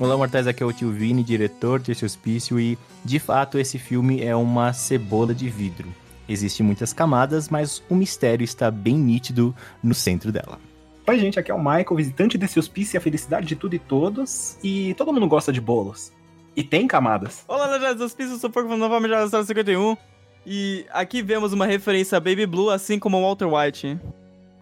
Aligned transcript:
Olá, 0.00 0.16
Mortais, 0.16 0.46
aqui 0.46 0.62
é 0.62 0.66
o 0.66 0.72
Tio 0.72 0.90
Vini, 0.90 1.22
diretor 1.22 1.78
desse 1.78 2.06
hospício, 2.06 2.58
e 2.58 2.78
de 3.04 3.18
fato 3.18 3.58
esse 3.58 3.78
filme 3.78 4.22
é 4.24 4.34
uma 4.34 4.72
cebola 4.72 5.34
de 5.34 5.50
vidro. 5.50 5.92
Existem 6.26 6.64
muitas 6.64 6.90
camadas, 6.90 7.50
mas 7.50 7.82
o 7.86 7.94
mistério 7.94 8.42
está 8.42 8.70
bem 8.70 8.96
nítido 8.96 9.54
no 9.82 9.92
centro 9.92 10.32
dela. 10.32 10.58
Oi, 11.06 11.18
gente, 11.18 11.38
aqui 11.38 11.50
é 11.50 11.54
o 11.54 11.58
Michael, 11.58 11.96
visitante 11.96 12.38
desse 12.38 12.58
hospício 12.58 12.96
e 12.96 12.98
a 12.98 13.00
felicidade 13.02 13.46
de 13.46 13.54
tudo 13.54 13.74
e 13.74 13.78
todos. 13.78 14.56
E 14.64 14.94
todo 14.94 15.12
mundo 15.12 15.28
gosta 15.28 15.52
de 15.52 15.60
bolos. 15.60 16.10
E 16.56 16.64
tem 16.64 16.86
camadas. 16.86 17.44
Olá, 17.46 17.66
Legends 17.66 17.98
do 17.98 18.04
Hospício, 18.04 18.32
eu 18.32 18.38
sou 18.38 18.48
Porco 18.48 18.74
Nova 18.74 18.98
Geração 19.02 19.44
51. 19.44 19.98
E 20.46 20.86
aqui 20.92 21.20
vemos 21.20 21.52
uma 21.52 21.66
referência 21.66 22.16
a 22.16 22.20
Baby 22.20 22.46
Blue, 22.46 22.70
assim 22.70 22.98
como 22.98 23.20
Walter 23.20 23.48
White. 23.52 23.98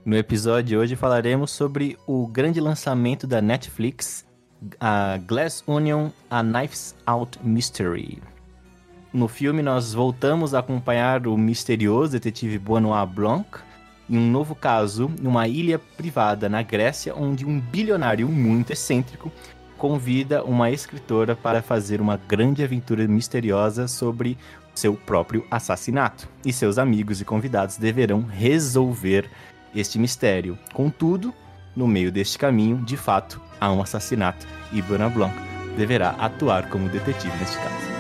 No 0.05 0.17
episódio 0.17 0.65
de 0.65 0.77
hoje 0.77 0.97
falaremos 0.97 1.53
sobre 1.53 1.97
o 2.09 2.27
grande 2.27 2.61
lançamento 2.61 3.25
da 3.25 3.41
Netflix, 3.41 4.27
a 4.81 5.19
Glass 5.27 5.63
Onion, 5.67 6.11
a 6.31 6.43
Knives 6.43 6.95
Out 7.07 7.39
Mystery. 7.43 8.23
No 9.13 9.29
filme, 9.29 9.63
nós 9.63 9.95
voltamos 9.95 10.55
a 10.55 10.59
acompanhar 10.59 11.27
o 11.27 11.37
misterioso 11.37 12.13
detetive 12.13 12.59
Benoit 12.59 13.09
Blanc 13.13 13.47
em 14.09 14.17
um 14.17 14.31
novo 14.31 14.55
caso 14.55 15.11
numa 15.21 15.47
ilha 15.47 15.79
privada 15.79 16.49
na 16.49 16.63
Grécia, 16.63 17.15
onde 17.15 17.45
um 17.45 17.61
bilionário 17.61 18.29
muito 18.29 18.73
excêntrico 18.73 19.31
convida 19.77 20.43
uma 20.43 20.71
escritora 20.71 21.37
para 21.37 21.63
fazer 21.63 22.01
uma 22.01 22.17
grande 22.17 22.65
aventura 22.65 23.07
misteriosa 23.07 23.87
sobre 23.87 24.37
seu 24.75 24.95
próprio 24.95 25.45
assassinato. 25.51 26.29
E 26.45 26.53
seus 26.53 26.79
amigos 26.79 27.21
e 27.21 27.25
convidados 27.25 27.77
deverão 27.77 28.23
resolver 28.23 29.31
este 29.75 29.99
mistério. 29.99 30.59
Contudo, 30.73 31.33
no 31.79 31.87
meio 31.87 32.11
deste 32.11 32.37
caminho, 32.37 32.79
de 32.79 32.97
fato, 32.97 33.41
há 33.61 33.71
um 33.73 33.81
assassinato 33.81 34.45
e 34.73 34.83
Benoit 34.83 35.15
Blanc 35.15 35.35
deverá 35.77 36.11
atuar 36.19 36.69
como 36.69 36.89
detetive 36.89 37.37
neste 37.39 37.57
caso. 37.57 37.98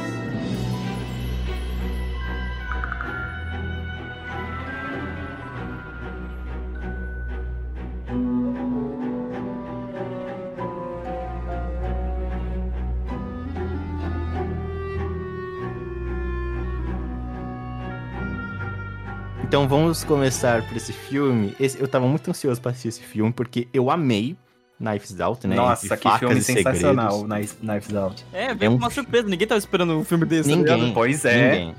Então 19.48 19.66
vamos 19.66 20.04
começar 20.04 20.62
por 20.68 20.76
esse 20.76 20.92
filme. 20.92 21.56
Esse, 21.58 21.80
eu 21.80 21.88
tava 21.88 22.06
muito 22.06 22.28
ansioso 22.28 22.60
pra 22.60 22.70
assistir 22.70 22.88
esse 22.88 23.02
filme, 23.02 23.32
porque 23.32 23.66
eu 23.72 23.90
amei 23.90 24.36
Knives 24.78 25.18
Out, 25.22 25.46
né? 25.46 25.56
Nossa, 25.56 25.96
que 25.96 26.18
filme 26.18 26.42
sensacional, 26.42 27.24
Knives 27.24 27.94
Out. 27.96 28.26
É, 28.30 28.54
veio 28.54 28.68
é 28.68 28.70
um... 28.70 28.76
uma 28.76 28.90
surpresa, 28.90 29.26
ninguém 29.26 29.48
tava 29.48 29.58
esperando 29.58 29.94
um 29.94 30.04
filme 30.04 30.26
desse. 30.26 30.50
Tá 30.50 30.54
ninguém, 30.54 30.88
tá 30.88 30.92
pois 30.92 31.24
é. 31.24 31.50
Ninguém. 31.50 31.74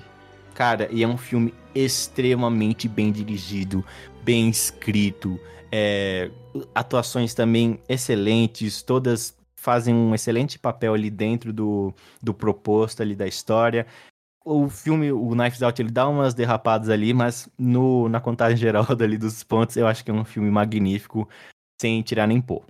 Cara, 0.56 0.90
e 0.92 1.04
é 1.04 1.08
um 1.08 1.16
filme 1.16 1.54
extremamente 1.76 2.88
bem 2.88 3.12
dirigido, 3.12 3.86
bem 4.24 4.50
escrito, 4.50 5.40
é, 5.72 6.32
atuações 6.74 7.36
também 7.36 7.80
excelentes, 7.88 8.82
todas 8.82 9.38
fazem 9.56 9.94
um 9.94 10.16
excelente 10.16 10.58
papel 10.58 10.96
ali 10.96 11.12
dentro 11.12 11.54
do, 11.54 11.94
do 12.20 12.34
proposto 12.34 13.04
ali 13.04 13.16
da 13.16 13.28
história 13.28 13.86
o 14.50 14.70
filme, 14.70 15.12
o 15.12 15.30
Knives 15.36 15.62
Out, 15.62 15.80
ele 15.80 15.92
dá 15.92 16.08
umas 16.08 16.34
derrapadas 16.34 16.90
ali, 16.90 17.14
mas 17.14 17.48
no, 17.58 18.10
na 18.10 18.20
contagem 18.20 18.58
geral 18.58 18.84
dali 18.96 19.18
dos 19.18 19.44
pontos, 19.44 19.78
eu 19.78 19.86
acho 19.86 20.04
que 20.04 20.10
é 20.10 20.14
um 20.14 20.26
filme 20.26 20.50
magnífico, 20.50 21.30
sem 21.80 22.02
tirar 22.02 22.26
nem 22.26 22.42
pôr. 22.42 22.64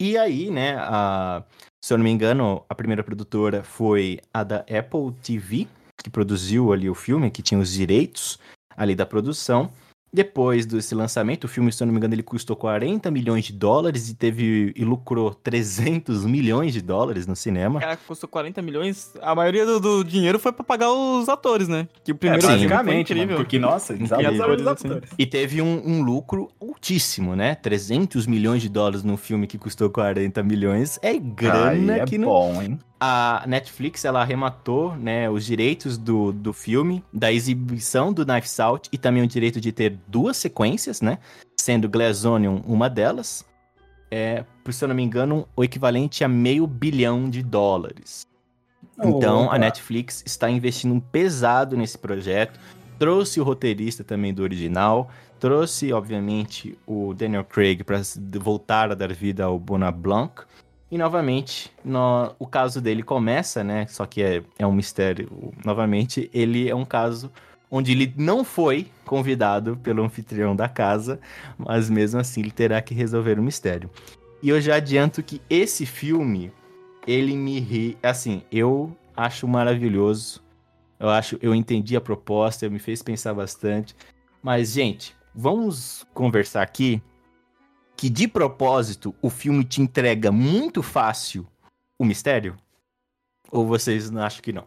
E 0.00 0.16
aí, 0.16 0.50
né, 0.50 0.76
a, 0.78 1.44
se 1.82 1.92
eu 1.92 1.98
não 1.98 2.04
me 2.04 2.10
engano, 2.10 2.64
a 2.68 2.74
primeira 2.74 3.04
produtora 3.04 3.62
foi 3.62 4.20
a 4.32 4.42
da 4.42 4.58
Apple 4.60 5.12
TV, 5.22 5.68
que 6.02 6.10
produziu 6.10 6.72
ali 6.72 6.88
o 6.88 6.94
filme, 6.94 7.30
que 7.30 7.42
tinha 7.42 7.60
os 7.60 7.72
direitos 7.72 8.38
ali 8.76 8.94
da 8.94 9.06
produção. 9.06 9.70
Depois 10.16 10.64
desse 10.64 10.94
lançamento, 10.94 11.44
o 11.44 11.48
filme, 11.48 11.70
se 11.70 11.82
eu 11.82 11.86
não 11.86 11.92
me 11.92 11.98
engano, 11.98 12.14
ele 12.14 12.22
custou 12.22 12.56
40 12.56 13.10
milhões 13.10 13.44
de 13.44 13.52
dólares 13.52 14.08
e 14.08 14.14
teve 14.14 14.72
e 14.74 14.82
lucrou 14.82 15.34
300 15.34 16.24
milhões 16.24 16.72
de 16.72 16.80
dólares 16.80 17.26
no 17.26 17.36
cinema. 17.36 17.80
Cara, 17.80 17.98
custou 17.98 18.26
40 18.26 18.62
milhões. 18.62 19.12
A 19.20 19.34
maioria 19.34 19.66
do, 19.66 19.78
do 19.78 20.02
dinheiro 20.02 20.38
foi 20.38 20.52
para 20.52 20.64
pagar 20.64 20.90
os 20.90 21.28
atores, 21.28 21.68
né? 21.68 21.86
Que 22.02 22.12
o 22.12 22.14
primeiro 22.14 22.46
é, 22.46 22.48
basicamente, 22.48 23.14
mano, 23.14 23.36
porque 23.36 23.58
nossa, 23.58 23.92
atores, 24.32 24.66
assim. 24.66 24.88
E 25.18 25.26
teve 25.26 25.60
um, 25.60 25.82
um, 25.86 26.02
lucro 26.02 26.50
altíssimo, 26.58 27.36
né? 27.36 27.54
300 27.54 28.26
milhões 28.26 28.62
de 28.62 28.70
dólares 28.70 29.02
num 29.02 29.18
filme 29.18 29.46
que 29.46 29.58
custou 29.58 29.90
40 29.90 30.42
milhões 30.42 30.98
é 31.02 31.12
grana 31.18 31.92
Ai, 31.92 32.00
é 32.00 32.04
que 32.06 32.18
bom, 32.18 32.54
não... 32.54 32.62
hein? 32.62 32.78
A 32.98 33.44
Netflix 33.46 34.04
ela 34.04 34.22
arrematou 34.22 34.96
né, 34.96 35.28
os 35.28 35.44
direitos 35.44 35.98
do, 35.98 36.32
do 36.32 36.52
filme, 36.52 37.04
da 37.12 37.32
exibição 37.32 38.12
do 38.12 38.24
Knife 38.24 38.60
Out 38.60 38.88
e 38.92 38.98
também 38.98 39.22
o 39.22 39.26
direito 39.26 39.60
de 39.60 39.70
ter 39.72 39.98
duas 40.08 40.36
sequências, 40.36 41.00
né? 41.00 41.18
Sendo 41.60 41.88
Glass 41.88 42.24
Onion 42.24 42.60
uma 42.66 42.88
delas. 42.88 43.44
É, 44.10 44.44
por 44.64 44.72
se 44.72 44.84
eu 44.84 44.88
não 44.88 44.94
me 44.94 45.02
engano, 45.02 45.46
o 45.54 45.64
equivalente 45.64 46.24
a 46.24 46.28
meio 46.28 46.66
bilhão 46.66 47.28
de 47.28 47.42
dólares. 47.42 48.26
Então 49.02 49.50
a 49.50 49.58
Netflix 49.58 50.22
está 50.24 50.48
investindo 50.48 51.00
pesado 51.12 51.76
nesse 51.76 51.98
projeto. 51.98 52.58
Trouxe 52.98 53.40
o 53.40 53.44
roteirista 53.44 54.02
também 54.02 54.32
do 54.32 54.42
original, 54.42 55.10
trouxe, 55.38 55.92
obviamente, 55.92 56.78
o 56.86 57.12
Daniel 57.12 57.44
Craig 57.44 57.84
para 57.84 58.00
voltar 58.40 58.90
a 58.90 58.94
dar 58.94 59.12
vida 59.12 59.44
ao 59.44 59.58
Bona 59.58 59.90
Blanc. 59.90 60.44
E 60.90 60.96
novamente, 60.96 61.70
no, 61.84 62.34
o 62.38 62.46
caso 62.46 62.80
dele 62.80 63.02
começa, 63.02 63.64
né? 63.64 63.86
Só 63.88 64.06
que 64.06 64.22
é, 64.22 64.42
é 64.58 64.66
um 64.66 64.72
mistério. 64.72 65.52
Novamente, 65.64 66.30
ele 66.32 66.68
é 66.68 66.74
um 66.74 66.84
caso 66.84 67.30
onde 67.70 67.92
ele 67.92 68.14
não 68.16 68.44
foi 68.44 68.86
convidado 69.04 69.76
pelo 69.78 70.04
anfitrião 70.04 70.54
da 70.54 70.68
casa, 70.68 71.18
mas 71.58 71.90
mesmo 71.90 72.20
assim 72.20 72.40
ele 72.40 72.52
terá 72.52 72.80
que 72.80 72.94
resolver 72.94 73.38
o 73.38 73.42
mistério. 73.42 73.90
E 74.40 74.48
eu 74.48 74.60
já 74.60 74.76
adianto 74.76 75.22
que 75.22 75.40
esse 75.50 75.84
filme, 75.84 76.52
ele 77.06 77.36
me 77.36 77.58
ri. 77.58 77.98
Assim, 78.00 78.42
eu 78.52 78.96
acho 79.16 79.48
maravilhoso. 79.48 80.40
Eu 81.00 81.08
acho, 81.08 81.36
eu 81.42 81.54
entendi 81.54 81.96
a 81.96 82.00
proposta, 82.00 82.70
me 82.70 82.78
fez 82.78 83.02
pensar 83.02 83.34
bastante. 83.34 83.96
Mas, 84.40 84.72
gente, 84.72 85.16
vamos 85.34 86.06
conversar 86.14 86.62
aqui 86.62 87.02
que 87.96 88.10
de 88.10 88.28
propósito 88.28 89.14
o 89.22 89.30
filme 89.30 89.64
te 89.64 89.80
entrega 89.80 90.30
muito 90.30 90.82
fácil 90.82 91.46
o 91.98 92.04
mistério? 92.04 92.56
Ou 93.50 93.66
vocês 93.66 94.10
não 94.10 94.22
acham 94.22 94.42
que 94.42 94.52
não? 94.52 94.66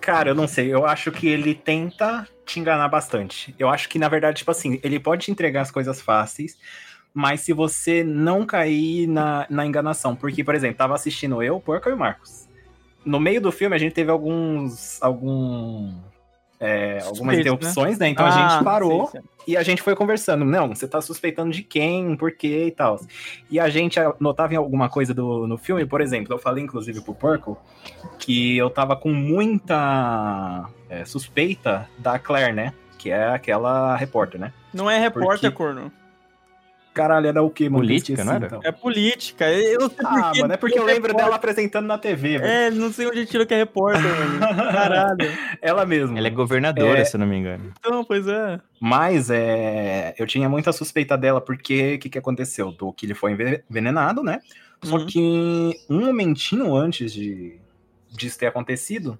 Cara, 0.00 0.30
eu 0.30 0.34
não 0.34 0.48
sei. 0.48 0.72
Eu 0.72 0.86
acho 0.86 1.12
que 1.12 1.28
ele 1.28 1.54
tenta 1.54 2.28
te 2.44 2.58
enganar 2.58 2.88
bastante. 2.88 3.54
Eu 3.58 3.68
acho 3.68 3.88
que, 3.88 3.98
na 3.98 4.08
verdade, 4.08 4.38
tipo 4.38 4.50
assim, 4.50 4.80
ele 4.82 4.98
pode 4.98 5.24
te 5.24 5.30
entregar 5.30 5.62
as 5.62 5.70
coisas 5.70 6.00
fáceis, 6.00 6.58
mas 7.12 7.40
se 7.40 7.52
você 7.52 8.02
não 8.02 8.44
cair 8.44 9.06
na, 9.06 9.46
na 9.48 9.66
enganação. 9.66 10.16
Porque, 10.16 10.42
por 10.42 10.54
exemplo, 10.54 10.76
tava 10.76 10.94
assistindo 10.94 11.42
eu, 11.42 11.60
Porca 11.60 11.90
e 11.90 11.92
o 11.92 11.96
Marcos. 11.96 12.48
No 13.04 13.20
meio 13.20 13.40
do 13.40 13.52
filme, 13.52 13.76
a 13.76 13.78
gente 13.78 13.92
teve 13.92 14.10
alguns. 14.10 15.00
algum 15.00 15.94
é, 16.58 17.00
algumas 17.04 17.38
interrupções, 17.38 17.98
né? 17.98 18.06
né? 18.06 18.12
Então 18.12 18.24
ah, 18.24 18.28
a 18.28 18.48
gente 18.48 18.64
parou 18.64 19.06
sim, 19.08 19.18
sim. 19.18 19.24
e 19.46 19.56
a 19.56 19.62
gente 19.62 19.82
foi 19.82 19.94
conversando. 19.94 20.44
Não, 20.44 20.68
você 20.68 20.88
tá 20.88 21.00
suspeitando 21.00 21.52
de 21.52 21.62
quem, 21.62 22.16
por 22.16 22.32
quê 22.32 22.66
e 22.66 22.70
tal. 22.70 23.00
E 23.50 23.60
a 23.60 23.68
gente 23.68 23.98
notava 24.18 24.54
em 24.54 24.56
alguma 24.56 24.88
coisa 24.88 25.12
do, 25.12 25.46
no 25.46 25.58
filme, 25.58 25.84
por 25.84 26.00
exemplo, 26.00 26.32
eu 26.32 26.38
falei 26.38 26.64
inclusive 26.64 27.00
pro 27.00 27.14
Porco 27.14 27.58
que 28.18 28.56
eu 28.56 28.70
tava 28.70 28.96
com 28.96 29.12
muita 29.12 30.68
é, 30.88 31.04
suspeita 31.04 31.88
da 31.98 32.18
Claire, 32.18 32.54
né? 32.54 32.72
Que 32.98 33.10
é 33.10 33.28
aquela 33.28 33.94
repórter, 33.96 34.40
né? 34.40 34.52
Não 34.72 34.90
é 34.90 34.98
repórter, 34.98 35.50
Porque... 35.50 35.50
corno. 35.50 35.92
Caralho, 36.96 37.26
era 37.26 37.42
o 37.42 37.50
quê, 37.50 37.68
mano? 37.68 37.82
Política, 37.82 38.24
não 38.24 38.32
era? 38.32 38.46
Então. 38.46 38.60
É 38.64 38.72
política. 38.72 39.52
Eu 39.52 39.80
não 39.80 39.90
sei 39.90 39.98
ah, 40.02 40.22
porque, 40.22 40.40
mano, 40.40 40.54
é 40.54 40.56
porque 40.56 40.78
eu 40.78 40.84
lembro 40.84 41.08
repórter. 41.08 41.24
dela 41.24 41.36
apresentando 41.36 41.86
na 41.86 41.98
TV, 41.98 42.38
velho. 42.38 42.44
É, 42.46 42.70
não 42.70 42.90
sei 42.90 43.06
onde 43.06 43.26
tirou 43.26 43.46
que 43.46 43.52
é 43.52 43.58
repórter, 43.58 44.02
mano. 44.02 44.40
Caralho. 44.72 45.30
Ela 45.60 45.84
mesma. 45.84 46.16
Ela 46.16 46.28
é 46.28 46.30
governadora, 46.30 47.00
é... 47.00 47.04
se 47.04 47.14
eu 47.14 47.20
não 47.20 47.26
me 47.26 47.36
engano. 47.36 47.70
Então, 47.78 48.02
pois 48.02 48.26
é. 48.26 48.58
Mas 48.80 49.28
é, 49.28 50.14
eu 50.18 50.26
tinha 50.26 50.48
muita 50.48 50.72
suspeita 50.72 51.18
dela, 51.18 51.38
porque 51.38 51.96
o 51.96 51.98
que, 51.98 52.08
que 52.08 52.18
aconteceu? 52.18 52.72
Do 52.72 52.90
que 52.94 53.04
ele 53.04 53.14
foi 53.14 53.36
envenenado, 53.68 54.22
né? 54.22 54.40
Só 54.82 54.96
uhum. 54.96 55.04
que 55.06 55.78
um 55.90 56.06
momentinho 56.06 56.74
antes 56.74 57.12
de 57.12 57.60
disso 58.10 58.38
ter 58.38 58.46
acontecido, 58.46 59.18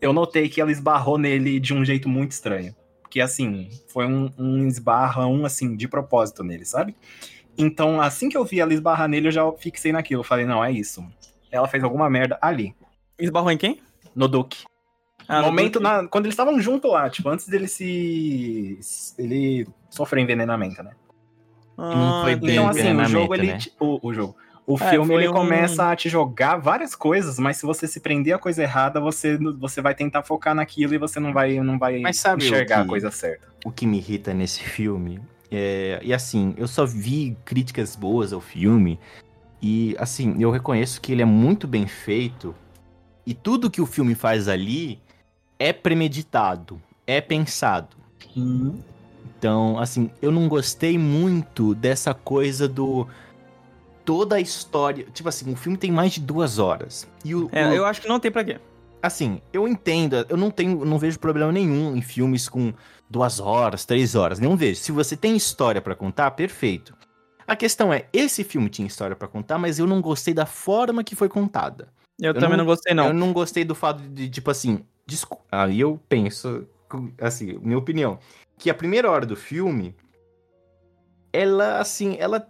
eu 0.00 0.14
notei 0.14 0.48
que 0.48 0.62
ela 0.62 0.72
esbarrou 0.72 1.18
nele 1.18 1.60
de 1.60 1.74
um 1.74 1.84
jeito 1.84 2.08
muito 2.08 2.30
estranho 2.30 2.74
que 3.10 3.20
assim, 3.20 3.68
foi 3.88 4.06
um, 4.06 4.30
um 4.38 4.66
esbarrão, 4.66 5.44
assim, 5.44 5.76
de 5.76 5.88
propósito 5.88 6.44
nele, 6.44 6.64
sabe? 6.64 6.94
Então, 7.56 8.00
assim 8.00 8.28
que 8.28 8.36
eu 8.36 8.44
vi 8.44 8.60
ela 8.60 8.72
esbarrar 8.72 9.08
nele, 9.08 9.28
eu 9.28 9.32
já 9.32 9.52
fixei 9.52 9.90
naquilo. 9.92 10.22
Falei, 10.22 10.46
não, 10.46 10.64
é 10.64 10.70
isso. 10.70 11.04
Ela 11.50 11.66
fez 11.66 11.82
alguma 11.82 12.08
merda 12.08 12.38
ali. 12.40 12.74
Esbarrou 13.18 13.50
em 13.50 13.58
quem? 13.58 13.80
No 14.14 14.28
Duke. 14.28 14.64
Ah, 15.26 15.40
no 15.40 15.48
momento, 15.48 15.78
na, 15.78 16.06
quando 16.06 16.24
eles 16.24 16.32
estavam 16.34 16.58
junto 16.60 16.88
lá, 16.88 17.10
tipo, 17.10 17.28
antes 17.28 17.46
dele 17.48 17.68
se. 17.68 18.78
ele 19.18 19.66
sofrer 19.90 20.22
envenenamento, 20.22 20.82
né? 20.82 20.92
Ah, 21.76 21.94
não 21.94 22.22
foi 22.22 22.36
bem 22.36 22.52
então, 22.52 22.68
assim, 22.68 22.94
o 22.94 23.04
jogo, 23.04 23.34
ele. 23.34 23.46
Né? 23.48 23.58
O, 23.78 24.08
o 24.08 24.14
jogo. 24.14 24.36
O 24.70 24.74
É, 24.78 24.90
filme 24.90 25.14
ele 25.14 25.28
um- 25.30 25.32
começa 25.32 25.90
a 25.90 25.96
te 25.96 26.10
jogar 26.10 26.56
várias 26.58 26.94
coisas, 26.94 27.38
mas 27.38 27.56
se 27.56 27.64
você 27.64 27.86
se 27.88 28.00
prender 28.00 28.34
a 28.34 28.38
coisa 28.38 28.62
errada, 28.62 29.00
você, 29.00 29.38
você 29.58 29.80
vai 29.80 29.94
tentar 29.94 30.22
focar 30.22 30.54
naquilo 30.54 30.92
e 30.92 30.98
você 30.98 31.18
não 31.18 31.32
vai, 31.32 31.58
não 31.60 31.78
vai 31.78 32.02
enxergar 32.36 32.80
a 32.80 32.82
que- 32.82 32.88
coisa 32.88 33.10
certa. 33.10 33.48
o 33.64 33.72
que 33.72 33.86
me 33.86 33.96
irrita 33.96 34.34
nesse 34.34 34.62
filme 34.62 35.20
é. 35.50 35.98
E 36.02 36.12
assim, 36.12 36.54
eu 36.58 36.68
só 36.68 36.84
vi 36.84 37.34
críticas 37.46 37.96
boas 37.96 38.30
ao 38.34 38.42
filme. 38.42 39.00
E 39.62 39.96
assim, 39.98 40.36
eu 40.38 40.50
reconheço 40.50 41.00
que 41.00 41.12
ele 41.12 41.22
é 41.22 41.24
muito 41.24 41.66
bem 41.66 41.86
feito. 41.86 42.54
E 43.26 43.32
tudo 43.32 43.70
que 43.70 43.80
o 43.80 43.86
filme 43.86 44.14
faz 44.14 44.48
ali 44.48 45.00
é 45.58 45.72
premeditado, 45.72 46.78
é 47.06 47.22
pensado. 47.22 47.96
Então, 49.38 49.78
assim, 49.78 50.10
eu 50.20 50.30
não 50.30 50.46
gostei 50.48 50.98
muito 50.98 51.74
dessa 51.74 52.12
coisa 52.12 52.68
do. 52.68 53.06
Toda 54.08 54.36
a 54.36 54.40
história. 54.40 55.04
Tipo 55.12 55.28
assim, 55.28 55.52
o 55.52 55.56
filme 55.56 55.76
tem 55.76 55.92
mais 55.92 56.12
de 56.12 56.20
duas 56.20 56.58
horas. 56.58 57.06
E 57.22 57.34
o, 57.34 57.50
É, 57.52 57.68
o- 57.68 57.74
eu 57.74 57.84
acho 57.84 58.00
que 58.00 58.08
não 58.08 58.18
tem 58.18 58.30
pra 58.30 58.42
quê. 58.42 58.58
Assim, 59.02 59.42
eu 59.52 59.68
entendo, 59.68 60.24
eu 60.30 60.36
não 60.38 60.50
tenho, 60.50 60.82
não 60.82 60.98
vejo 60.98 61.18
problema 61.18 61.52
nenhum 61.52 61.94
em 61.94 62.00
filmes 62.00 62.48
com 62.48 62.72
duas 63.10 63.38
horas, 63.38 63.84
três 63.84 64.14
horas, 64.14 64.40
não 64.40 64.56
vejo. 64.56 64.80
Se 64.80 64.90
você 64.92 65.14
tem 65.14 65.36
história 65.36 65.82
pra 65.82 65.94
contar, 65.94 66.30
perfeito. 66.30 66.96
A 67.46 67.54
questão 67.54 67.92
é, 67.92 68.06
esse 68.10 68.42
filme 68.44 68.70
tinha 68.70 68.88
história 68.88 69.14
pra 69.14 69.28
contar, 69.28 69.58
mas 69.58 69.78
eu 69.78 69.86
não 69.86 70.00
gostei 70.00 70.32
da 70.32 70.46
forma 70.46 71.04
que 71.04 71.14
foi 71.14 71.28
contada. 71.28 71.88
Eu, 72.18 72.28
Eu 72.28 72.34
também 72.34 72.50
não- 72.52 72.56
não, 72.58 72.64
gostei, 72.64 72.94
não. 72.94 73.06
Eu 73.08 73.12
não 73.14 73.32
gostei 73.34 73.62
do 73.62 73.74
fato 73.74 74.00
de, 74.02 74.30
tipo 74.30 74.50
assim, 74.50 74.80
desculpa, 75.06 75.44
aí 75.52 75.80
eu 75.80 76.00
penso, 76.08 76.66
assim, 77.20 77.58
minha 77.60 77.76
opinião, 77.76 78.18
que 78.56 78.70
a 78.70 78.74
primeira 78.74 79.10
hora 79.10 79.26
do 79.26 79.36
filme, 79.36 79.94
ela, 81.30 81.78
assim, 81.78 82.16
ela 82.18 82.48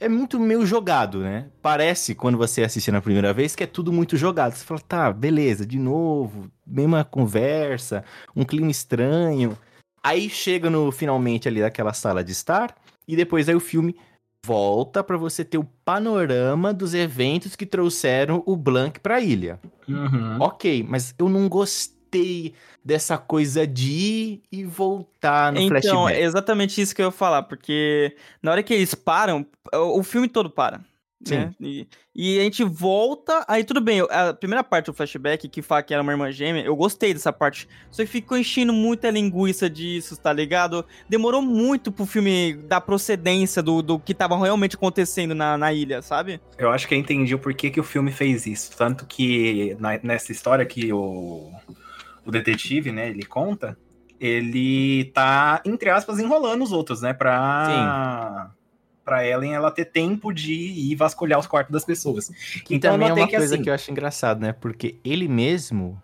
é 0.00 0.08
muito 0.08 0.38
meio 0.38 0.66
jogado, 0.66 1.20
né? 1.20 1.48
Parece, 1.62 2.14
quando 2.14 2.38
você 2.38 2.62
assiste 2.62 2.90
na 2.90 3.00
primeira 3.00 3.32
vez, 3.32 3.54
que 3.54 3.64
é 3.64 3.66
tudo 3.66 3.92
muito 3.92 4.16
jogado. 4.16 4.54
Você 4.54 4.64
fala, 4.64 4.80
tá, 4.80 5.12
beleza, 5.12 5.66
de 5.66 5.78
novo, 5.78 6.50
mesma 6.66 7.04
conversa, 7.04 8.04
um 8.34 8.44
clima 8.44 8.70
estranho. 8.70 9.56
Aí 10.02 10.28
chega 10.28 10.68
no, 10.68 10.92
finalmente, 10.92 11.48
ali 11.48 11.60
daquela 11.60 11.92
sala 11.92 12.22
de 12.22 12.32
estar, 12.32 12.74
e 13.08 13.16
depois 13.16 13.48
aí 13.48 13.54
o 13.54 13.60
filme 13.60 13.96
volta 14.44 15.02
pra 15.02 15.16
você 15.16 15.42
ter 15.42 15.56
o 15.56 15.64
panorama 15.84 16.74
dos 16.74 16.92
eventos 16.92 17.56
que 17.56 17.64
trouxeram 17.64 18.42
o 18.44 18.56
Blank 18.56 19.00
pra 19.00 19.20
ilha. 19.20 19.58
Uhum. 19.88 20.36
Ok, 20.40 20.84
mas 20.86 21.14
eu 21.18 21.28
não 21.28 21.48
gostei 21.48 21.93
dessa 22.84 23.16
coisa 23.18 23.66
de 23.66 23.90
ir 23.90 24.42
e 24.52 24.64
voltar 24.64 25.52
no 25.52 25.60
Então, 25.60 25.80
flashback. 25.80 26.12
é 26.16 26.22
exatamente 26.22 26.80
isso 26.80 26.94
que 26.94 27.00
eu 27.02 27.06
ia 27.06 27.12
falar, 27.12 27.42
porque 27.44 28.14
na 28.42 28.50
hora 28.52 28.62
que 28.62 28.74
eles 28.74 28.94
param, 28.94 29.46
o, 29.72 30.02
filme 30.02 30.28
todo 30.28 30.50
para. 30.50 30.80
Né? 31.26 31.54
E, 31.58 31.86
e 32.14 32.38
a 32.38 32.42
gente 32.42 32.62
volta, 32.62 33.42
aí 33.48 33.64
tudo 33.64 33.80
bem, 33.80 34.02
a 34.10 34.34
primeira 34.34 34.62
parte 34.62 34.86
do 34.86 34.92
flashback, 34.92 35.48
que 35.48 35.62
fala 35.62 35.82
que 35.82 35.94
era 35.94 36.02
uma 36.02 36.12
irmã 36.12 36.30
gêmea, 36.30 36.62
eu 36.62 36.76
gostei 36.76 37.14
dessa 37.14 37.32
parte, 37.32 37.66
só 37.90 38.02
que 38.04 38.10
ficou 38.10 38.36
enchendo 38.36 38.74
muita 38.74 39.08
linguiça 39.10 39.70
disso, 39.70 40.18
tá 40.18 40.30
ligado? 40.34 40.84
Demorou 41.08 41.40
muito 41.40 41.90
pro 41.90 42.04
filme 42.04 42.52
dar 42.68 42.82
procedência 42.82 43.62
do, 43.62 43.80
do 43.80 43.98
que 43.98 44.12
tava 44.12 44.36
realmente 44.36 44.76
acontecendo 44.76 45.34
na, 45.34 45.56
na 45.56 45.72
ilha, 45.72 46.02
sabe? 46.02 46.42
Eu 46.58 46.70
acho 46.70 46.86
que 46.86 46.94
eu 46.94 46.98
entendi 46.98 47.34
o 47.34 47.38
porquê 47.38 47.70
que 47.70 47.80
o 47.80 47.84
filme 47.84 48.12
fez 48.12 48.46
isso. 48.46 48.76
Tanto 48.76 49.06
que 49.06 49.74
na- 49.80 49.98
nessa 50.02 50.30
história 50.30 50.66
que 50.66 50.92
o, 50.92 51.50
o 52.24 52.30
detetive, 52.30 52.90
né, 52.92 53.08
ele 53.10 53.24
conta, 53.24 53.76
ele 54.20 55.06
tá, 55.14 55.60
entre 55.64 55.90
aspas, 55.90 56.18
enrolando 56.18 56.62
os 56.62 56.72
outros, 56.72 57.02
né? 57.02 57.12
Pra, 57.12 58.50
pra 59.04 59.26
Ellen 59.26 59.52
ela 59.54 59.70
ter 59.70 59.84
tempo 59.86 60.32
de 60.32 60.52
ir 60.54 60.94
vasculhar 60.94 61.38
os 61.38 61.46
quartos 61.46 61.72
das 61.72 61.84
pessoas. 61.84 62.28
Que 62.64 62.74
Então, 62.76 62.92
também 62.92 63.08
é 63.08 63.12
uma 63.12 63.26
que, 63.28 63.36
coisa 63.36 63.54
assim- 63.54 63.62
que 63.64 63.68
eu 63.70 63.74
acho 63.74 63.90
engraçado, 63.90 64.40
né? 64.40 64.52
Porque 64.52 64.98
ele 65.04 65.28
mesmo, 65.28 66.00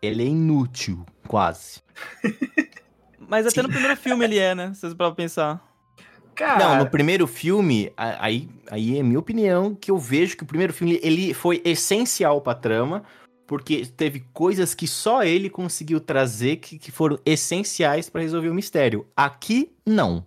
ele 0.00 0.22
é 0.22 0.26
inútil, 0.26 1.04
quase. 1.26 1.80
Mas 3.28 3.46
até 3.46 3.62
no 3.62 3.68
primeiro 3.68 3.96
filme 3.96 4.24
ele 4.24 4.38
é, 4.38 4.54
né? 4.54 4.72
Vocês 4.72 4.94
pra 4.94 5.10
pensar. 5.10 5.60
Cara, 6.34 6.58
Não, 6.58 6.76
no 6.84 6.90
primeiro 6.90 7.26
filme, 7.26 7.90
aí, 7.96 8.48
aí 8.70 8.98
é 8.98 9.02
minha 9.02 9.18
opinião, 9.18 9.74
que 9.74 9.90
eu 9.90 9.96
vejo 9.98 10.36
que 10.36 10.42
o 10.42 10.46
primeiro 10.46 10.72
filme, 10.72 11.00
ele 11.02 11.32
foi 11.32 11.62
essencial 11.64 12.42
pra 12.42 12.54
trama, 12.54 13.02
porque 13.46 13.86
teve 13.96 14.24
coisas 14.32 14.74
que 14.74 14.86
só 14.86 15.22
ele 15.22 15.48
conseguiu 15.48 16.00
trazer 16.00 16.56
que, 16.56 16.78
que 16.78 16.90
foram 16.90 17.18
essenciais 17.24 18.08
pra 18.10 18.20
resolver 18.22 18.48
o 18.48 18.54
mistério. 18.54 19.06
Aqui, 19.16 19.72
não. 19.86 20.24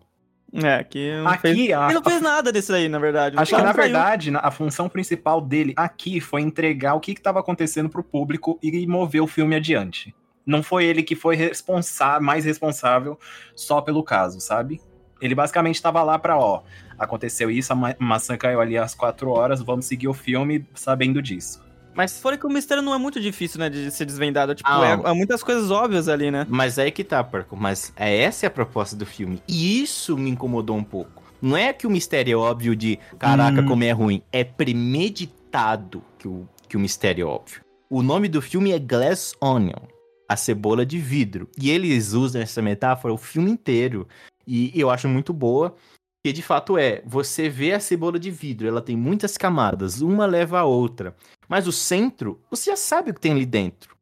É, 0.51 0.83
que 0.83 1.12
não 1.21 1.38
fez... 1.38 1.54
aqui, 1.54 1.74
a- 1.74 1.86
Ele 1.86 1.94
não 1.95 2.04
fez 2.04 2.21
nada 2.21 2.51
desse 2.51 2.74
aí, 2.74 2.89
na 2.89 2.98
verdade. 2.98 3.38
Acho 3.38 3.56
que, 3.56 3.62
na 3.62 3.71
saiu. 3.74 3.83
verdade, 3.83 4.31
a 4.36 4.50
função 4.50 4.89
principal 4.89 5.39
dele 5.39 5.74
aqui 5.75 6.19
foi 6.19 6.42
entregar 6.42 6.95
o 6.95 7.00
que 7.00 7.12
estava 7.12 7.39
acontecendo 7.39 7.88
pro 7.89 8.04
público 8.04 8.57
e 8.63 8.88
mover 8.88 9.22
o 9.22 9.27
filme 9.27 9.56
adiante. 9.56 10.15
Não 10.45 10.63
foi 10.63 10.86
ele 10.86 11.04
que 11.04 11.15
foi 11.15 11.36
responsa 11.36 12.19
mais 12.19 12.45
responsável 12.45 13.19
só 13.56 13.80
pelo 13.81 14.01
caso, 14.04 14.39
sabe? 14.39 14.81
Ele 15.22 15.36
basicamente 15.36 15.75
estava 15.75 16.01
lá 16.01 16.18
pra, 16.18 16.36
ó, 16.39 16.63
aconteceu 16.98 17.51
isso, 17.51 17.72
a 17.72 17.75
ma- 17.75 17.95
maçã 18.00 18.36
caiu 18.36 18.60
ali 18.60 18.75
às 18.77 18.95
quatro 18.95 19.30
horas, 19.30 19.62
vamos 19.62 19.86
seguir 19.86 20.07
o 20.07 20.13
filme 20.13 20.65
sabendo 20.74 21.22
disso. 21.22 21.62
Mas, 22.00 22.18
Fora 22.18 22.38
que 22.38 22.46
o 22.48 22.50
mistério 22.50 22.81
não 22.81 22.94
é 22.94 22.98
muito 22.98 23.19
difícil, 23.19 23.60
né, 23.60 23.69
de 23.69 23.92
ser 23.92 24.06
desvendado. 24.06 24.56
Tipo, 24.56 24.69
Ah, 24.72 25.01
é, 25.06 25.10
é 25.10 25.13
muitas 25.13 25.44
coisas 25.44 25.69
óbvias 25.69 26.07
ali, 26.07 26.31
né? 26.31 26.48
mas 26.50 26.80
aí 26.80 26.92
que 26.92 27.04
tá, 27.04 27.22
Parco. 27.22 27.57
Mas 27.57 27.92
é 27.98 28.19
essa 28.22 28.46
é 28.46 28.48
a 28.48 28.50
proposta 28.50 28.96
do 28.96 29.06
filme. 29.06 29.44
E 29.46 29.81
isso 29.84 30.18
me 30.18 30.30
incomodou 30.30 30.78
um 30.78 30.84
pouco. 30.84 31.22
Não 31.42 31.57
é 31.57 31.74
que 31.74 31.86
o 31.86 31.90
mistério 31.90 32.31
é 32.31 32.36
óbvio 32.38 32.74
de, 32.74 32.98
caraca, 33.18 33.60
Hum. 33.62 33.66
como 33.66 33.84
é 33.84 33.92
ruim. 33.92 34.22
É 34.31 34.46
premeditado 34.46 36.01
que 36.18 36.28
o, 36.28 36.48
que 36.69 36.78
o 36.78 36.80
mistério 36.80 37.24
é 37.24 37.25
óbvio. 37.25 37.62
O 37.90 38.01
nome 38.01 38.30
do 38.30 38.42
filme 38.42 38.72
é 38.72 38.80
Glass 38.80 39.34
Onion, 39.42 39.81
a 40.28 40.38
cebola 40.38 40.86
de 40.86 40.98
vidro. 41.00 41.50
E 41.62 41.69
eles 41.69 42.13
usam 42.13 42.42
essa 42.42 42.62
metáfora 42.62 43.13
o 43.13 43.18
filme 43.18 43.51
inteiro. 43.51 44.07
E 44.48 44.72
eu 44.80 44.90
acho 44.90 45.07
muito 45.10 45.34
boa. 45.34 45.75
De 46.31 46.41
fato 46.41 46.77
é, 46.77 47.01
você 47.05 47.49
vê 47.49 47.73
a 47.73 47.79
cebola 47.79 48.19
de 48.19 48.31
vidro, 48.31 48.67
ela 48.67 48.81
tem 48.81 48.95
muitas 48.95 49.37
camadas, 49.37 50.01
uma 50.01 50.25
leva 50.25 50.59
a 50.59 50.65
outra. 50.65 51.15
Mas 51.47 51.67
o 51.67 51.71
centro, 51.71 52.41
você 52.49 52.71
já 52.71 52.77
sabe 52.77 53.11
o 53.11 53.13
que 53.13 53.21
tem 53.21 53.31
ali 53.31 53.45
dentro. 53.45 53.95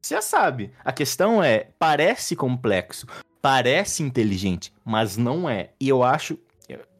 Você 0.00 0.14
já 0.14 0.22
sabe. 0.22 0.72
A 0.84 0.92
questão 0.92 1.42
é, 1.42 1.68
parece 1.78 2.34
complexo, 2.34 3.06
parece 3.40 4.02
inteligente, 4.02 4.72
mas 4.84 5.16
não 5.16 5.48
é. 5.48 5.70
E 5.80 5.88
eu 5.88 6.02
acho 6.02 6.38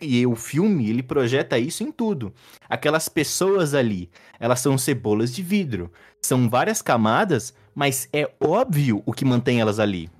e 0.00 0.26
o 0.26 0.34
filme, 0.34 0.90
ele 0.90 1.02
projeta 1.02 1.58
isso 1.58 1.84
em 1.84 1.92
tudo. 1.92 2.34
Aquelas 2.68 3.08
pessoas 3.08 3.74
ali, 3.74 4.10
elas 4.38 4.60
são 4.60 4.76
cebolas 4.76 5.34
de 5.34 5.42
vidro. 5.42 5.92
São 6.20 6.48
várias 6.48 6.82
camadas, 6.82 7.54
mas 7.74 8.08
é 8.12 8.30
óbvio 8.40 9.02
o 9.06 9.12
que 9.12 9.24
mantém 9.24 9.60
elas 9.60 9.78
ali. 9.78 10.10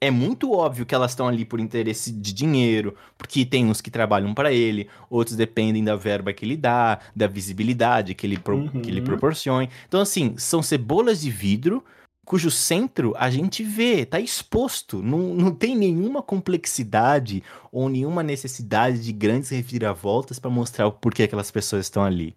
É 0.00 0.10
muito 0.10 0.52
óbvio 0.52 0.84
que 0.84 0.94
elas 0.94 1.12
estão 1.12 1.26
ali 1.26 1.44
por 1.44 1.58
interesse 1.60 2.12
de 2.12 2.32
dinheiro, 2.32 2.94
porque 3.16 3.44
tem 3.44 3.66
uns 3.66 3.80
que 3.80 3.90
trabalham 3.90 4.34
para 4.34 4.52
ele, 4.52 4.88
outros 5.08 5.36
dependem 5.36 5.82
da 5.82 5.96
verba 5.96 6.32
que 6.32 6.44
ele 6.44 6.56
dá, 6.56 6.98
da 7.16 7.26
visibilidade 7.26 8.14
que 8.14 8.26
ele, 8.26 8.38
pro- 8.38 8.56
Uhum. 8.56 8.82
que 8.82 8.90
ele 8.90 9.00
proporciona. 9.00 9.68
Então, 9.88 10.00
assim, 10.00 10.34
são 10.36 10.62
cebolas 10.62 11.20
de 11.20 11.30
vidro 11.30 11.82
cujo 12.26 12.50
centro 12.50 13.14
a 13.18 13.30
gente 13.30 13.62
vê, 13.62 14.04
tá 14.04 14.18
exposto. 14.20 15.02
Não, 15.02 15.18
não 15.34 15.54
tem 15.54 15.76
nenhuma 15.76 16.22
complexidade 16.22 17.42
ou 17.70 17.88
nenhuma 17.88 18.22
necessidade 18.22 19.02
de 19.02 19.12
grandes 19.12 19.50
reviravoltas 19.50 20.38
para 20.38 20.50
mostrar 20.50 20.86
o 20.86 20.92
porquê 20.92 21.24
aquelas 21.24 21.50
pessoas 21.50 21.86
estão 21.86 22.02
ali. 22.02 22.34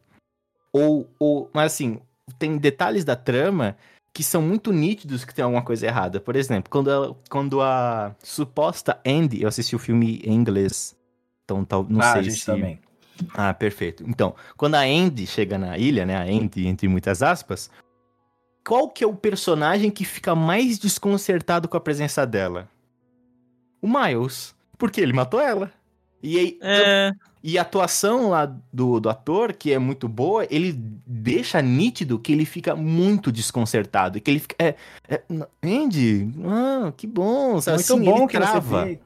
Ou, 0.71 1.07
ou, 1.17 1.49
mas 1.53 1.73
assim, 1.73 1.99
tem 2.37 2.57
detalhes 2.57 3.03
da 3.03 3.15
trama 3.15 3.77
que 4.17 4.24
são 4.24 4.41
muito 4.41 4.74
nítidos 4.74 5.24
que 5.24 5.31
tem 5.31 5.45
alguma 5.45 5.62
coisa 5.62 5.86
errada. 5.86 6.19
Por 6.19 6.36
exemplo, 6.36 6.71
quando 6.71 6.91
a, 6.91 7.15
quando 7.29 7.62
a 7.62 8.15
suposta 8.24 9.00
Andy, 9.05 9.43
eu 9.43 9.47
assisti 9.47 9.75
o 9.75 9.79
filme 9.79 10.19
em 10.24 10.33
inglês, 10.33 10.97
então 11.45 11.63
tal, 11.63 11.86
não 11.88 12.01
ah, 12.01 12.13
sei 12.13 12.21
a 12.21 12.24
gente 12.24 12.39
se... 12.39 12.45
também. 12.47 12.79
Ah, 13.36 13.53
perfeito. 13.53 14.03
Então, 14.07 14.33
quando 14.57 14.74
a 14.74 14.79
Andy 14.79 15.27
chega 15.27 15.59
na 15.59 15.77
ilha, 15.77 16.03
né? 16.03 16.17
A 16.17 16.24
Andy, 16.24 16.65
entre 16.65 16.88
muitas 16.88 17.21
aspas, 17.21 17.69
qual 18.65 18.89
que 18.89 19.03
é 19.03 19.07
o 19.07 19.13
personagem 19.13 19.91
que 19.91 20.03
fica 20.03 20.33
mais 20.33 20.79
desconcertado 20.79 21.67
com 21.67 21.77
a 21.77 21.79
presença 21.79 22.25
dela? 22.25 22.67
O 23.79 23.88
Miles. 23.88 24.55
Porque 24.79 25.00
ele 25.00 25.13
matou 25.13 25.39
ela. 25.39 25.71
E, 26.27 26.38
aí, 26.38 26.60
É. 26.62 27.12
e 27.41 27.57
a 27.57 27.62
atuação 27.62 28.29
lá 28.29 28.46
do, 28.74 29.00
do 29.00 29.10
ator, 29.10 29.53
que 29.53 29.72
é 29.72 29.79
muito 29.79 30.10
boa, 30.10 30.46
ele 30.50 30.74
deixa 31.05 31.62
nítido 31.62 32.19
que 32.19 32.34
ele 32.34 32.43
fica 32.43 32.75
muito 32.75 33.31
desconcertado. 33.31 34.19
Que 34.19 34.31
ele 34.31 34.39
fica. 34.39 34.55
É, 34.60 34.75
é, 35.07 35.24
Andy, 35.63 36.29
ah, 36.46 36.91
que 36.98 37.07
bom. 37.07 37.62
Sabe? 37.62 37.77
Muito 37.77 37.93
assim, 37.93 38.03
bom 38.03 38.17
ele 38.17 38.27
que 38.27 38.38
trava. 38.38 38.81
você 38.81 38.86
vê. 38.86 39.00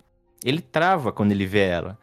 Ele 0.44 0.62
trava 0.62 1.12
quando 1.12 1.32
ele 1.32 1.46
vê 1.46 1.60
ela. 1.60 1.98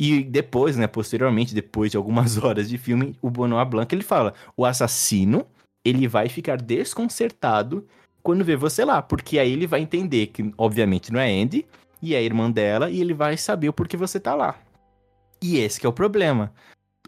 E 0.00 0.24
depois, 0.24 0.76
né, 0.76 0.86
posteriormente, 0.86 1.54
depois 1.54 1.90
de 1.90 1.96
algumas 1.96 2.36
horas 2.42 2.68
de 2.68 2.78
filme, 2.78 3.14
o 3.20 3.30
Benoit 3.30 3.68
Blanc, 3.68 3.94
ele 3.94 4.02
fala, 4.02 4.32
o 4.56 4.64
assassino, 4.64 5.46
ele 5.84 6.08
vai 6.08 6.28
ficar 6.28 6.56
desconcertado 6.60 7.86
quando 8.22 8.42
vê 8.42 8.56
você 8.56 8.84
lá, 8.86 9.02
porque 9.02 9.38
aí 9.38 9.52
ele 9.52 9.66
vai 9.66 9.82
entender 9.82 10.28
que, 10.28 10.50
obviamente, 10.56 11.12
não 11.12 11.20
é 11.20 11.30
Andy, 11.30 11.66
e 12.04 12.14
é 12.14 12.18
a 12.18 12.22
irmã 12.22 12.50
dela, 12.50 12.90
e 12.90 13.00
ele 13.00 13.14
vai 13.14 13.36
saber 13.38 13.70
o 13.70 13.72
porquê 13.72 13.96
você 13.96 14.20
tá 14.20 14.34
lá. 14.34 14.58
E 15.42 15.56
esse 15.56 15.84
é 15.84 15.88
o 15.88 15.92
problema. 15.92 16.52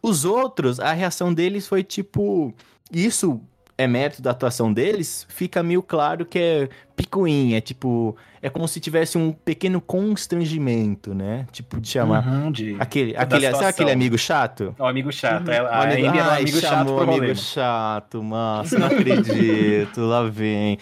Os 0.02 0.24
outros, 0.24 0.80
a 0.80 0.92
reação 0.92 1.32
deles 1.34 1.68
foi 1.68 1.84
tipo. 1.84 2.54
Isso 2.90 3.40
é 3.78 3.86
mérito 3.86 4.22
da 4.22 4.30
atuação 4.30 4.72
deles, 4.72 5.26
fica 5.28 5.62
meio 5.62 5.82
claro 5.82 6.24
que 6.24 6.38
é 6.38 6.68
picuinha, 6.96 7.60
tipo, 7.60 8.16
é 8.40 8.48
como 8.48 8.66
se 8.66 8.80
tivesse 8.80 9.18
um 9.18 9.32
pequeno 9.32 9.80
constrangimento, 9.80 11.14
né? 11.14 11.46
Tipo, 11.52 11.78
de 11.78 11.88
chamar 11.88 12.26
Uhum, 12.26 12.50
de- 12.50 12.76
aquele, 12.78 13.14
aquele, 13.16 13.50
sabe 13.52 13.66
aquele 13.66 13.90
amigo 13.92 14.16
chato? 14.16 14.74
O 14.78 14.84
amigo 14.86 15.12
chato. 15.12 15.50
Ela, 15.50 15.68
a 15.68 15.80
O 15.80 15.82
amigo- 15.82 16.08
Amy 16.08 16.18
era 16.18 16.28
um 16.28 16.30
Ai, 16.30 16.42
amigo 16.42 16.58
chato 16.58 16.86
pro 16.86 17.02
amigo 17.02 17.34
chato, 17.34 18.22
massa, 18.22 18.78
não 18.78 18.86
acredito, 18.86 20.00
lá 20.00 20.22
vem. 20.28 20.78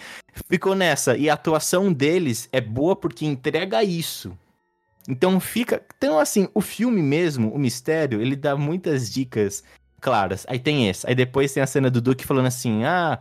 Ficou 0.49 0.73
nessa, 0.73 1.17
e 1.17 1.29
a 1.29 1.33
atuação 1.33 1.91
deles 1.91 2.47
é 2.51 2.61
boa 2.61 2.95
porque 2.95 3.25
entrega 3.25 3.83
isso. 3.83 4.37
Então 5.07 5.39
fica, 5.39 5.83
então 5.97 6.17
assim, 6.17 6.47
o 6.53 6.61
filme 6.61 7.01
mesmo, 7.01 7.49
o 7.53 7.59
mistério, 7.59 8.21
ele 8.21 8.35
dá 8.35 8.55
muitas 8.55 9.11
dicas 9.13 9.63
claras. 10.05 10.45
Aí 10.47 10.59
tem 10.59 10.87
essa, 10.87 11.09
aí 11.09 11.15
depois 11.15 11.51
tem 11.51 11.63
a 11.63 11.67
cena 11.67 11.89
do 11.89 11.99
Duke 11.99 12.27
falando 12.27 12.45
assim: 12.45 12.83
"Ah, 12.83 13.19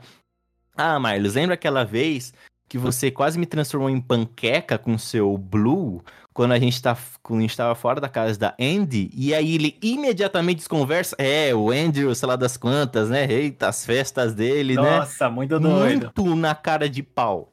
ah, 0.76 0.98
Marlos, 1.00 1.34
lembra 1.34 1.54
aquela 1.54 1.82
vez 1.82 2.34
que 2.68 2.76
você 2.76 3.10
quase 3.10 3.38
me 3.38 3.46
transformou 3.46 3.88
em 3.88 4.00
panqueca 4.00 4.76
com 4.76 4.98
seu 4.98 5.38
blue 5.38 6.02
quando 6.34 6.52
a 6.52 6.58
gente 6.58 6.82
tá 6.82 6.94
quando 7.22 7.38
a 7.38 7.42
gente 7.42 7.56
tava 7.56 7.74
fora 7.74 8.02
da 8.02 8.08
casa 8.08 8.38
da 8.38 8.54
Andy, 8.60 9.10
e 9.14 9.32
aí 9.32 9.54
ele 9.54 9.78
imediatamente 9.82 10.58
desconversa, 10.58 11.16
é, 11.18 11.54
o 11.54 11.70
Andrew, 11.70 12.14
sei 12.14 12.28
lá 12.28 12.36
das 12.36 12.58
quantas, 12.58 13.08
né? 13.08 13.26
Eita, 13.32 13.68
as 13.68 13.86
festas 13.86 14.34
dele, 14.34 14.76
né? 14.76 14.98
Nossa, 14.98 15.30
muito 15.30 15.58
doido. 15.58 16.12
Muito 16.14 16.36
na 16.36 16.54
cara 16.54 16.86
de 16.86 17.02
pau. 17.02 17.50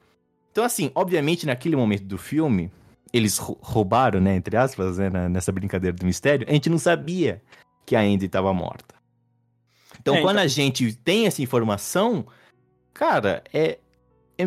Então, 0.52 0.66
assim, 0.66 0.92
obviamente, 0.94 1.46
naquele 1.46 1.78
momento 1.78 2.04
do 2.04 2.18
filme, 2.18 2.70
eles 3.14 3.38
rou- 3.38 3.58
roubaram, 3.62 4.20
né, 4.20 4.36
entre 4.36 4.58
aspas, 4.58 4.98
né, 4.98 5.10
nessa 5.30 5.54
brincadeira 5.54 5.96
do 5.96 6.06
mistério, 6.06 6.46
a 6.50 6.52
gente 6.52 6.70
não 6.70 6.78
sabia 6.78 7.42
que 7.86 7.96
a 7.96 8.02
Andy 8.02 8.26
estava 8.26 8.54
morta. 8.54 9.01
Então, 10.02 10.16
É, 10.16 10.22
quando 10.22 10.36
então- 10.38 10.44
a 10.44 10.48
gente 10.48 10.94
tem 10.96 11.28
essa 11.28 11.42
informação, 11.42 12.26
cara, 12.94 13.44
é, 13.54 13.78
é, 14.38 14.44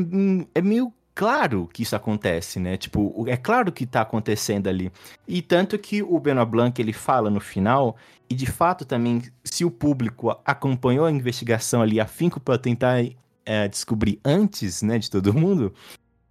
é 0.54 0.60
meio 0.60 0.92
claro 1.14 1.68
que 1.72 1.84
isso 1.84 1.94
acontece, 1.94 2.58
né? 2.58 2.76
Tipo, 2.76 3.12
o- 3.14 3.28
é 3.28 3.36
claro 3.36 3.70
que 3.70 3.86
tá 3.86 4.00
acontecendo 4.00 4.66
ali. 4.68 4.90
E 5.28 5.40
tanto 5.40 5.78
que 5.78 6.02
o 6.02 6.18
Benoit 6.18 6.50
Blanc, 6.50 6.80
ele 6.82 6.92
fala 6.92 7.30
no 7.30 7.40
final, 7.40 7.96
e 8.28 8.34
de 8.34 8.46
fato 8.46 8.84
também, 8.84 9.22
se 9.44 9.64
o 9.64 9.70
público 9.70 10.36
acompanhou 10.44 11.06
a 11.06 11.12
investigação 11.12 11.80
ali, 11.82 12.00
afinco 12.00 12.40
para 12.40 12.58
tentar 12.58 13.04
é, 13.46 13.68
descobrir 13.68 14.18
antes, 14.24 14.80
né, 14.82 14.98
de 14.98 15.10
todo 15.10 15.32
mundo, 15.34 15.72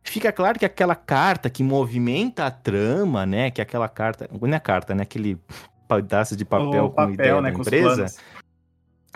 fica 0.03 0.31
claro 0.31 0.57
que 0.57 0.65
aquela 0.65 0.95
carta 0.95 1.47
que 1.47 1.61
movimenta 1.63 2.45
a 2.45 2.49
trama, 2.51 3.23
né, 3.23 3.51
que 3.51 3.61
aquela 3.61 3.87
carta, 3.87 4.27
não 4.41 4.53
é 4.53 4.59
carta, 4.59 4.95
né, 4.95 5.03
aquele 5.03 5.37
pedaço 5.87 6.35
de 6.35 6.43
papel 6.43 6.85
o 6.85 6.89
com 6.89 6.95
papel, 6.95 7.13
ideia 7.13 7.41
né, 7.41 7.51
da 7.51 7.57
empresa. 7.59 8.07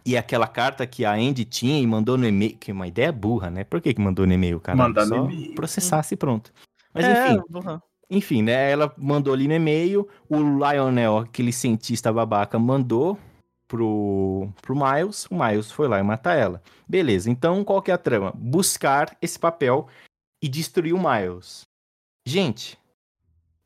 E 0.08 0.16
aquela 0.16 0.48
carta 0.48 0.88
que 0.88 1.04
a 1.04 1.12
Andy 1.12 1.44
tinha 1.44 1.78
e 1.82 1.86
mandou 1.86 2.18
no 2.18 2.26
e-mail, 2.26 2.56
que 2.58 2.72
é 2.72 2.74
uma 2.74 2.88
ideia 2.88 3.12
burra, 3.12 3.50
né? 3.50 3.66
Por 3.66 3.82
que, 3.82 3.94
que 3.94 4.00
mandou 4.00 4.26
no 4.26 4.32
e-mail, 4.32 4.58
cara? 4.58 4.78
Mandar 4.78 5.06
no 5.06 5.30
e-mail. 5.30 5.54
processasse 5.54 6.14
e 6.14 6.18
pronto. 6.18 6.54
Mas 6.94 7.04
É, 7.04 7.34
enfim, 7.34 7.42
porra. 7.52 7.84
enfim, 8.10 8.42
né? 8.42 8.72
Ela 8.72 8.94
mandou 8.98 9.34
ali 9.34 9.50
no 9.50 9.54
e-mail, 9.54 10.08
o 10.30 10.38
Lionel, 10.38 11.18
aquele 11.18 11.52
cientista 11.52 12.14
babaca, 12.14 12.58
mandou 12.58 13.20
pro, 13.68 14.48
pro 14.62 14.76
Miles, 14.78 15.26
o 15.30 15.36
Miles 15.36 15.70
foi 15.70 15.90
lá 15.90 16.00
e 16.00 16.04
matar 16.04 16.36
ela. 16.38 16.64
Beleza, 16.88 17.30
então 17.30 17.62
qual 17.66 17.82
que 17.82 17.92
é 17.92 17.94
a 17.94 17.98
trama? 17.98 18.32
Buscar 18.34 19.18
esse 19.22 19.38
papel 19.38 19.88
e 20.42 20.48
destruir 20.48 20.94
o 20.94 20.98
Miles. 20.98 21.64
Gente, 22.26 22.80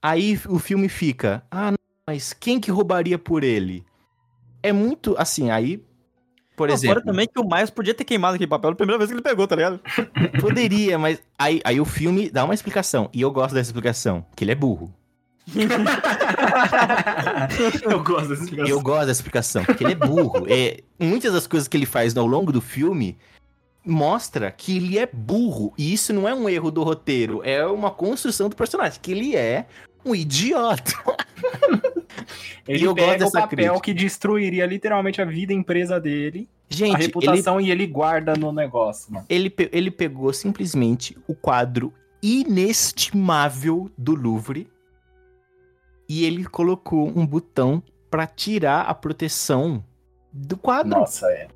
aí 0.01 0.39
o 0.49 0.57
filme 0.57 0.89
fica, 0.89 1.45
ah, 1.51 1.69
não, 1.69 1.77
mas 2.07 2.33
quem 2.33 2.59
que 2.59 2.71
roubaria 2.71 3.19
por 3.19 3.43
ele? 3.43 3.85
É 4.63 4.71
muito, 4.73 5.15
assim, 5.19 5.51
aí, 5.51 5.83
por 6.61 6.67
Não, 6.67 6.75
exemplo... 6.75 6.93
Fora 6.93 7.03
também 7.03 7.27
que 7.27 7.41
o 7.41 7.43
Miles 7.43 7.71
podia 7.71 7.91
ter 7.91 8.03
queimado 8.03 8.35
aquele 8.35 8.47
papel 8.47 8.69
na 8.69 8.75
primeira 8.75 8.99
vez 8.99 9.09
que 9.09 9.15
ele 9.15 9.23
pegou, 9.23 9.47
tá 9.47 9.55
ligado? 9.55 9.79
Poderia, 10.39 10.99
mas 10.99 11.19
aí, 11.39 11.59
aí 11.63 11.81
o 11.81 11.85
filme 11.85 12.29
dá 12.29 12.45
uma 12.45 12.53
explicação. 12.53 13.09
E 13.11 13.19
eu 13.19 13.31
gosto 13.31 13.55
dessa 13.55 13.69
explicação, 13.69 14.23
que 14.35 14.43
ele 14.43 14.51
é 14.51 14.55
burro. 14.55 14.93
eu 17.89 18.03
gosto 18.03 18.29
dessa 18.29 18.43
explicação. 18.43 18.75
Eu 18.75 18.79
gosto 18.79 19.07
dessa 19.07 19.19
explicação, 19.19 19.65
porque 19.65 19.83
ele 19.83 19.93
é 19.93 19.95
burro. 19.95 20.45
É, 20.47 20.81
muitas 20.99 21.33
das 21.33 21.47
coisas 21.47 21.67
que 21.67 21.75
ele 21.75 21.87
faz 21.87 22.15
ao 22.15 22.27
longo 22.27 22.51
do 22.51 22.61
filme 22.61 23.17
mostra 23.83 24.51
que 24.51 24.77
ele 24.77 24.99
é 24.99 25.09
burro. 25.11 25.73
E 25.75 25.91
isso 25.91 26.13
não 26.13 26.29
é 26.29 26.35
um 26.35 26.47
erro 26.47 26.69
do 26.69 26.83
roteiro, 26.83 27.41
é 27.43 27.65
uma 27.65 27.89
construção 27.89 28.49
do 28.49 28.55
personagem, 28.55 28.99
que 29.01 29.11
ele 29.11 29.35
é 29.35 29.65
um 30.05 30.13
idiota. 30.15 30.91
Ele 32.67 32.83
E 32.83 32.83
eu 32.85 32.93
gosto 32.93 33.07
pega 33.09 33.25
o 33.27 33.31
papel 33.31 33.47
crítica. 33.57 33.79
que 33.81 33.93
destruiria 33.93 34.65
literalmente 34.65 35.21
a 35.21 35.25
vida 35.25 35.51
empresa 35.51 35.99
dele, 35.99 36.47
a 36.69 36.73
Gente, 36.73 36.93
ele, 36.95 37.03
reputação, 37.07 37.59
e 37.59 37.71
ele 37.71 37.87
guarda 37.87 38.35
no 38.35 38.51
negócio, 38.51 39.11
mano. 39.11 39.25
ele, 39.27 39.49
pe- 39.49 39.69
ele 39.73 39.89
pegou 39.89 40.31
simplesmente 40.31 41.17
o 41.27 41.33
quadro 41.33 41.91
inestimável 42.21 43.89
do 43.97 44.13
Louvre 44.13 44.67
e 46.07 46.23
ele 46.23 46.45
colocou 46.45 47.07
um 47.17 47.25
botão 47.25 47.81
pra 48.09 48.27
tirar 48.27 48.81
a 48.83 48.93
proteção 48.93 49.83
do 50.31 50.55
quadro. 50.55 50.91
Nossa, 50.91 51.25
é. 51.31 51.47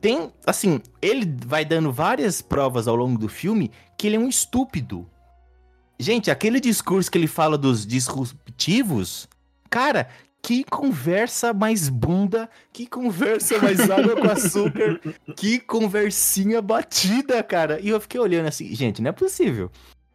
tem, 0.00 0.32
assim, 0.46 0.80
ele 1.02 1.30
vai 1.46 1.64
dando 1.64 1.92
várias 1.92 2.40
provas 2.40 2.88
ao 2.88 2.96
longo 2.96 3.18
do 3.18 3.28
filme 3.28 3.70
que 3.98 4.06
ele 4.06 4.16
é 4.16 4.18
um 4.18 4.28
estúpido. 4.28 5.06
Gente, 5.98 6.30
aquele 6.30 6.60
discurso 6.60 7.10
que 7.10 7.18
ele 7.18 7.26
fala 7.26 7.56
dos 7.56 7.86
disruptivos, 7.86 9.28
cara, 9.70 10.08
que 10.42 10.64
conversa 10.64 11.54
mais 11.54 11.88
bunda, 11.88 12.50
que 12.72 12.86
conversa 12.86 13.58
mais 13.60 13.80
água 13.90 14.16
com 14.16 14.30
açúcar, 14.30 15.00
que 15.36 15.58
conversinha 15.58 16.60
batida, 16.60 17.42
cara. 17.42 17.80
E 17.80 17.88
eu 17.88 18.00
fiquei 18.00 18.20
olhando 18.20 18.46
assim, 18.46 18.74
gente, 18.74 19.00
não 19.00 19.10
é 19.10 19.12
possível 19.12 19.70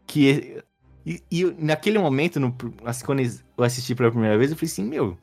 que 0.06 0.62
e, 1.06 1.24
e 1.32 1.46
naquele 1.58 1.98
momento, 1.98 2.40
no, 2.40 2.56
assim, 2.86 3.06
quando 3.06 3.22
eu 3.22 3.64
assisti 3.64 3.96
pela 3.96 4.12
primeira 4.12 4.38
vez, 4.38 4.52
eu 4.52 4.58
falei 4.58 4.72
assim, 4.72 4.84
meu, 4.84 5.18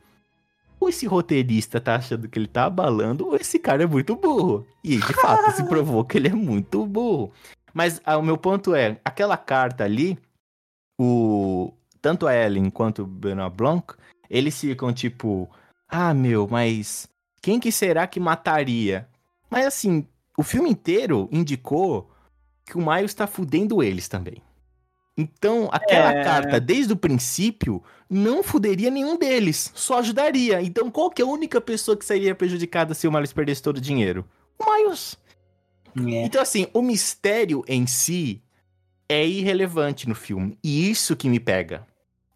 ou 0.79 0.89
esse 0.89 1.05
roteirista 1.05 1.79
tá 1.79 1.95
achando 1.95 2.27
que 2.27 2.37
ele 2.37 2.47
tá 2.47 2.65
abalando, 2.65 3.27
ou 3.27 3.35
esse 3.35 3.57
cara 3.57 3.83
é 3.83 3.87
muito 3.87 4.15
burro. 4.15 4.65
E 4.83 4.97
de 4.97 5.13
fato 5.13 5.55
se 5.55 5.63
provou 5.67 6.03
que 6.03 6.17
ele 6.17 6.27
é 6.27 6.33
muito 6.33 6.85
burro. 6.85 7.31
Mas 7.73 8.01
ah, 8.03 8.17
o 8.17 8.23
meu 8.23 8.37
ponto 8.37 8.75
é, 8.75 8.99
aquela 9.05 9.37
carta 9.37 9.83
ali, 9.83 10.17
o 10.97 11.73
tanto 12.01 12.27
a 12.27 12.33
Ellen 12.35 12.69
quanto 12.69 13.03
o 13.03 13.07
Benoit 13.07 13.53
Blanc, 13.55 13.93
eles 14.29 14.59
ficam 14.59 14.93
tipo, 14.93 15.49
ah, 15.87 16.13
meu, 16.13 16.47
mas 16.49 17.07
quem 17.41 17.59
que 17.59 17.71
será 17.71 18.07
que 18.07 18.19
mataria? 18.19 19.07
Mas 19.49 19.65
assim, 19.65 20.05
o 20.37 20.43
filme 20.43 20.69
inteiro 20.69 21.27
indicou 21.31 22.09
que 22.65 22.77
o 22.77 22.85
Miles 22.85 23.13
tá 23.13 23.25
fudendo 23.27 23.81
eles 23.81 24.07
também. 24.07 24.41
Então, 25.17 25.67
aquela 25.71 26.11
É. 26.13 26.23
carta, 26.23 26.59
desde 26.59 26.93
o 26.93 26.97
princípio, 26.97 27.81
não 28.07 28.43
fuderia 28.43 28.91
nenhum 28.91 29.17
deles, 29.17 29.71
só 29.73 29.97
ajudaria. 29.99 30.61
Então, 30.61 30.91
qual 30.91 31.09
que 31.09 31.21
é 31.21 31.25
a 31.25 31.27
única 31.27 31.59
pessoa 31.59 31.97
que 31.97 32.05
seria 32.05 32.35
prejudicada 32.35 32.93
se 32.93 33.07
o 33.07 33.11
Miles 33.11 33.33
perdesse 33.33 33.63
todo 33.63 33.77
o 33.77 33.81
dinheiro? 33.81 34.23
O 34.59 34.71
Miles. 34.71 35.17
É. 35.97 36.23
Então, 36.23 36.39
assim, 36.39 36.67
o 36.71 36.83
mistério 36.83 37.63
em 37.67 37.87
si 37.87 38.43
é 39.09 39.25
irrelevante 39.25 40.07
no 40.07 40.15
filme. 40.15 40.57
E 40.63 40.89
isso 40.89 41.15
que 41.15 41.29
me 41.29 41.39
pega. 41.39 41.85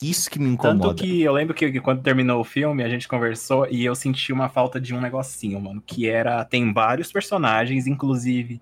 Isso 0.02 0.32
que 0.32 0.40
me 0.40 0.50
incomoda. 0.50 0.90
Tanto 0.90 0.96
que 0.96 1.22
eu 1.22 1.32
lembro 1.32 1.54
que, 1.54 1.80
quando 1.80 2.02
terminou 2.02 2.42
o 2.42 2.44
filme, 2.44 2.84
a 2.84 2.90
gente 2.90 3.08
conversou 3.08 3.68
e 3.70 3.86
eu 3.86 3.94
senti 3.94 4.34
uma 4.34 4.50
falta 4.50 4.82
de 4.82 4.96
um 4.96 5.02
negocinho, 5.02 5.62
mano. 5.62 5.82
Que 5.86 6.10
era. 6.10 6.44
Tem 6.44 6.74
vários 6.74 7.12
personagens, 7.12 7.86
inclusive. 7.86 8.60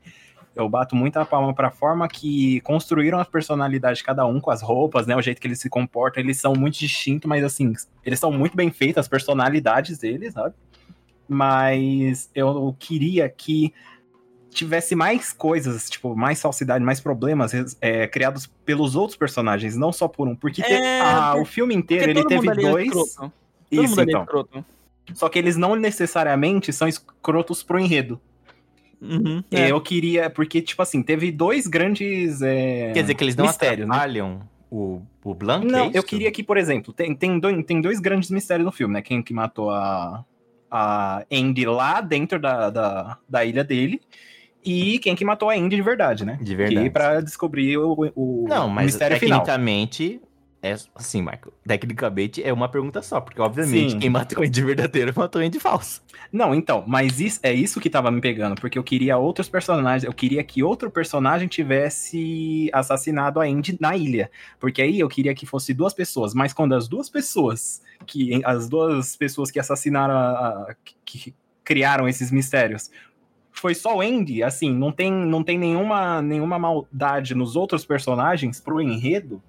Eu 0.53 0.67
bato 0.67 0.95
muita 0.95 1.23
palma 1.23 1.53
pra 1.53 1.71
forma 1.71 2.09
que 2.09 2.59
construíram 2.61 3.19
as 3.19 3.27
personalidades 3.27 3.99
de 3.99 4.03
cada 4.03 4.25
um 4.25 4.41
com 4.41 4.51
as 4.51 4.61
roupas, 4.61 5.07
né? 5.07 5.15
O 5.15 5.21
jeito 5.21 5.39
que 5.39 5.47
eles 5.47 5.61
se 5.61 5.69
comportam. 5.69 6.21
Eles 6.21 6.41
são 6.41 6.53
muito 6.53 6.77
distintos, 6.77 7.29
mas 7.29 7.43
assim, 7.43 7.71
eles 8.03 8.19
são 8.19 8.31
muito 8.31 8.57
bem 8.57 8.69
feitos, 8.69 8.97
as 8.97 9.07
personalidades 9.07 9.97
deles, 9.99 10.33
sabe? 10.33 10.53
Mas 11.25 12.29
eu 12.35 12.75
queria 12.77 13.29
que 13.29 13.73
tivesse 14.51 14.95
mais 14.95 15.31
coisas, 15.31 15.89
tipo, 15.89 16.15
mais 16.15 16.41
falsidade, 16.41 16.83
mais 16.83 16.99
problemas 16.99 17.51
é, 17.79 18.07
criados 18.07 18.47
pelos 18.65 18.95
outros 18.95 19.17
personagens, 19.17 19.75
não 19.75 19.91
só 19.91 20.07
por 20.07 20.27
um. 20.27 20.35
Porque 20.35 20.61
te- 20.61 20.73
É, 20.73 21.01
ah, 21.01 21.35
o 21.37 21.45
filme 21.45 21.75
inteiro 21.75 22.05
Porque 22.05 22.19
ele 22.19 22.21
todo 22.21 22.29
teve 22.29 22.47
mundo 22.47 22.51
ali 22.51 22.65
é 22.65 22.71
dois. 22.71 23.15
Todo 23.15 23.31
Isso, 23.71 23.89
mundo 23.89 23.99
ali 23.99 24.09
é 24.09 24.11
então. 24.11 24.23
escroto. 24.23 24.65
Só 25.13 25.29
que 25.29 25.39
eles 25.39 25.55
não 25.57 25.75
necessariamente 25.75 26.71
são 26.73 26.87
escrotos 26.87 27.63
pro 27.63 27.79
enredo. 27.79 28.19
Uhum, 29.01 29.43
é. 29.51 29.71
Eu 29.71 29.79
queria. 29.81 30.29
Porque, 30.29 30.61
tipo 30.61 30.81
assim, 30.81 31.01
teve 31.01 31.31
dois 31.31 31.67
grandes. 31.67 32.41
é, 32.41 32.91
Quer 32.93 33.01
dizer 33.01 33.15
que 33.15 33.23
eles 33.23 33.35
não 33.35 33.45
mistérios, 33.45 33.87
né? 33.87 33.95
atrapalham 33.95 34.41
o, 34.69 35.01
o 35.23 35.33
Blanc? 35.33 35.65
é 35.65 35.71
Não, 35.71 35.91
eu 35.93 36.03
queria 36.03 36.31
que, 36.31 36.43
por 36.43 36.57
exemplo, 36.57 36.93
tem, 36.93 37.15
tem, 37.15 37.39
dois, 37.39 37.65
tem 37.65 37.81
dois 37.81 37.99
grandes 37.99 38.29
mistérios 38.29 38.65
no 38.65 38.71
filme, 38.71 38.93
né? 38.95 39.01
Quem 39.01 39.21
que 39.23 39.33
matou 39.33 39.71
a, 39.71 40.23
a 40.69 41.23
Andy 41.31 41.65
lá 41.65 42.01
dentro 42.01 42.39
da, 42.39 42.69
da, 42.69 43.17
da 43.27 43.45
ilha 43.45 43.63
dele. 43.63 44.01
E 44.63 44.99
quem 44.99 45.15
que 45.15 45.23
matou 45.23 45.49
a 45.49 45.53
Andy 45.53 45.75
de 45.75 45.81
verdade, 45.81 46.25
né? 46.25 46.37
De 46.41 46.55
verdade. 46.55 46.87
Que 46.87 46.89
pra 46.91 47.21
descobrir 47.21 47.77
o, 47.77 48.11
o 48.15 48.45
Não, 48.47 48.67
mas 48.67 48.87
mistério 48.87 49.17
final. 49.17 49.39
tecnicamente 49.39 50.21
É 50.61 50.75
assim, 50.93 51.21
Michael. 51.21 51.53
Tecnicamente 51.65 52.43
é 52.43 52.51
uma 52.51 52.67
pergunta 52.67 53.01
só, 53.01 53.21
porque 53.21 53.39
obviamente 53.39 53.91
Sim. 53.93 53.99
quem 53.99 54.09
matou 54.09 54.39
o 54.39 54.45
Andy 54.45 54.61
verdadeiro 54.61 55.13
matou 55.15 55.41
o 55.41 55.45
Andy 55.45 55.57
falso. 55.61 56.01
Não, 56.33 56.53
então, 56.53 56.83
mas 56.85 57.21
isso, 57.21 57.39
é 57.41 57.53
isso 57.53 57.79
que 57.79 57.89
tava 57.89 58.11
me 58.11 58.19
pegando, 58.19 58.59
porque 58.59 58.77
eu 58.77 58.83
queria 58.83 59.17
outros 59.17 59.47
personagens, 59.47 60.03
eu 60.03 60.11
queria 60.13 60.43
que 60.43 60.61
outro 60.61 60.91
personagem 60.91 61.47
tivesse 61.47 62.69
assassinado 62.73 63.39
a 63.39 63.45
Andy 63.45 63.77
na 63.79 63.95
ilha. 63.95 64.29
Porque 64.59 64.81
aí 64.81 64.99
eu 64.99 65.07
queria 65.07 65.33
que 65.33 65.45
fosse 65.45 65.73
duas 65.73 65.93
pessoas, 65.93 66.33
mas 66.33 66.51
quando 66.51 66.73
as 66.75 66.87
duas 66.89 67.09
pessoas, 67.09 67.81
que 68.05 68.41
as 68.43 68.67
duas 68.67 69.15
pessoas 69.15 69.49
que 69.49 69.59
assassinaram, 69.59 70.13
a, 70.13 70.29
a- 70.71 70.75
que 71.05 71.33
criaram 71.63 72.07
esses 72.07 72.31
mistérios, 72.31 72.89
foi 73.51 73.75
só 73.75 73.97
o 73.97 74.01
Andy, 74.01 74.43
assim, 74.43 74.73
não 74.73 74.91
tem, 74.91 75.11
não 75.11 75.43
tem 75.43 75.57
nenhuma, 75.57 76.21
nenhuma 76.21 76.57
maldade 76.57 77.35
nos 77.35 77.55
outros 77.55 77.85
personagens 77.85 78.59
pro 78.59 78.81
enredo. 78.81 79.41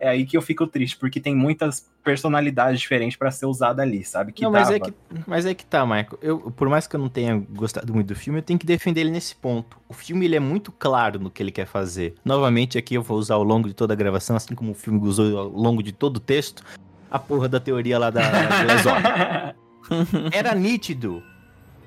É 0.00 0.08
aí 0.08 0.26
que 0.26 0.36
eu 0.36 0.42
fico 0.42 0.66
triste, 0.66 0.96
porque 0.96 1.20
tem 1.20 1.32
muitas 1.32 1.88
personalidades 2.02 2.80
diferentes 2.80 3.16
pra 3.16 3.30
ser 3.30 3.46
usada 3.46 3.82
ali, 3.82 4.04
sabe? 4.04 4.32
Que 4.32 4.42
não, 4.42 4.50
mas 4.50 4.68
é 4.68 4.80
dava. 4.80 4.90
que, 4.90 4.96
mas 5.28 5.46
é 5.46 5.54
que 5.54 5.64
tá, 5.64 5.86
Michael. 5.86 6.18
Eu, 6.20 6.38
por 6.50 6.68
mais 6.68 6.88
que 6.88 6.96
eu 6.96 7.00
não 7.00 7.08
tenha 7.08 7.36
gostado 7.50 7.94
muito 7.94 8.08
do 8.08 8.16
filme, 8.16 8.40
eu 8.40 8.42
tenho 8.42 8.58
que 8.58 8.66
defender 8.66 9.02
ele 9.02 9.12
nesse 9.12 9.36
ponto. 9.36 9.78
O 9.88 9.94
filme 9.94 10.24
ele 10.24 10.34
é 10.34 10.40
muito 10.40 10.72
claro 10.72 11.20
no 11.20 11.30
que 11.30 11.40
ele 11.40 11.52
quer 11.52 11.66
fazer. 11.66 12.16
Novamente, 12.24 12.76
aqui 12.76 12.96
eu 12.96 13.02
vou 13.02 13.16
usar 13.16 13.36
ao 13.36 13.44
longo 13.44 13.68
de 13.68 13.74
toda 13.74 13.92
a 13.94 13.96
gravação, 13.96 14.34
assim 14.34 14.56
como 14.56 14.72
o 14.72 14.74
filme 14.74 14.98
usou 15.06 15.38
ao 15.38 15.48
longo 15.48 15.80
de 15.84 15.92
todo 15.92 16.16
o 16.16 16.20
texto, 16.20 16.64
a 17.08 17.20
porra 17.20 17.48
da 17.48 17.60
teoria 17.60 17.96
lá 17.96 18.10
da 18.10 18.22
Glazone. 18.64 20.24
Era 20.34 20.52
nítido 20.52 21.22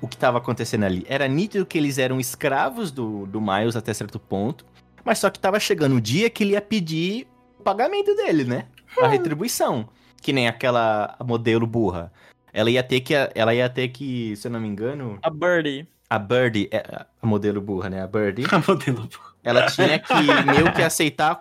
o 0.00 0.08
que 0.08 0.16
tava 0.16 0.38
acontecendo 0.38 0.84
ali. 0.84 1.04
Era 1.08 1.26
nítido 1.28 1.66
que 1.66 1.78
eles 1.78 1.98
eram 1.98 2.18
escravos 2.20 2.90
do, 2.90 3.26
do 3.26 3.40
Miles 3.40 3.76
até 3.76 3.92
certo 3.94 4.18
ponto, 4.18 4.64
mas 5.04 5.18
só 5.18 5.30
que 5.30 5.38
tava 5.38 5.58
chegando 5.60 5.96
o 5.96 6.00
dia 6.00 6.28
que 6.30 6.44
ele 6.44 6.52
ia 6.52 6.60
pedir 6.62 7.26
o 7.58 7.62
pagamento 7.62 8.14
dele, 8.14 8.44
né? 8.44 8.66
A 9.00 9.06
retribuição. 9.08 9.88
Que 10.20 10.32
nem 10.32 10.48
aquela 10.48 11.16
modelo 11.24 11.66
burra. 11.66 12.12
Ela 12.52 12.70
ia 12.70 12.82
ter 12.82 13.00
que, 13.00 13.12
ela 13.34 13.54
ia 13.54 13.68
ter 13.68 13.88
que, 13.88 14.34
se 14.36 14.48
eu 14.48 14.50
não 14.52 14.60
me 14.60 14.66
engano, 14.66 15.18
A 15.22 15.28
Birdie. 15.30 15.86
a 16.08 16.18
Birdie, 16.18 16.68
é, 16.72 16.78
a 17.22 17.26
modelo 17.26 17.60
burra, 17.60 17.90
né? 17.90 18.02
A 18.02 18.06
Birdie, 18.06 18.44
A 18.50 18.58
modelo. 18.66 19.08
ela 19.44 19.66
tinha 19.66 19.98
que 19.98 20.14
meio 20.46 20.72
que 20.72 20.82
aceitar 20.82 21.34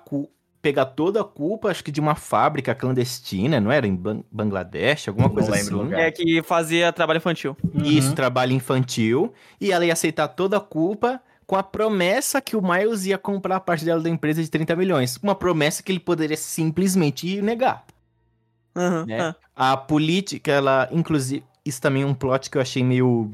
pegar 0.65 0.85
toda 0.85 1.21
a 1.21 1.23
culpa, 1.23 1.69
acho 1.69 1.83
que 1.83 1.91
de 1.91 2.01
uma 2.01 2.15
fábrica 2.15 2.73
clandestina, 2.73 3.61
não 3.61 3.71
era? 3.71 3.85
Em 3.85 3.95
Ban- 3.95 4.23
Bangladesh, 4.31 5.07
alguma 5.09 5.27
Não 5.27 5.35
coisa 5.35 5.51
lembro 5.51 5.83
assim. 5.83 5.93
É 5.93 6.09
que 6.09 6.41
fazia 6.41 6.91
trabalho 6.91 7.17
infantil. 7.17 7.55
Isso, 7.71 8.09
Uhum. 8.09 8.15
trabalho 8.15 8.51
infantil. 8.51 9.31
E 9.61 9.71
ela 9.71 9.85
ia 9.85 9.93
aceitar 9.93 10.27
toda 10.29 10.57
a 10.57 10.59
culpa 10.59 11.21
com 11.45 11.55
a 11.55 11.61
promessa 11.61 12.41
que 12.41 12.55
o 12.55 12.61
Miles 12.67 13.05
ia 13.05 13.19
comprar 13.19 13.57
a 13.57 13.59
parte 13.59 13.85
dela 13.85 14.01
da 14.01 14.09
empresa 14.09 14.41
de 14.41 14.49
30 14.49 14.75
milhões. 14.75 15.17
Uma 15.21 15.35
promessa 15.35 15.83
que 15.83 15.91
ele 15.91 15.99
poderia 15.99 16.35
simplesmente 16.35 17.39
negar. 17.43 17.85
Aham, 18.75 19.05
Né? 19.05 19.19
ah. 19.21 19.35
A 19.55 19.77
política, 19.77 20.51
ela, 20.51 20.89
inclusive, 20.91 21.43
isso 21.63 21.79
também 21.79 22.01
é 22.01 22.05
um 22.07 22.15
plot 22.15 22.49
que 22.49 22.57
eu 22.57 22.61
achei 22.61 22.83
meio. 22.83 23.29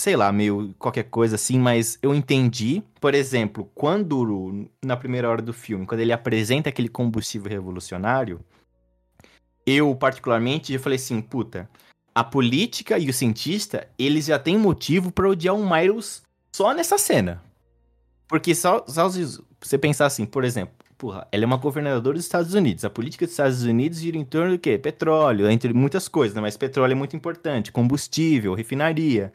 Sei 0.00 0.14
lá, 0.14 0.30
meio 0.30 0.74
qualquer 0.78 1.04
coisa 1.04 1.34
assim, 1.34 1.58
mas 1.58 1.98
eu 2.00 2.14
entendi. 2.14 2.84
Por 3.00 3.14
exemplo, 3.14 3.68
quando, 3.74 4.68
na 4.84 4.96
primeira 4.96 5.28
hora 5.28 5.42
do 5.42 5.52
filme, 5.52 5.86
quando 5.86 6.00
ele 6.00 6.12
apresenta 6.12 6.68
aquele 6.68 6.88
combustível 6.88 7.50
revolucionário, 7.50 8.40
eu, 9.66 9.92
particularmente, 9.96 10.72
eu 10.72 10.78
falei 10.78 10.96
assim: 10.96 11.20
puta, 11.20 11.68
a 12.14 12.22
política 12.22 12.96
e 12.96 13.10
o 13.10 13.12
cientista, 13.12 13.88
eles 13.98 14.26
já 14.26 14.38
têm 14.38 14.56
motivo 14.56 15.10
pra 15.10 15.28
odiar 15.28 15.56
o 15.56 15.68
Miles 15.68 16.22
só 16.54 16.72
nessa 16.72 16.96
cena. 16.96 17.42
Porque 18.28 18.54
só, 18.54 18.84
só 18.86 19.08
você 19.08 19.78
pensar 19.78 20.06
assim, 20.06 20.26
por 20.26 20.44
exemplo, 20.44 20.74
porra, 20.96 21.26
ela 21.32 21.44
é 21.44 21.46
uma 21.46 21.56
governadora 21.56 22.16
dos 22.16 22.24
Estados 22.24 22.54
Unidos. 22.54 22.84
A 22.84 22.90
política 22.90 23.24
dos 23.24 23.32
Estados 23.32 23.62
Unidos 23.64 24.00
gira 24.00 24.16
em 24.16 24.24
torno 24.24 24.52
do 24.52 24.58
quê? 24.58 24.78
Petróleo, 24.78 25.50
entre 25.50 25.72
muitas 25.72 26.08
coisas, 26.08 26.34
né? 26.34 26.40
Mas 26.40 26.56
petróleo 26.56 26.92
é 26.92 26.94
muito 26.94 27.16
importante, 27.16 27.72
combustível, 27.72 28.54
refinaria. 28.54 29.32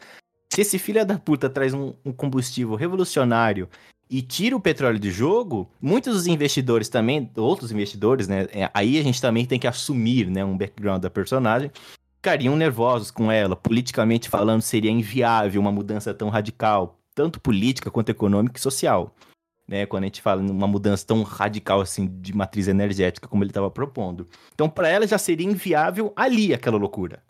Se 0.53 0.61
esse 0.61 0.77
filho 0.77 1.03
da 1.03 1.17
puta 1.17 1.49
traz 1.49 1.73
um, 1.73 1.95
um 2.05 2.13
combustível 2.13 2.75
revolucionário 2.75 3.67
e 4.07 4.21
tira 4.21 4.55
o 4.55 4.59
petróleo 4.59 4.99
do 4.99 5.09
jogo, 5.09 5.67
muitos 5.81 6.13
dos 6.13 6.27
investidores 6.27 6.89
também, 6.89 7.27
outros 7.35 7.71
investidores, 7.71 8.27
né? 8.27 8.45
é, 8.53 8.69
aí 8.71 8.99
a 8.99 9.01
gente 9.01 9.19
também 9.19 9.47
tem 9.47 9.57
que 9.57 9.65
assumir, 9.65 10.29
né, 10.29 10.45
um 10.45 10.55
background 10.55 11.01
da 11.01 11.09
personagem, 11.09 11.71
ficariam 12.17 12.55
nervosos 12.55 13.09
com 13.09 13.31
ela. 13.31 13.55
Politicamente 13.55 14.29
falando, 14.29 14.61
seria 14.61 14.91
inviável 14.91 15.59
uma 15.59 15.71
mudança 15.71 16.13
tão 16.13 16.29
radical, 16.29 16.99
tanto 17.15 17.41
política 17.41 17.89
quanto 17.89 18.09
econômica 18.09 18.59
e 18.59 18.61
social. 18.61 19.15
Né, 19.67 19.87
quando 19.87 20.03
a 20.03 20.05
gente 20.05 20.21
fala 20.21 20.39
numa 20.39 20.67
mudança 20.67 21.03
tão 21.07 21.23
radical 21.23 21.81
assim 21.81 22.05
de 22.21 22.31
matriz 22.35 22.67
energética 22.67 23.27
como 23.27 23.43
ele 23.43 23.49
estava 23.49 23.71
propondo. 23.71 24.27
Então, 24.53 24.69
para 24.69 24.87
ela 24.87 25.07
já 25.07 25.17
seria 25.17 25.47
inviável 25.47 26.13
ali 26.15 26.53
aquela 26.53 26.77
loucura. 26.77 27.23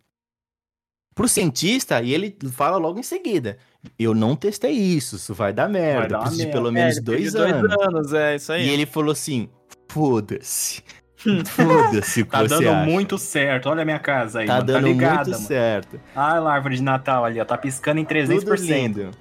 Pro 1.15 1.27
cientista, 1.27 2.01
e 2.01 2.13
ele 2.13 2.35
fala 2.51 2.77
logo 2.77 2.99
em 2.99 3.03
seguida: 3.03 3.57
Eu 3.99 4.13
não 4.15 4.35
testei 4.35 4.71
isso, 4.71 5.15
isso 5.17 5.33
vai 5.33 5.53
dar 5.53 5.69
merda. 5.69 6.07
dar 6.07 6.15
eu 6.15 6.19
uma 6.19 6.21
preciso 6.27 6.37
de 6.39 6.45
merda." 6.45 6.57
pelo 6.59 6.67
É, 6.69 6.71
menos 6.71 6.95
ele 6.97 7.05
dois 7.05 7.35
anos. 7.35 7.71
anos, 7.79 8.13
é 8.13 8.35
isso 8.35 8.51
aí. 8.51 8.65
E 8.67 8.69
ele 8.69 8.85
falou 8.85 9.11
assim: 9.11 9.49
Foda-se. 9.89 10.83
Foda-se 11.45 12.23
Tá 12.25 12.39
você 12.41 12.47
dando 12.49 12.69
acha. 12.69 12.85
muito 12.89 13.17
certo. 13.17 13.69
Olha 13.69 13.83
a 13.83 13.85
minha 13.85 13.99
casa 13.99 14.39
aí, 14.39 14.47
Tá 14.47 14.55
mano. 14.55 14.65
dando 14.65 14.81
tá 14.81 14.87
ligada, 14.87 15.15
muito 15.17 15.31
mano. 15.31 15.45
certo. 15.47 15.99
Ah, 16.15 16.37
a 16.39 16.51
árvore 16.51 16.75
de 16.75 16.83
Natal 16.83 17.23
ali, 17.25 17.39
ó. 17.39 17.45
Tá 17.45 17.57
piscando 17.57 17.99
em 17.99 18.05
300%. 18.05 18.39
Tudo 18.43 18.55
lindo. 18.55 19.11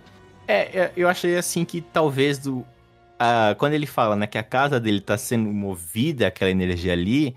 É, 0.49 0.81
é, 0.81 0.93
eu 0.97 1.09
achei 1.09 1.37
assim 1.37 1.65
que 1.65 1.81
talvez 1.81 2.39
do. 2.39 2.65
ah, 3.19 3.55
quando 3.59 3.75
ele 3.75 3.87
fala, 3.87 4.17
né, 4.17 4.27
que 4.27 4.37
a 4.39 4.43
casa 4.43 4.81
dele 4.81 5.01
tá 5.01 5.17
sendo 5.17 5.49
movida, 5.53 6.27
aquela 6.27 6.51
energia 6.51 6.93
ali, 6.93 7.37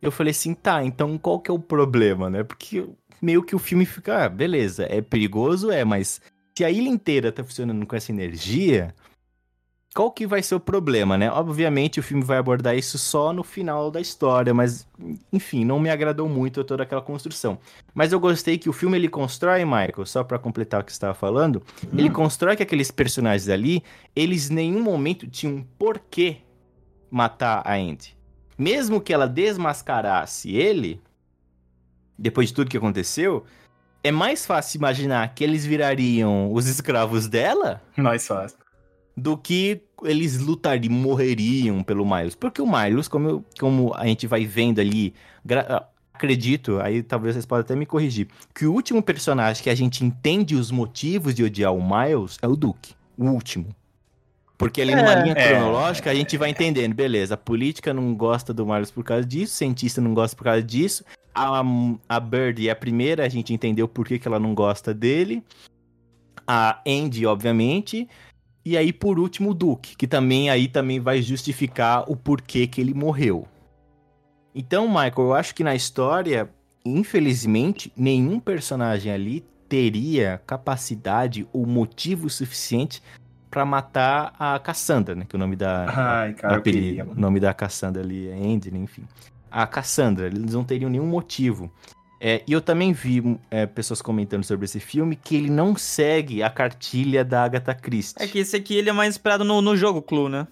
eu 0.00 0.10
falei 0.10 0.30
assim, 0.30 0.54
tá, 0.54 0.82
então 0.82 1.18
qual 1.18 1.38
que 1.40 1.50
é 1.50 1.54
o 1.54 1.58
problema, 1.58 2.30
né? 2.30 2.42
Porque 2.42 2.86
meio 3.20 3.42
que 3.42 3.54
o 3.54 3.58
filme 3.58 3.84
fica, 3.84 4.24
ah, 4.24 4.28
beleza, 4.28 4.86
é 4.88 5.00
perigoso, 5.00 5.70
é, 5.70 5.84
mas 5.84 6.20
se 6.56 6.64
a 6.64 6.70
ilha 6.70 6.88
inteira 6.88 7.30
tá 7.30 7.44
funcionando 7.44 7.86
com 7.86 7.94
essa 7.94 8.10
energia, 8.10 8.94
qual 9.96 10.10
que 10.10 10.26
vai 10.26 10.42
ser 10.42 10.54
o 10.54 10.60
problema, 10.60 11.16
né? 11.16 11.30
Obviamente 11.30 11.98
o 11.98 12.02
filme 12.02 12.22
vai 12.22 12.36
abordar 12.36 12.76
isso 12.76 12.98
só 12.98 13.32
no 13.32 13.42
final 13.42 13.90
da 13.90 13.98
história, 13.98 14.52
mas 14.52 14.86
enfim, 15.32 15.64
não 15.64 15.80
me 15.80 15.88
agradou 15.88 16.28
muito 16.28 16.62
toda 16.64 16.82
aquela 16.82 17.00
construção. 17.00 17.58
Mas 17.94 18.12
eu 18.12 18.20
gostei 18.20 18.58
que 18.58 18.68
o 18.68 18.74
filme 18.74 18.98
ele 18.98 19.08
constrói, 19.08 19.64
Michael, 19.64 20.04
só 20.04 20.22
pra 20.22 20.38
completar 20.38 20.82
o 20.82 20.84
que 20.84 20.92
você 20.92 20.96
estava 20.96 21.14
falando, 21.14 21.62
ele 21.96 22.10
constrói 22.10 22.56
que 22.56 22.62
aqueles 22.62 22.90
personagens 22.90 23.48
ali, 23.48 23.82
eles 24.14 24.50
em 24.50 24.54
nenhum 24.54 24.82
momento 24.82 25.26
tinham 25.26 25.56
um 25.56 25.62
porquê 25.78 26.38
matar 27.10 27.62
a 27.64 27.74
Andy. 27.74 28.14
Mesmo 28.58 29.00
que 29.00 29.14
ela 29.14 29.26
desmascarasse 29.26 30.54
ele, 30.54 31.00
depois 32.18 32.48
de 32.48 32.54
tudo 32.54 32.70
que 32.70 32.76
aconteceu, 32.76 33.44
é 34.02 34.10
mais 34.10 34.46
fácil 34.46 34.78
imaginar 34.78 35.34
que 35.34 35.42
eles 35.44 35.64
virariam 35.66 36.52
os 36.52 36.66
escravos 36.66 37.26
dela 37.28 37.82
Nós 37.96 38.26
faz. 38.26 38.56
do 39.16 39.36
que 39.36 39.82
eles 40.04 40.38
lutariam, 40.38 40.92
morreriam 40.92 41.82
pelo 41.82 42.04
Miles. 42.06 42.34
Porque 42.34 42.60
o 42.62 42.66
Miles, 42.70 43.08
como, 43.08 43.28
eu- 43.28 43.44
como 43.58 43.92
a 43.94 44.06
gente 44.06 44.26
vai 44.26 44.44
vendo 44.44 44.80
ali, 44.80 45.14
gra- 45.44 45.66
ah, 45.68 45.84
acredito, 46.12 46.78
aí 46.80 47.02
talvez 47.02 47.34
vocês 47.34 47.44
podem 47.46 47.62
até 47.62 47.74
me 47.76 47.84
corrigir, 47.86 48.28
que 48.54 48.66
o 48.66 48.72
último 48.72 49.02
personagem 49.02 49.62
que 49.62 49.70
a 49.70 49.74
gente 49.74 50.04
entende 50.04 50.54
os 50.54 50.70
motivos 50.70 51.34
de 51.34 51.42
odiar 51.44 51.74
o 51.74 51.82
Miles 51.82 52.38
é 52.42 52.46
o 52.48 52.54
Duke. 52.56 52.94
O 53.18 53.24
último. 53.26 53.74
Porque 54.58 54.80
ali 54.80 54.94
numa 54.94 55.12
É. 55.12 55.22
linha 55.22 55.34
É. 55.36 55.48
cronológica 55.50 56.10
a 56.10 56.14
gente 56.14 56.36
vai 56.38 56.48
entendendo, 56.50 56.94
beleza, 56.94 57.34
a 57.34 57.36
política 57.36 57.92
não 57.92 58.14
gosta 58.14 58.54
do 58.54 58.64
Miles 58.64 58.90
por 58.90 59.04
causa 59.04 59.24
disso, 59.26 59.52
o 59.52 59.56
cientista 59.56 60.00
não 60.00 60.14
gosta 60.14 60.34
por 60.36 60.44
causa 60.44 60.62
disso, 60.62 61.04
a, 61.36 61.62
a 62.08 62.20
Bird 62.20 62.66
é 62.66 62.70
a 62.70 62.76
primeira, 62.76 63.24
a 63.24 63.28
gente 63.28 63.52
entendeu 63.52 63.86
por 63.86 64.06
que, 64.06 64.18
que 64.18 64.26
ela 64.26 64.40
não 64.40 64.54
gosta 64.54 64.94
dele, 64.94 65.42
a 66.46 66.80
Andy, 66.86 67.26
obviamente, 67.26 68.08
e 68.64 68.76
aí, 68.76 68.92
por 68.92 69.18
último, 69.18 69.50
o 69.50 69.54
Duke, 69.54 69.94
que 69.96 70.08
também 70.08 70.50
aí 70.50 70.66
também 70.66 70.98
vai 70.98 71.22
justificar 71.22 72.10
o 72.10 72.16
porquê 72.16 72.66
que 72.66 72.80
ele 72.80 72.94
morreu. 72.94 73.46
Então, 74.52 74.88
Michael, 74.88 75.12
eu 75.18 75.34
acho 75.34 75.54
que 75.54 75.62
na 75.62 75.74
história, 75.74 76.50
infelizmente, 76.84 77.92
nenhum 77.96 78.40
personagem 78.40 79.12
ali 79.12 79.44
teria 79.68 80.42
capacidade 80.46 81.46
ou 81.52 81.66
motivo 81.66 82.28
suficiente 82.28 83.02
pra 83.50 83.64
matar 83.64 84.34
a 84.38 84.58
Cassandra, 84.58 85.14
né? 85.14 85.24
Que 85.28 85.36
é 85.36 85.38
o 85.38 85.40
nome 85.40 85.54
da, 85.54 85.86
Ai, 85.88 86.34
cara, 86.34 86.60
queria. 86.60 87.04
o 87.04 87.14
nome 87.14 87.38
da 87.38 87.54
Cassandra 87.54 88.02
ali 88.02 88.28
é 88.28 88.34
Andy, 88.34 88.70
né? 88.70 88.78
enfim. 88.78 89.04
A 89.56 89.66
Cassandra, 89.66 90.26
eles 90.26 90.52
não 90.52 90.64
teriam 90.64 90.90
nenhum 90.90 91.06
motivo. 91.06 91.70
É, 92.20 92.42
e 92.46 92.52
eu 92.52 92.60
também 92.60 92.92
vi 92.92 93.38
é, 93.50 93.64
pessoas 93.66 94.02
comentando 94.02 94.44
sobre 94.44 94.64
esse 94.66 94.80
filme 94.80 95.16
que 95.16 95.36
ele 95.36 95.50
não 95.50 95.76
segue 95.76 96.42
a 96.42 96.50
cartilha 96.50 97.24
da 97.24 97.44
Agatha 97.44 97.74
Christie. 97.74 98.22
É 98.22 98.26
que 98.26 98.38
esse 98.38 98.56
aqui 98.56 98.74
ele 98.74 98.90
é 98.90 98.92
mais 98.92 99.14
inspirado 99.14 99.44
no, 99.44 99.60
no 99.62 99.76
jogo 99.76 100.02
Clue, 100.02 100.28
né? 100.28 100.46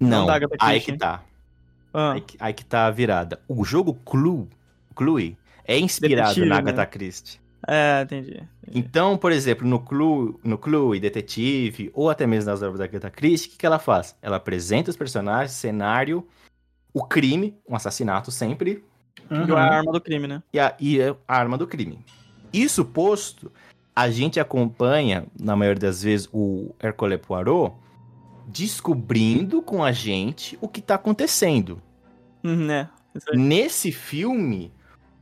não, 0.00 0.20
não 0.20 0.26
da 0.26 0.34
Agatha 0.34 0.56
aí 0.60 0.80
que 0.80 0.96
tá. 0.96 1.22
Ah, 1.92 2.12
Aí 2.12 2.20
que, 2.20 2.36
aí 2.40 2.52
que 2.52 2.64
tá 2.64 2.86
a 2.86 2.90
virada. 2.90 3.40
O 3.48 3.64
jogo 3.64 3.94
Clue, 4.04 4.48
Clue 4.94 5.36
é 5.64 5.78
inspirado 5.78 6.28
Detetive, 6.28 6.46
na 6.48 6.54
né? 6.56 6.70
Agatha 6.70 6.86
Christie. 6.86 7.40
é, 7.68 8.02
entendi. 8.02 8.42
Então, 8.72 9.16
por 9.16 9.32
exemplo, 9.32 9.66
no 9.66 9.78
Clue, 9.80 10.36
no 10.44 10.56
Clue, 10.58 10.98
Detetive, 11.00 11.90
ou 11.92 12.08
até 12.10 12.26
mesmo 12.26 12.50
nas 12.50 12.62
obras 12.62 12.78
da 12.78 12.84
Agatha 12.84 13.10
Christie, 13.10 13.48
o 13.48 13.50
que, 13.52 13.58
que 13.58 13.66
ela 13.66 13.78
faz? 13.80 14.16
Ela 14.22 14.36
apresenta 14.36 14.90
os 14.90 14.96
personagens, 14.96 15.52
cenário, 15.52 16.26
o 16.92 17.04
crime, 17.04 17.56
um 17.68 17.74
assassinato 17.74 18.30
sempre. 18.30 18.84
Uhum. 19.30 19.48
E 19.48 19.52
a 19.52 19.58
arma 19.58 19.92
do 19.92 20.00
crime, 20.00 20.26
né? 20.26 20.42
E 20.52 20.58
a, 20.58 20.74
e 20.80 21.00
a 21.00 21.16
arma 21.26 21.56
do 21.56 21.66
crime. 21.66 21.98
Isso 22.52 22.84
posto, 22.84 23.50
a 23.94 24.10
gente 24.10 24.40
acompanha, 24.40 25.26
na 25.38 25.54
maioria 25.54 25.80
das 25.80 26.02
vezes, 26.02 26.28
o 26.32 26.74
Hercule 26.82 27.18
Poirot 27.18 27.74
descobrindo 28.46 29.62
com 29.62 29.84
a 29.84 29.92
gente 29.92 30.58
o 30.60 30.66
que 30.66 30.80
tá 30.80 30.96
acontecendo. 30.96 31.80
Né? 32.42 32.88
Nesse 33.34 33.92
filme, 33.92 34.72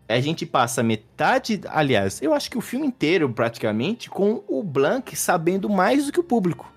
a 0.08 0.20
gente 0.20 0.46
passa 0.46 0.82
metade. 0.82 1.60
Aliás, 1.68 2.22
eu 2.22 2.32
acho 2.32 2.50
que 2.50 2.56
o 2.56 2.62
filme 2.62 2.86
inteiro, 2.86 3.28
praticamente, 3.30 4.08
com 4.08 4.42
o 4.48 4.62
Blanc 4.62 5.14
sabendo 5.14 5.68
mais 5.68 6.06
do 6.06 6.12
que 6.12 6.20
o 6.20 6.24
público. 6.24 6.72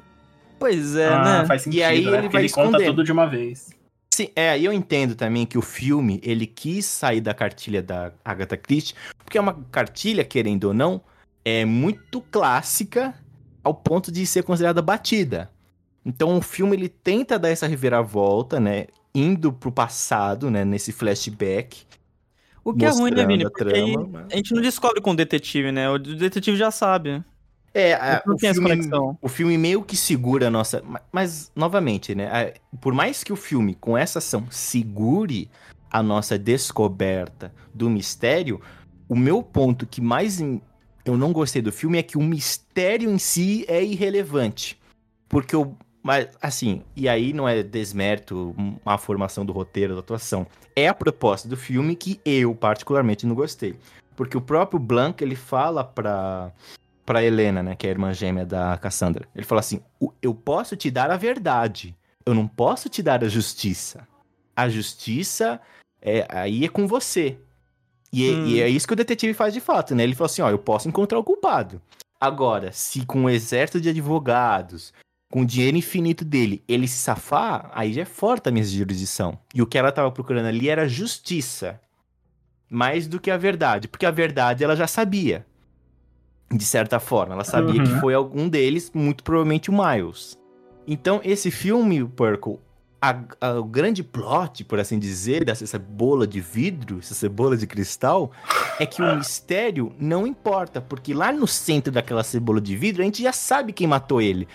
Pois 0.59 0.95
é, 0.95 1.07
ah, 1.07 1.41
né? 1.41 1.45
Faz 1.47 1.63
sentido, 1.63 1.79
e 1.79 1.83
aí 1.83 2.05
né? 2.05 2.11
ele 2.11 2.21
Porque 2.21 2.33
vai 2.33 2.41
ele 2.43 2.51
conta 2.51 2.83
tudo 2.83 3.03
de 3.03 3.11
uma 3.11 3.25
vez. 3.25 3.69
Sim, 4.21 4.29
é, 4.35 4.59
eu 4.59 4.71
entendo 4.71 5.15
também 5.15 5.45
que 5.45 5.57
o 5.57 5.61
filme, 5.61 6.19
ele 6.23 6.45
quis 6.45 6.85
sair 6.85 7.21
da 7.21 7.33
cartilha 7.33 7.81
da 7.81 8.11
Agatha 8.23 8.55
Christie, 8.55 8.93
porque 9.17 9.37
é 9.37 9.41
uma 9.41 9.53
cartilha, 9.71 10.23
querendo 10.23 10.65
ou 10.65 10.73
não, 10.73 11.01
é 11.43 11.65
muito 11.65 12.21
clássica 12.21 13.15
ao 13.63 13.73
ponto 13.73 14.11
de 14.11 14.25
ser 14.27 14.43
considerada 14.43 14.81
batida. 14.81 15.49
Então 16.05 16.37
o 16.37 16.41
filme, 16.41 16.75
ele 16.75 16.87
tenta 16.87 17.39
dar 17.39 17.49
essa 17.49 17.65
reviravolta, 17.65 18.59
né, 18.59 18.85
indo 19.13 19.51
pro 19.51 19.71
passado, 19.71 20.51
né, 20.51 20.63
nesse 20.63 20.91
flashback. 20.91 21.83
O 22.63 22.73
que 22.75 22.85
é 22.85 22.89
ruim, 22.89 23.11
né, 23.11 23.25
Vini? 23.25 23.45
a 23.45 23.49
Porque 23.49 23.63
trama, 23.63 24.07
mas- 24.07 24.27
a 24.31 24.35
gente 24.35 24.53
não 24.53 24.61
descobre 24.61 25.01
com 25.01 25.11
o 25.11 25.15
detetive, 25.15 25.71
né? 25.71 25.89
O 25.89 25.97
detetive 25.97 26.55
já 26.55 26.69
sabe. 26.69 27.23
É, 27.73 27.93
a- 27.93 28.21
Não 28.25 28.35
o, 28.35 28.37
tem 28.37 28.49
essa 28.49 28.59
filme, 28.61 28.75
conexão. 28.75 29.17
o 29.21 29.29
filme 29.29 29.57
meio 29.57 29.81
que 29.83 29.95
segura 29.95 30.47
a 30.47 30.51
nossa. 30.51 30.81
ma- 30.81 31.01
Mas, 31.11 31.51
novamente, 31.55 32.13
né? 32.13 32.27
a- 32.27 32.53
Por 32.79 32.93
mais 32.93 33.23
que 33.23 33.31
o 33.31 33.35
filme, 33.35 33.75
com 33.75 33.97
essa 33.97 34.19
ação, 34.19 34.45
segure 34.49 35.49
a 35.89 36.01
nossa 36.03 36.37
descoberta 36.37 37.53
do 37.73 37.89
mistério, 37.89 38.59
o 39.07 39.15
meu 39.15 39.41
ponto 39.43 39.85
que 39.85 40.01
mais 40.01 40.39
eu 41.03 41.17
não 41.17 41.31
gostei 41.33 41.61
do 41.61 41.71
filme 41.71 41.97
é 41.97 42.03
que 42.03 42.17
o 42.17 42.21
mistério 42.21 43.09
em 43.09 43.17
si 43.17 43.65
é 43.67 43.83
irrelevante. 43.83 44.79
Porque 45.29 45.55
o. 45.55 45.75
Mas, 46.03 46.27
assim, 46.41 46.81
e 46.95 47.07
aí 47.07 47.31
não 47.31 47.47
é 47.47 47.61
desmérito 47.61 48.55
a 48.83 48.97
formação 48.97 49.45
do 49.45 49.53
roteiro, 49.53 49.93
da 49.93 49.99
atuação. 49.99 50.47
É 50.75 50.87
a 50.87 50.93
proposta 50.95 51.47
do 51.47 51.55
filme 51.55 51.95
que 51.95 52.19
eu, 52.25 52.55
particularmente, 52.55 53.25
não 53.27 53.35
gostei. 53.35 53.75
Porque 54.15 54.35
o 54.35 54.41
próprio 54.41 54.79
Blanc, 54.79 55.23
ele 55.23 55.35
fala 55.35 55.83
pra, 55.83 56.51
pra 57.11 57.21
Helena, 57.21 57.61
né, 57.61 57.75
que 57.75 57.85
é 57.85 57.89
a 57.89 57.91
irmã 57.91 58.13
gêmea 58.13 58.45
da 58.45 58.77
Cassandra. 58.77 59.27
Ele 59.35 59.45
fala 59.45 59.59
assim: 59.59 59.81
"O- 59.99 60.13
eu 60.21 60.33
posso 60.33 60.77
te 60.77 60.89
dar 60.89 61.11
a 61.11 61.17
verdade, 61.17 61.93
eu 62.25 62.33
não 62.33 62.47
posso 62.47 62.87
te 62.87 63.03
dar 63.03 63.21
a 63.21 63.27
justiça. 63.27 64.07
A 64.55 64.69
justiça 64.69 65.59
é, 66.01 66.25
aí 66.29 66.63
é 66.63 66.69
com 66.69 66.87
você. 66.87 67.37
E, 68.13 68.25
é- 68.25 68.31
Hum. 68.31 68.45
e 68.45 68.61
é 68.61 68.69
isso 68.69 68.87
que 68.87 68.93
o 68.93 68.95
detetive 68.95 69.33
faz 69.33 69.53
de 69.53 69.59
fato, 69.59 69.93
né? 69.93 70.03
Ele 70.03 70.15
fala 70.15 70.27
assim: 70.27 70.41
ó, 70.41 70.49
eu 70.49 70.57
posso 70.57 70.87
encontrar 70.87 71.19
o 71.19 71.23
culpado. 71.23 71.81
Agora, 72.19 72.71
se 72.71 73.05
com 73.05 73.19
um 73.23 73.29
exército 73.29 73.81
de 73.81 73.89
advogados, 73.89 74.93
com 75.29 75.41
o 75.41 75.45
dinheiro 75.45 75.75
infinito 75.75 76.23
dele, 76.23 76.63
ele 76.67 76.87
se 76.87 76.97
safar, 76.97 77.69
aí 77.73 77.91
já 77.91 78.03
é 78.03 78.05
forte 78.05 78.47
a 78.47 78.51
minha 78.53 78.63
jurisdição. 78.63 79.37
E 79.53 79.61
o 79.61 79.65
que 79.67 79.77
ela 79.77 79.91
tava 79.91 80.11
procurando 80.11 80.45
ali 80.47 80.69
era 80.69 80.87
justiça. 80.87 81.77
Mais 82.69 83.05
do 83.05 83.19
que 83.19 83.29
a 83.29 83.35
verdade. 83.37 83.87
Porque 83.89 84.05
a 84.05 84.11
verdade 84.11 84.63
ela 84.63 84.75
já 84.77 84.87
sabia. 84.87 85.45
De 86.51 86.65
certa 86.65 86.99
forma. 86.99 87.33
Ela 87.33 87.43
sabia 87.43 87.81
Uhum. 87.81 87.87
que 87.87 87.99
foi 87.99 88.13
algum 88.13 88.49
deles, 88.49 88.91
muito 88.93 89.23
provavelmente 89.23 89.69
o 89.69 89.73
Miles. 89.73 90.37
Então, 90.87 91.21
esse 91.23 91.49
filme, 91.49 92.03
Purple, 92.05 92.57
a- 93.01 93.21
a- 93.39 93.59
o 93.59 93.63
grande 93.63 94.03
plot, 94.03 94.63
por 94.65 94.79
assim 94.79 94.99
dizer, 94.99 95.45
dessa 95.45 95.63
essa 95.63 95.79
bola 95.79 96.27
de 96.27 96.41
vidro, 96.41 96.99
essa 96.99 97.13
cebola 97.13 97.55
de 97.55 97.65
cristal, 97.65 98.31
é 98.79 98.85
que 98.85 99.01
o 99.01 99.05
mistério 99.15 99.93
não 99.99 100.27
importa, 100.27 100.81
porque 100.81 101.13
lá 101.13 101.31
no 101.31 101.47
centro 101.47 101.91
daquela 101.91 102.23
cebola 102.23 102.59
de 102.59 102.75
vidro, 102.75 103.01
a 103.01 103.05
gente 103.05 103.23
já 103.23 103.31
sabe 103.31 103.71
quem 103.73 103.87
matou 103.87 104.21
ele. 104.21 104.47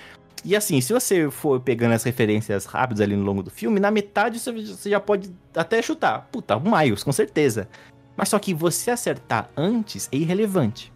E 0.44 0.54
assim, 0.54 0.80
se 0.80 0.92
você 0.92 1.28
for 1.30 1.58
pegando 1.60 1.92
as 1.94 2.04
referências 2.04 2.66
rápidas 2.66 3.00
ali 3.00 3.16
no 3.16 3.24
longo 3.24 3.42
do 3.42 3.50
filme, 3.50 3.80
na 3.80 3.90
metade 3.90 4.38
você 4.38 4.90
já 4.90 5.00
pode 5.00 5.30
até 5.56 5.80
chutar. 5.82 6.28
Puta, 6.30 6.56
o 6.56 6.60
Miles, 6.60 7.02
com 7.02 7.10
certeza. 7.10 7.68
Mas 8.16 8.28
só 8.28 8.38
que 8.38 8.54
você 8.54 8.90
acertar 8.92 9.50
antes 9.56 10.08
é 10.12 10.16
irrelevante. 10.16 10.92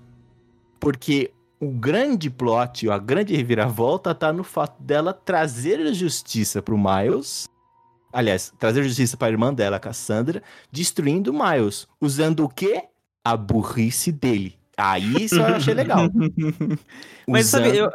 Porque 0.80 1.30
o 1.60 1.68
grande 1.68 2.30
plot, 2.30 2.88
a 2.88 2.98
grande 2.98 3.36
reviravolta 3.36 4.14
tá 4.14 4.32
no 4.32 4.42
fato 4.42 4.82
dela 4.82 5.12
trazer 5.12 5.78
a 5.80 5.92
justiça 5.92 6.62
pro 6.62 6.78
Miles. 6.78 7.46
Aliás, 8.12 8.52
trazer 8.58 8.82
justiça 8.82 9.16
pra 9.16 9.28
irmã 9.28 9.52
dela, 9.54 9.78
Cassandra, 9.78 10.42
destruindo 10.72 11.30
o 11.30 11.34
Miles. 11.34 11.86
Usando 12.00 12.44
o 12.44 12.48
quê? 12.48 12.84
A 13.24 13.36
burrice 13.36 14.10
dele. 14.10 14.58
Aí 14.76 15.24
isso 15.24 15.34
eu 15.36 15.44
achei 15.44 15.74
legal. 15.74 15.98
Mas, 17.28 17.46
sabe, 17.46 17.76
eu- 17.76 17.86
a. 17.86 17.92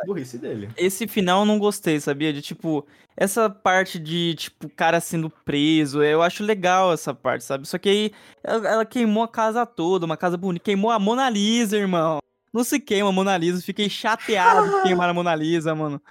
Esse 0.77 1.07
final 1.07 1.41
eu 1.41 1.45
não 1.45 1.57
gostei, 1.57 1.99
sabia? 1.99 2.31
De 2.31 2.43
tipo, 2.43 2.85
essa 3.17 3.49
parte 3.49 3.97
de, 3.97 4.35
tipo, 4.35 4.67
o 4.67 4.69
cara 4.69 4.99
sendo 4.99 5.29
preso, 5.43 6.03
eu 6.03 6.21
acho 6.21 6.43
legal 6.43 6.93
essa 6.93 7.13
parte, 7.13 7.43
sabe? 7.43 7.67
Só 7.67 7.79
que 7.79 7.89
aí 7.89 8.11
ela, 8.43 8.67
ela 8.67 8.85
queimou 8.85 9.23
a 9.23 9.27
casa 9.27 9.65
toda, 9.65 10.05
uma 10.05 10.15
casa 10.15 10.37
bonita. 10.37 10.63
Queimou 10.63 10.91
a 10.91 10.99
Mona 10.99 11.27
Lisa, 11.29 11.75
irmão. 11.75 12.19
Não 12.55 12.63
se 12.63 12.79
queima 12.79 13.09
a 13.09 13.11
Mona 13.11 13.35
Lisa, 13.35 13.61
fiquei 13.61 13.89
chateado 13.89 14.77
de 14.77 14.83
queimar 14.83 15.09
a 15.09 15.13
Mona 15.13 15.35
Lisa, 15.35 15.75
mano. 15.75 16.01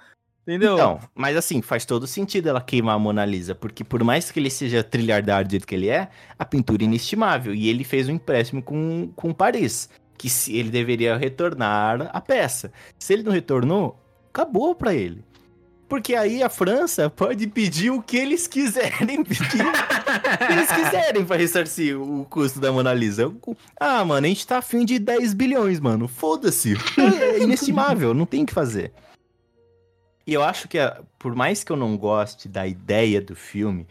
Entendeu? 0.43 0.75
Então, 0.75 0.99
mas 1.15 1.35
assim, 1.35 1.59
faz 1.59 1.85
todo 1.85 2.05
sentido 2.05 2.47
ela 2.47 2.61
queimar 2.61 2.95
a 2.95 2.99
Mona 2.99 3.25
Lisa, 3.25 3.55
porque 3.55 3.83
por 3.83 4.03
mais 4.03 4.29
que 4.29 4.39
ele 4.39 4.51
seja 4.51 4.83
trilhardário 4.83 5.47
do 5.47 5.49
jeito 5.49 5.65
que 5.65 5.73
ele 5.73 5.89
é, 5.89 6.07
a 6.37 6.45
pintura 6.45 6.83
é 6.83 6.85
inestimável. 6.85 7.55
E 7.55 7.67
ele 7.67 7.83
fez 7.83 8.07
um 8.07 8.11
empréstimo 8.11 8.61
com, 8.61 9.11
com 9.15 9.33
Paris, 9.33 9.89
que 10.19 10.29
se 10.29 10.55
ele 10.55 10.69
deveria 10.69 11.17
retornar 11.17 12.11
a 12.13 12.21
peça. 12.21 12.71
Se 12.99 13.13
ele 13.13 13.23
não 13.23 13.31
retornou, 13.31 13.99
acabou 14.29 14.75
pra 14.75 14.93
ele. 14.93 15.25
Porque 15.87 16.15
aí 16.15 16.41
a 16.41 16.49
França 16.49 17.09
pode 17.09 17.45
pedir 17.47 17.91
o 17.91 18.01
que 18.01 18.17
eles 18.17 18.47
quiserem 18.47 19.23
pedir. 19.23 19.65
eles 20.49 20.71
quiserem 20.71 21.23
pra 21.23 21.37
ressarcir 21.37 21.99
o 21.99 22.25
custo 22.25 22.59
da 22.59 22.71
Mona 22.71 22.93
Lisa. 22.93 23.31
Ah, 23.79 24.03
mano, 24.03 24.25
a 24.25 24.29
gente 24.29 24.47
tá 24.47 24.57
afim 24.57 24.83
de 24.83 24.97
10 24.97 25.33
bilhões, 25.33 25.79
mano. 25.79 26.07
Foda-se. 26.07 26.75
É 26.97 27.43
inestimável, 27.43 28.13
não 28.13 28.25
tem 28.25 28.43
o 28.43 28.45
que 28.45 28.53
fazer. 28.53 28.91
E 30.25 30.33
eu 30.33 30.43
acho 30.43 30.67
que, 30.67 30.79
por 31.19 31.35
mais 31.35 31.63
que 31.63 31.71
eu 31.71 31.75
não 31.75 31.95
goste 31.95 32.49
da 32.49 32.65
ideia 32.65 33.21
do 33.21 33.35
filme, 33.35 33.85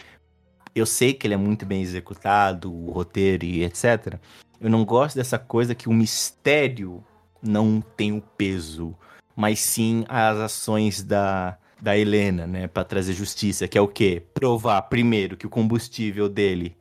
eu 0.74 0.84
sei 0.84 1.14
que 1.14 1.26
ele 1.26 1.34
é 1.34 1.38
muito 1.38 1.64
bem 1.64 1.80
executado, 1.80 2.72
o 2.72 2.90
roteiro 2.90 3.44
e 3.44 3.62
etc. 3.62 4.18
Eu 4.60 4.68
não 4.68 4.84
gosto 4.84 5.14
dessa 5.14 5.38
coisa 5.38 5.74
que 5.74 5.88
o 5.88 5.92
mistério 5.92 7.04
não 7.40 7.80
tem 7.80 8.12
o 8.12 8.20
peso, 8.20 8.96
mas 9.36 9.60
sim 9.60 10.04
as 10.08 10.38
ações 10.38 11.04
da, 11.04 11.56
da 11.84 11.96
Helena, 11.96 12.46
né, 12.46 12.66
Pra 12.66 12.82
trazer 12.82 13.12
justiça, 13.12 13.68
que 13.68 13.76
é 13.76 13.80
o 13.80 13.86
quê? 13.86 14.22
Provar, 14.32 14.80
primeiro, 14.82 15.36
que 15.36 15.46
o 15.46 15.50
combustível 15.50 16.28
dele 16.30 16.74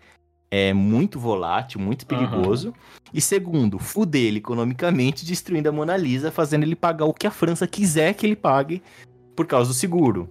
é 0.50 0.72
muito 0.72 1.20
volátil, 1.20 1.80
muito 1.82 2.06
perigoso, 2.06 2.74
e 3.14 3.20
segundo, 3.20 3.78
fuder 3.80 4.22
ele 4.22 4.38
economicamente, 4.38 5.26
destruindo 5.26 5.68
a 5.68 5.72
Mona 5.72 5.98
Lisa, 5.98 6.32
fazendo 6.32 6.64
ele 6.64 6.76
pagar 6.76 7.06
o 7.06 7.14
que 7.14 7.28
a 7.28 7.32
França 7.32 7.68
quiser 7.68 8.14
que 8.14 8.26
ele 8.26 8.36
pague 8.36 8.82
por 9.36 9.46
causa 9.46 9.72
do 9.72 9.74
seguro. 9.74 10.30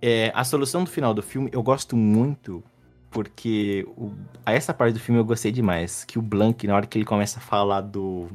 É, 0.00 0.30
a 0.34 0.44
solução 0.44 0.84
do 0.84 0.90
final 0.90 1.12
do 1.12 1.22
filme 1.22 1.48
eu 1.52 1.62
gosto 1.62 1.96
muito, 1.96 2.62
porque 3.10 3.84
o- 3.96 4.12
a 4.46 4.52
essa 4.52 4.72
parte 4.72 4.94
do 4.94 5.00
filme 5.00 5.20
eu 5.20 5.24
gostei 5.24 5.50
demais. 5.50 6.04
Que 6.04 6.18
o 6.18 6.22
Blank, 6.22 6.66
na 6.66 6.76
hora 6.76 6.86
que 6.86 6.98
ele 6.98 7.04
começa 7.04 7.38
a 7.38 7.42
falar 7.42 7.80
do, 7.80 8.28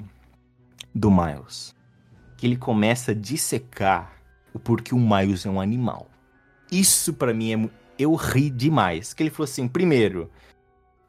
do 0.94 1.10
Miles, 1.12 1.74
que 2.36 2.46
ele 2.48 2.58
começa 2.58 3.12
a 3.12 3.16
dissecar 3.16 4.17
o 4.58 4.60
porquê 4.60 4.94
o 4.94 5.00
Miles 5.00 5.46
é 5.46 5.50
um 5.50 5.62
animal. 5.62 6.08
Isso 6.72 7.14
pra 7.14 7.34
mim 7.34 7.54
é. 7.66 7.70
Eu 7.98 8.14
ri 8.16 8.50
demais. 8.50 9.14
Que 9.14 9.24
ele 9.24 9.30
falou 9.30 9.46
assim: 9.46 9.68
primeiro, 9.68 10.30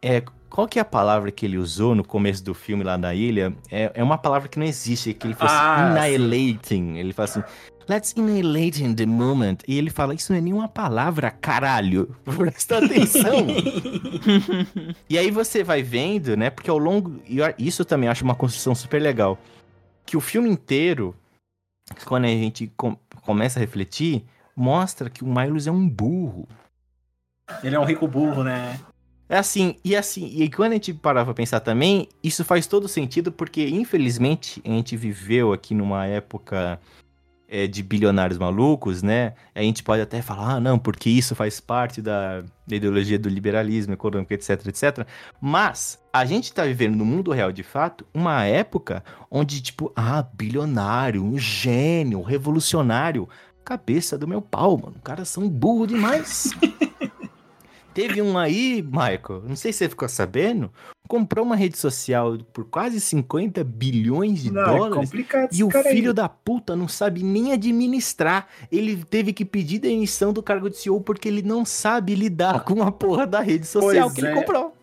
é, 0.01 0.23
qual 0.49 0.67
que 0.69 0.79
é 0.79 0.83
a 0.83 0.85
palavra 0.85 1.31
que 1.31 1.45
ele 1.45 1.59
usou 1.59 1.95
no 1.95 2.05
começo 2.05 2.43
do 2.45 2.55
filme 2.55 2.83
lá 2.85 2.97
na 2.97 3.15
ilha? 3.15 3.53
É, 3.71 3.91
é 3.95 4.03
uma 4.03 4.17
palavra 4.17 4.49
que 4.49 4.59
não 4.59 4.67
existe, 4.67 5.13
que 5.13 5.27
ele 5.27 5.35
falou 5.35 5.53
Ah, 5.53 5.75
assim, 5.75 5.93
sim. 5.93 5.99
annihilating. 5.99 6.97
Ele 6.97 7.13
fala 7.13 7.29
assim, 7.29 7.43
let's 7.89 8.15
annihilate 8.17 8.83
in 8.83 8.95
the 8.95 9.05
moment. 9.05 9.59
E 9.67 9.77
ele 9.77 9.91
fala, 9.91 10.15
isso 10.15 10.33
não 10.33 10.39
é 10.39 10.41
nenhuma 10.41 10.69
palavra, 10.69 11.31
caralho. 11.31 12.15
Presta 12.25 12.79
atenção. 12.79 13.47
e 15.09 15.19
aí 15.19 15.31
você 15.31 15.63
vai 15.63 15.83
vendo, 15.83 16.37
né, 16.37 16.51
porque 16.51 16.71
ao 16.71 16.79
longo... 16.79 17.21
e 17.27 17.39
eu- 17.39 17.55
Isso 17.59 17.85
também 17.85 18.09
acho 18.09 18.25
uma 18.25 18.35
construção 18.35 18.75
super 18.75 19.01
legal. 19.01 19.39
Que 20.07 20.17
o 20.17 20.21
filme 20.21 20.49
inteiro, 20.49 21.15
quando 22.07 22.25
a 22.25 22.29
gente 22.29 22.73
começa 23.29 23.59
a 23.59 23.61
refletir, 23.61 24.25
mostra 24.57 25.11
que 25.11 25.23
o 25.23 25.27
Miles 25.27 25.67
é 25.67 25.71
um 25.71 25.87
burro. 25.87 26.49
Ele 27.63 27.77
é 27.77 27.79
um 27.79 27.85
rico 27.85 28.09
burro, 28.09 28.43
né? 28.43 28.81
É 29.29 29.37
assim, 29.37 29.77
e 29.85 29.95
assim, 29.95 30.25
e 30.25 30.51
quando 30.51 30.73
a 30.73 30.75
gente 30.77 30.95
parar 30.95 31.27
pra 31.27 31.35
pensar 31.35 31.61
também, 31.61 32.09
isso 32.25 32.43
faz 32.43 32.67
todo 32.67 32.89
sentido 32.89 33.31
porque, 33.31 33.69
infelizmente, 33.69 34.63
a 34.65 34.71
gente 34.71 34.97
viveu 34.97 35.53
aqui 35.53 35.75
numa 35.75 36.07
época 36.07 36.81
é, 37.49 37.67
de 37.67 37.83
bilionários 37.83 38.39
malucos, 38.39 39.03
né? 39.03 39.33
A 39.55 39.63
gente 39.63 39.83
pode 39.83 40.03
até 40.03 40.21
falar, 40.21 40.57
ah, 40.57 40.61
não, 40.61 40.79
porque 40.79 41.09
isso 41.09 41.35
faz 41.35 41.59
parte 41.59 42.03
da, 42.03 42.43
da 42.67 42.77
ideologia 42.77 43.19
do 43.19 43.29
liberalismo 43.29 43.95
econômico, 43.95 44.35
etc, 44.35 44.67
etc. 44.67 45.07
Mas 45.41 45.99
a 46.13 46.25
gente 46.27 46.53
tá 46.53 46.65
vivendo 46.65 46.97
no 46.97 47.05
mundo 47.05 47.33
real, 47.33 47.51
de 47.51 47.63
fato, 47.63 48.07
uma 48.13 48.45
época 48.45 49.03
onde, 49.31 49.63
tipo, 49.63 49.91
ah, 49.97 50.23
bilionário, 50.23 51.25
um 51.25 51.39
gênio, 51.39 52.21
revolucionário. 52.21 53.29
Cabeça 53.65 54.17
do 54.17 54.29
meu 54.29 54.41
pau, 54.41 54.79
mano. 54.79 54.97
Os 54.97 55.03
caras 55.03 55.29
são 55.29 55.49
burro 55.49 55.87
demais. 55.87 56.55
Teve 57.93 58.23
um 58.23 58.39
aí, 58.39 58.81
Michael, 58.81 59.43
não 59.47 59.57
sei 59.57 59.73
se 59.73 59.79
você 59.79 59.89
ficou 59.89 60.09
sabendo, 60.09 60.71
comprou 61.09 61.45
uma 61.45 61.57
rede 61.57 61.77
social 61.79 62.37
por 62.53 62.65
quase 62.67 63.01
50 63.01 63.65
bilhões 63.65 64.43
de 64.43 64.53
Não, 64.53 64.61
é 64.63 64.65
dólares. 64.67 64.95
complicado 65.09 65.49
E 65.53 65.65
o 65.65 65.69
cara 65.69 65.89
aí. 65.89 65.95
filho 65.97 66.13
da 66.15 66.29
puta 66.29 66.77
não 66.77 66.87
sabe 66.87 67.23
nem 67.25 67.53
administrar. 67.53 68.47
Ele 68.71 69.03
teve 69.05 69.33
que 69.33 69.45
pedir 69.45 69.79
demissão 69.79 70.33
do 70.33 70.43
cargo 70.43 70.69
de 70.71 70.77
CEO 70.77 71.01
porque 71.01 71.27
ele 71.27 71.43
não 71.43 71.65
sabe 71.65 72.15
lidar 72.15 72.63
com 72.65 72.83
a 72.83 72.93
porra 72.93 73.27
da 73.27 73.41
rede 73.41 73.67
social 73.67 74.05
Pois 74.09 74.15
que 74.15 74.21
ele 74.21 74.29
é. 74.29 74.35
comprou. 74.35 74.75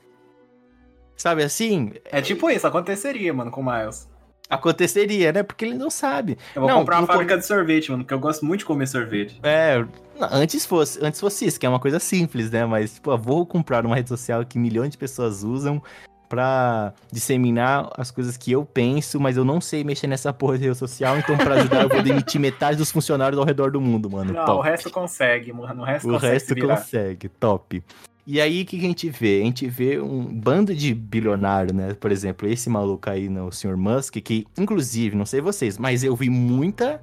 Sabe 1.15 1.43
assim? 1.43 1.93
É 2.05 2.21
tipo 2.21 2.49
isso, 2.49 2.67
aconteceria, 2.67 3.33
mano, 3.33 3.49
com 3.51 3.61
o 3.61 3.63
Miles. 3.65 4.09
Aconteceria, 4.49 5.31
né? 5.31 5.41
Porque 5.43 5.65
ele 5.65 5.73
não 5.75 5.89
sabe. 5.89 6.38
Eu 6.53 6.61
vou 6.61 6.69
Não, 6.69 6.79
comprar 6.79 6.99
uma 6.99 7.07
fábrica 7.07 7.38
de 7.38 7.45
sorvete, 7.45 7.89
mano, 7.89 8.03
porque 8.03 8.13
eu 8.13 8.19
gosto 8.19 8.45
muito 8.45 8.59
de 8.59 8.65
comer 8.65 8.88
sorvete. 8.88 9.39
É, 9.41 9.79
não, 10.19 10.27
antes 10.31 10.65
fosse, 10.67 10.99
antes 11.03 11.19
fosse 11.19 11.45
isso, 11.47 11.59
que 11.59 11.65
é 11.65 11.69
uma 11.69 11.79
coisa 11.79 11.99
simples, 11.99 12.51
né? 12.51 12.63
Mas, 12.65 12.93
tipo, 12.95 13.09
eu 13.11 13.17
vou 13.17 13.43
comprar 13.45 13.83
uma 13.85 13.95
rede 13.95 14.09
social 14.09 14.45
que 14.45 14.59
milhões 14.59 14.91
de 14.91 14.97
pessoas 14.99 15.43
usam 15.43 15.81
pra 16.29 16.93
disseminar 17.11 17.89
as 17.97 18.11
coisas 18.11 18.35
que 18.38 18.51
eu 18.51 18.65
penso, 18.65 19.19
mas 19.19 19.38
eu 19.38 19.45
não 19.45 19.59
sei 19.61 19.83
mexer 19.83 20.07
nessa 20.07 20.31
porra 20.33 20.57
de 20.57 20.65
rede 20.65 20.77
social, 20.77 21.17
então 21.17 21.38
pra 21.38 21.55
ajudar 21.55 21.83
eu 21.83 21.89
vou 21.89 22.01
demitir 22.03 22.39
metade 22.41 22.77
dos 22.77 22.91
funcionários 22.91 23.39
ao 23.39 23.45
redor 23.45 23.71
do 23.71 23.79
mundo, 23.81 24.09
mano. 24.09 24.33
Não, 24.33 24.45
top. 24.45 24.57
o 24.59 24.61
resto 24.61 24.89
consegue, 24.89 25.53
mano. 25.53 25.81
O 25.81 25.85
resto 25.85 26.07
O 26.09 26.13
consegue 26.13 26.33
resto 26.33 26.55
consegue, 26.67 27.29
top. 27.29 27.83
E 28.27 28.41
aí, 28.41 28.63
o 28.63 28.65
que, 28.65 28.79
que 28.79 28.85
a 28.85 28.88
gente 28.88 29.07
vê? 29.07 29.41
A 29.41 29.45
gente 29.45 29.67
vê 29.67 29.99
um 30.01 30.25
bando 30.25 30.73
de 30.73 30.95
bilionário, 30.95 31.75
né? 31.75 31.93
Por 31.93 32.11
exemplo, 32.11 32.47
esse 32.47 32.67
maluco 32.71 33.07
aí, 33.07 33.29
né, 33.29 33.39
o 33.43 33.51
Sr. 33.51 33.77
Musk, 33.77 34.15
que, 34.15 34.47
inclusive, 34.57 35.15
não 35.15 35.27
sei 35.27 35.41
vocês, 35.41 35.77
mas 35.77 36.03
eu 36.03 36.15
vi 36.15 36.27
muita. 36.29 37.01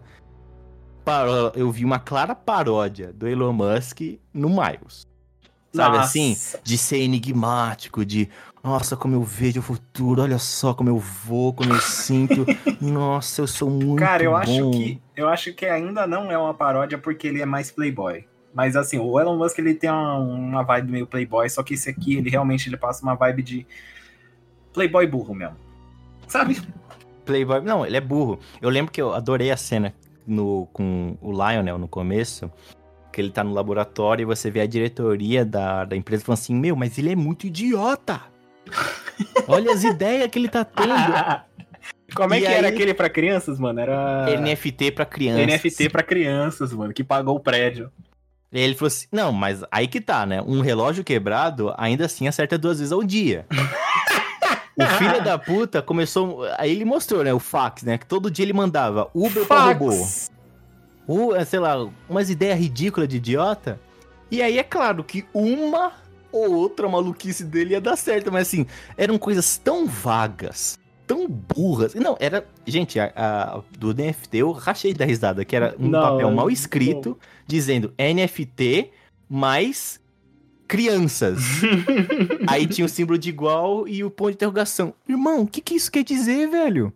paró- 1.04 1.52
Eu 1.54 1.70
vi 1.70 1.84
uma 1.84 1.98
clara 1.98 2.34
paródia 2.34 3.12
do 3.12 3.26
Elon 3.28 3.52
Musk 3.52 4.00
no 4.34 4.48
Miles. 4.48 5.06
Sabe 5.74 5.96
Nossa. 5.96 6.08
assim? 6.08 6.36
De 6.62 6.76
ser 6.76 6.98
enigmático, 6.98 8.04
de. 8.04 8.28
Nossa, 8.62 8.96
como 8.96 9.16
eu 9.16 9.22
vejo 9.22 9.58
o 9.58 9.62
futuro, 9.62 10.22
olha 10.22 10.38
só 10.38 10.72
como 10.72 10.88
eu 10.88 10.98
vou, 10.98 11.52
como 11.52 11.72
eu 11.72 11.80
sinto. 11.80 12.46
Nossa, 12.80 13.40
eu 13.40 13.46
sou 13.46 13.68
muito 13.68 13.98
Cara, 13.98 14.22
eu 14.22 14.30
bom. 14.30 14.36
acho 14.36 14.70
que 14.70 15.02
eu 15.16 15.28
acho 15.28 15.52
que 15.52 15.66
ainda 15.66 16.06
não 16.06 16.30
é 16.30 16.38
uma 16.38 16.54
paródia 16.54 16.96
porque 16.96 17.26
ele 17.26 17.42
é 17.42 17.46
mais 17.46 17.72
playboy. 17.72 18.24
Mas 18.54 18.76
assim, 18.76 18.98
o 18.98 19.18
Elon 19.18 19.36
Musk 19.36 19.58
ele 19.58 19.74
tem 19.74 19.90
uma, 19.90 20.18
uma 20.18 20.62
vibe 20.62 20.92
meio 20.92 21.06
playboy, 21.06 21.48
só 21.50 21.62
que 21.62 21.74
esse 21.74 21.90
aqui 21.90 22.16
ele 22.16 22.30
realmente 22.30 22.68
ele 22.68 22.76
passa 22.76 23.02
uma 23.02 23.14
vibe 23.14 23.42
de 23.42 23.66
playboy 24.72 25.06
burro 25.06 25.34
mesmo. 25.34 25.56
Sabe? 26.28 26.62
Playboy. 27.24 27.60
Não, 27.62 27.84
ele 27.84 27.96
é 27.96 28.00
burro. 28.00 28.38
Eu 28.60 28.70
lembro 28.70 28.92
que 28.92 29.02
eu 29.02 29.12
adorei 29.12 29.50
a 29.50 29.56
cena 29.56 29.92
no, 30.26 30.68
com 30.72 31.16
o 31.20 31.32
Lionel 31.32 31.78
no 31.78 31.88
começo. 31.88 32.50
Que 33.12 33.20
ele 33.20 33.30
tá 33.30 33.42
no 33.44 33.52
laboratório 33.52 34.22
e 34.22 34.26
você 34.26 34.50
vê 34.50 34.60
a 34.60 34.66
diretoria 34.66 35.44
da, 35.44 35.84
da 35.84 35.96
empresa 35.96 36.24
falando 36.24 36.38
assim: 36.38 36.54
Meu, 36.54 36.74
mas 36.74 36.96
ele 36.96 37.12
é 37.12 37.16
muito 37.16 37.46
idiota. 37.46 38.31
Olha 39.48 39.72
as 39.72 39.84
ideias 39.84 40.28
que 40.30 40.38
ele 40.38 40.48
tá 40.48 40.64
tendo. 40.64 40.88
Como 42.14 42.34
é 42.34 42.38
E 42.38 42.40
que 42.42 42.46
aí- 42.46 42.54
era 42.54 42.68
aquele 42.68 42.92
pra 42.94 43.08
crianças, 43.08 43.58
mano? 43.58 43.80
Era 43.80 44.26
NFT 44.38 44.92
pra 44.92 45.04
crianças. 45.06 45.46
NFT 45.46 45.88
pra 45.88 46.02
crianças, 46.02 46.72
mano, 46.72 46.92
que 46.92 47.02
pagou 47.02 47.36
o 47.36 47.40
prédio. 47.40 47.90
E 48.52 48.58
aí 48.58 48.64
ele 48.64 48.74
falou 48.74 48.88
assim: 48.88 49.06
Não, 49.10 49.32
mas 49.32 49.64
aí 49.72 49.88
que 49.88 50.00
tá, 50.00 50.26
né? 50.26 50.42
Um 50.42 50.60
relógio 50.60 51.02
quebrado 51.02 51.72
ainda 51.78 52.04
assim 52.04 52.28
acerta 52.28 52.58
duas 52.58 52.78
vezes 52.78 52.92
ao 52.92 53.02
dia. 53.02 53.46
O 54.74 54.86
filho 54.96 55.22
da 55.22 55.38
puta 55.38 55.82
começou. 55.82 56.44
Aí 56.56 56.70
ele 56.72 56.84
mostrou, 56.86 57.22
né? 57.22 57.30
O 57.32 57.38
fax, 57.38 57.82
né? 57.82 57.98
Que 57.98 58.06
todo 58.06 58.30
dia 58.30 58.42
ele 58.42 58.54
mandava 58.54 59.10
Uber 59.14 59.44
pra 59.44 59.66
Fax. 59.66 59.78
robô. 59.78 60.06
Ou, 61.06 61.36
é, 61.36 61.44
sei 61.44 61.58
lá, 61.60 61.76
umas 62.08 62.30
ideias 62.30 62.58
ridículas 62.58 63.06
de 63.06 63.18
idiota. 63.18 63.78
E 64.30 64.40
aí 64.40 64.58
é 64.58 64.62
claro 64.62 65.04
que 65.04 65.26
uma 65.34 65.92
ou 66.32 66.52
outra 66.54 66.88
maluquice 66.88 67.44
dele 67.44 67.72
ia 67.74 67.80
dar 67.80 67.96
certo, 67.96 68.32
mas 68.32 68.48
assim, 68.48 68.66
eram 68.96 69.18
coisas 69.18 69.58
tão 69.58 69.86
vagas, 69.86 70.78
tão 71.06 71.28
burras. 71.28 71.94
Não, 71.94 72.16
era. 72.18 72.46
Gente, 72.66 72.98
a, 72.98 73.12
a- 73.14 73.62
do 73.78 73.92
NFT 73.94 74.38
eu 74.38 74.50
rachei 74.52 74.94
da 74.94 75.04
risada, 75.04 75.44
que 75.44 75.54
era 75.54 75.76
um 75.78 75.88
Não, 75.88 76.00
papel 76.00 76.30
mal 76.30 76.50
escrito 76.50 77.18
dizendo 77.46 77.92
NFT 77.98 78.90
mais 79.28 80.00
crianças. 80.66 81.38
aí 82.48 82.66
tinha 82.66 82.86
o 82.86 82.88
símbolo 82.88 83.18
de 83.18 83.28
igual 83.28 83.86
e 83.86 84.02
o 84.02 84.10
ponto 84.10 84.30
de 84.30 84.36
interrogação. 84.36 84.94
Irmão, 85.06 85.42
o 85.42 85.46
que, 85.46 85.60
que 85.60 85.74
isso 85.74 85.92
quer 85.92 86.02
dizer, 86.02 86.48
velho? 86.48 86.92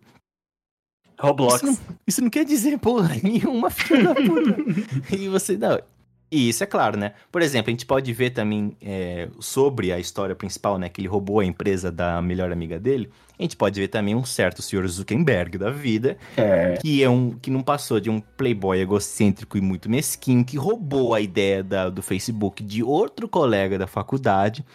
Roblox. 1.19 1.55
Isso 1.55 1.65
não, 1.65 1.77
isso 2.05 2.21
não 2.21 2.29
quer 2.29 2.45
dizer 2.45 2.77
porra 2.77 3.15
nenhuma, 3.23 3.69
filho 3.69 4.03
da 4.03 4.15
puta. 4.15 4.55
e 5.15 5.27
você, 5.27 5.57
não. 5.57 5.79
E 6.29 6.49
isso 6.49 6.61
é 6.61 6.67
claro, 6.67 6.97
né? 6.97 7.13
Por 7.31 7.41
exemplo, 7.41 7.69
a 7.69 7.71
gente 7.71 7.85
pode 7.85 8.11
ver 8.11 8.31
também 8.31 8.75
é, 8.81 9.29
sobre 9.39 9.93
a 9.93 9.99
história 9.99 10.35
principal, 10.35 10.77
né? 10.77 10.89
Que 10.89 10.99
ele 10.99 11.07
roubou 11.07 11.39
a 11.39 11.45
empresa 11.45 11.89
da 11.89 12.21
melhor 12.21 12.51
amiga 12.51 12.77
dele. 12.77 13.09
A 13.39 13.43
gente 13.43 13.55
pode 13.55 13.79
ver 13.79 13.87
também 13.87 14.13
um 14.13 14.25
certo 14.25 14.61
senhor 14.61 14.85
Zuckerberg 14.87 15.57
da 15.57 15.69
vida, 15.69 16.17
É. 16.35 16.77
que 16.81 17.01
é 17.01 17.09
um 17.09 17.31
que 17.31 17.49
não 17.49 17.61
passou 17.63 17.99
de 17.99 18.09
um 18.09 18.19
playboy 18.19 18.79
egocêntrico 18.81 19.57
e 19.57 19.61
muito 19.61 19.89
mesquinho, 19.89 20.43
que 20.43 20.57
roubou 20.57 21.13
a 21.13 21.21
ideia 21.21 21.63
da- 21.63 21.89
do 21.89 22.01
Facebook 22.01 22.61
de 22.61 22.83
outro 22.83 23.29
colega 23.29 23.77
da 23.77 23.87
faculdade, 23.87 24.65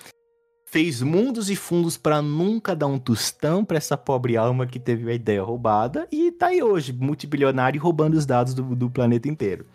fez 0.64 1.02
mundos 1.02 1.50
e 1.50 1.56
fundos 1.56 1.98
pra 1.98 2.22
nunca 2.22 2.74
dar 2.74 2.86
um 2.86 2.98
tostão 2.98 3.62
pra 3.62 3.76
essa 3.76 3.94
pobre 3.94 4.38
alma 4.38 4.66
que 4.66 4.78
teve 4.78 5.10
a 5.10 5.14
ideia 5.14 5.42
roubada 5.42 6.08
e 6.10 6.32
tá 6.32 6.46
aí 6.46 6.62
hoje, 6.62 6.94
multibilionário 6.94 7.76
e 7.76 7.80
roubando 7.80 8.14
os 8.14 8.24
dados 8.24 8.54
do, 8.54 8.74
do 8.74 8.88
planeta 8.88 9.28
inteiro. 9.28 9.66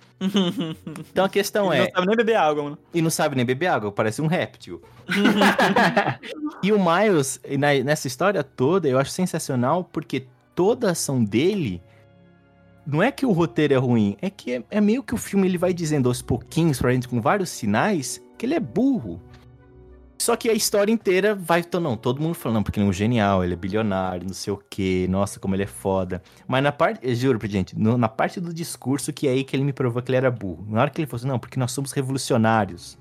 Então 1.11 1.25
a 1.25 1.29
questão 1.29 1.71
Ele 1.71 1.83
é, 1.83 1.85
não 1.85 1.93
sabe 1.93 2.07
nem 2.07 2.15
beber 2.17 2.35
água, 2.35 2.63
mano. 2.63 2.77
e 2.93 3.01
não 3.01 3.09
sabe 3.09 3.35
nem 3.35 3.45
beber 3.45 3.67
água, 3.67 3.91
parece 3.91 4.21
um 4.21 4.27
réptil. 4.27 4.81
E 6.63 6.71
o 6.71 6.79
Miles, 6.79 7.39
nessa 7.85 8.07
história 8.07 8.43
toda, 8.43 8.87
eu 8.87 8.97
acho 8.97 9.11
sensacional 9.11 9.83
porque 9.83 10.25
toda 10.55 10.87
a 10.87 10.91
ação 10.91 11.23
dele 11.23 11.79
não 12.85 13.03
é 13.03 13.11
que 13.11 13.27
o 13.27 13.31
roteiro 13.31 13.75
é 13.75 13.77
ruim, 13.77 14.17
é 14.21 14.29
que 14.29 14.53
é, 14.53 14.63
é 14.71 14.81
meio 14.81 15.03
que 15.03 15.13
o 15.13 15.17
filme 15.17 15.47
ele 15.47 15.57
vai 15.57 15.71
dizendo 15.71 16.09
aos 16.09 16.21
pouquinhos 16.21 16.79
pra 16.79 16.91
gente 16.91 17.07
com 17.07 17.21
vários 17.21 17.49
sinais 17.49 18.19
que 18.37 18.45
ele 18.45 18.55
é 18.55 18.59
burro. 18.59 19.21
Só 20.27 20.35
que 20.35 20.49
a 20.49 20.53
história 20.53 20.91
inteira 20.91 21.33
vai. 21.33 21.61
Então, 21.61 21.79
não, 21.79 21.95
todo 21.95 22.21
mundo 22.21 22.35
falando, 22.35 22.55
não, 22.57 22.63
porque 22.63 22.77
ele 22.81 22.85
é 22.85 22.89
um 22.89 22.91
genial, 22.91 23.45
ele 23.45 23.53
é 23.53 23.55
bilionário, 23.55 24.27
não 24.27 24.33
sei 24.33 24.51
o 24.51 24.57
quê, 24.69 25.07
nossa, 25.09 25.39
como 25.39 25.55
ele 25.55 25.63
é 25.63 25.67
foda. 25.67 26.21
Mas 26.45 26.61
na 26.61 26.69
parte, 26.73 26.99
eu 27.01 27.15
juro 27.15 27.39
pra 27.39 27.47
gente, 27.47 27.79
no- 27.79 27.97
na 27.97 28.09
parte 28.09 28.41
do 28.41 28.53
discurso, 28.53 29.13
que 29.13 29.25
é 29.25 29.31
aí 29.31 29.45
que 29.45 29.55
ele 29.55 29.63
me 29.63 29.71
provou 29.71 30.01
que 30.01 30.09
ele 30.11 30.17
era 30.17 30.29
burro. 30.29 30.65
Na 30.69 30.81
hora 30.81 30.89
que 30.89 30.99
ele 30.99 31.07
falou 31.07 31.19
assim, 31.21 31.27
não, 31.29 31.39
porque 31.39 31.57
nós 31.57 31.71
somos 31.71 31.93
revolucionários. 31.93 32.99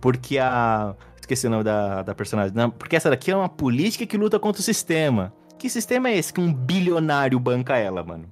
Porque 0.00 0.38
a. 0.38 0.94
Esqueci 1.20 1.48
o 1.48 1.50
nome 1.50 1.64
da, 1.64 2.02
da 2.04 2.14
personagem. 2.14 2.54
Não, 2.54 2.70
porque 2.70 2.94
essa 2.94 3.10
daqui 3.10 3.32
é 3.32 3.36
uma 3.36 3.48
política 3.48 4.06
que 4.06 4.16
luta 4.16 4.38
contra 4.38 4.60
o 4.60 4.64
sistema. 4.64 5.32
Que 5.58 5.68
sistema 5.68 6.08
é 6.08 6.16
esse 6.16 6.32
que 6.32 6.40
um 6.40 6.54
bilionário 6.54 7.40
banca 7.40 7.76
ela, 7.76 8.04
mano? 8.04 8.26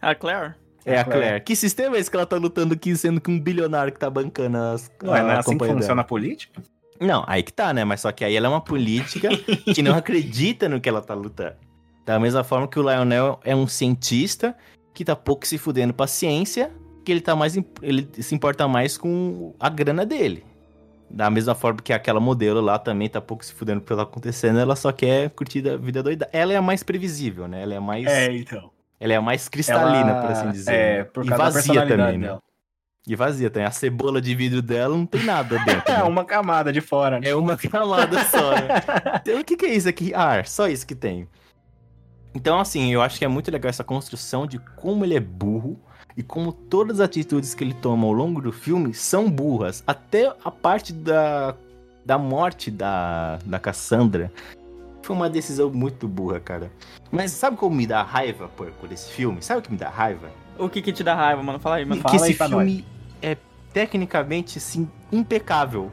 A 0.00 0.14
Claire? 0.14 0.54
É 0.86 0.96
a 0.96 1.00
A 1.00 1.04
Claire. 1.04 1.20
Claire. 1.22 1.40
Que 1.44 1.56
sistema 1.56 1.96
é 1.96 1.98
esse 1.98 2.08
que 2.08 2.16
ela 2.16 2.24
tá 2.24 2.36
lutando 2.36 2.72
aqui, 2.72 2.96
sendo 2.96 3.20
que 3.20 3.28
um 3.32 3.40
bilionário 3.40 3.92
que 3.92 3.98
tá 3.98 4.08
bancando 4.08 4.56
as. 4.58 4.88
Não 5.02 5.16
é 5.16 5.20
assim 5.36 5.58
que 5.58 5.64
funciona 5.66 5.80
dela? 5.88 6.00
a 6.02 6.04
política? 6.04 6.62
Não, 7.00 7.24
aí 7.26 7.42
que 7.42 7.52
tá, 7.52 7.72
né? 7.72 7.84
Mas 7.84 8.02
só 8.02 8.12
que 8.12 8.24
aí 8.24 8.36
ela 8.36 8.46
é 8.46 8.50
uma 8.50 8.60
política 8.60 9.30
que 9.74 9.82
não 9.82 9.94
acredita 9.96 10.68
no 10.68 10.80
que 10.80 10.88
ela 10.88 11.00
tá 11.00 11.14
lutando. 11.14 11.54
Da 12.04 12.18
mesma 12.18 12.44
forma 12.44 12.68
que 12.68 12.78
o 12.78 12.82
Lionel 12.82 13.40
é 13.44 13.54
um 13.56 13.66
cientista 13.66 14.54
que 14.92 15.04
tá 15.04 15.16
pouco 15.16 15.46
se 15.46 15.56
fudendo 15.56 15.94
pra 15.94 16.06
ciência, 16.06 16.70
que 17.04 17.10
ele 17.12 17.20
tá 17.20 17.34
mais. 17.34 17.56
Ele 17.80 18.08
se 18.20 18.34
importa 18.34 18.68
mais 18.68 18.98
com 18.98 19.54
a 19.58 19.68
grana 19.68 20.04
dele. 20.04 20.44
Da 21.08 21.28
mesma 21.30 21.54
forma 21.54 21.80
que 21.82 21.92
aquela 21.92 22.20
modelo 22.20 22.60
lá 22.60 22.78
também 22.78 23.08
tá 23.08 23.20
pouco 23.20 23.44
se 23.44 23.52
fudendo 23.52 23.80
pelo 23.80 23.98
que 24.00 24.04
tá 24.04 24.10
acontecendo, 24.10 24.60
ela 24.60 24.76
só 24.76 24.92
quer 24.92 25.30
curtir 25.30 25.68
a 25.68 25.76
vida 25.76 26.02
doida. 26.02 26.28
Ela 26.32 26.52
é 26.52 26.56
a 26.56 26.62
mais 26.62 26.82
previsível, 26.82 27.48
né? 27.48 27.62
Ela 27.62 27.74
é 27.74 27.76
a 27.78 27.80
mais. 27.80 28.06
então. 28.32 28.70
Ela 29.00 29.14
é 29.14 29.16
a 29.16 29.22
mais 29.22 29.48
cristalina, 29.48 30.10
Ela- 30.10 30.20
por 30.20 30.30
assim 30.30 30.50
dizer. 30.50 30.72
É, 30.74 30.98
né? 30.98 31.04
por 31.04 31.24
e 31.24 31.28
causa 31.28 31.44
da 31.44 31.50
vazia 31.50 31.86
também, 31.86 32.18
né? 32.18 32.38
E 33.10 33.16
vazia 33.16 33.50
também. 33.50 33.66
A 33.66 33.72
cebola 33.72 34.20
de 34.20 34.32
vidro 34.36 34.62
dela 34.62 34.96
não 34.96 35.04
tem 35.04 35.24
nada 35.24 35.58
dentro. 35.64 35.82
É 35.90 35.96
né? 35.96 36.02
uma 36.04 36.24
camada 36.24 36.72
de 36.72 36.80
fora, 36.80 37.18
né? 37.18 37.30
É 37.30 37.34
uma 37.34 37.56
camada 37.56 38.24
só, 38.26 38.52
né? 38.52 38.68
Então, 39.20 39.40
o 39.40 39.44
que, 39.44 39.56
que 39.56 39.66
é 39.66 39.74
isso 39.74 39.88
aqui? 39.88 40.14
Ar, 40.14 40.46
só 40.46 40.68
isso 40.68 40.86
que 40.86 40.94
tem. 40.94 41.26
Então, 42.32 42.60
assim, 42.60 42.92
eu 42.92 43.02
acho 43.02 43.18
que 43.18 43.24
é 43.24 43.28
muito 43.28 43.50
legal 43.50 43.68
essa 43.68 43.82
construção 43.82 44.46
de 44.46 44.60
como 44.76 45.04
ele 45.04 45.16
é 45.16 45.20
burro 45.20 45.76
e 46.16 46.22
como 46.22 46.52
todas 46.52 47.00
as 47.00 47.06
atitudes 47.06 47.52
que 47.52 47.64
ele 47.64 47.74
toma 47.74 48.06
ao 48.06 48.12
longo 48.12 48.40
do 48.40 48.52
filme 48.52 48.94
são 48.94 49.28
burras. 49.28 49.82
Até 49.84 50.32
a 50.44 50.50
parte 50.52 50.92
da, 50.92 51.56
da 52.06 52.16
morte 52.16 52.70
da, 52.70 53.40
da 53.44 53.58
Cassandra. 53.58 54.32
Foi 55.02 55.16
uma 55.16 55.28
decisão 55.28 55.68
muito 55.68 56.06
burra, 56.06 56.38
cara. 56.38 56.70
Mas 57.10 57.32
sabe 57.32 57.56
como 57.56 57.74
me 57.74 57.88
dá 57.88 58.04
raiva 58.04 58.46
por, 58.56 58.70
por 58.70 58.92
esse 58.92 59.10
filme? 59.10 59.42
Sabe 59.42 59.58
o 59.58 59.62
que 59.62 59.72
me 59.72 59.78
dá 59.78 59.88
raiva? 59.88 60.30
O 60.56 60.68
que 60.68 60.80
que 60.80 60.92
te 60.92 61.02
dá 61.02 61.16
raiva, 61.16 61.42
mano? 61.42 61.58
Fala 61.58 61.76
aí, 61.76 61.84
mano. 61.84 62.04
que 62.04 62.14
esse 62.14 62.34
filme 62.34 62.84
é 63.22 63.36
tecnicamente, 63.72 64.58
assim, 64.58 64.88
impecável. 65.12 65.90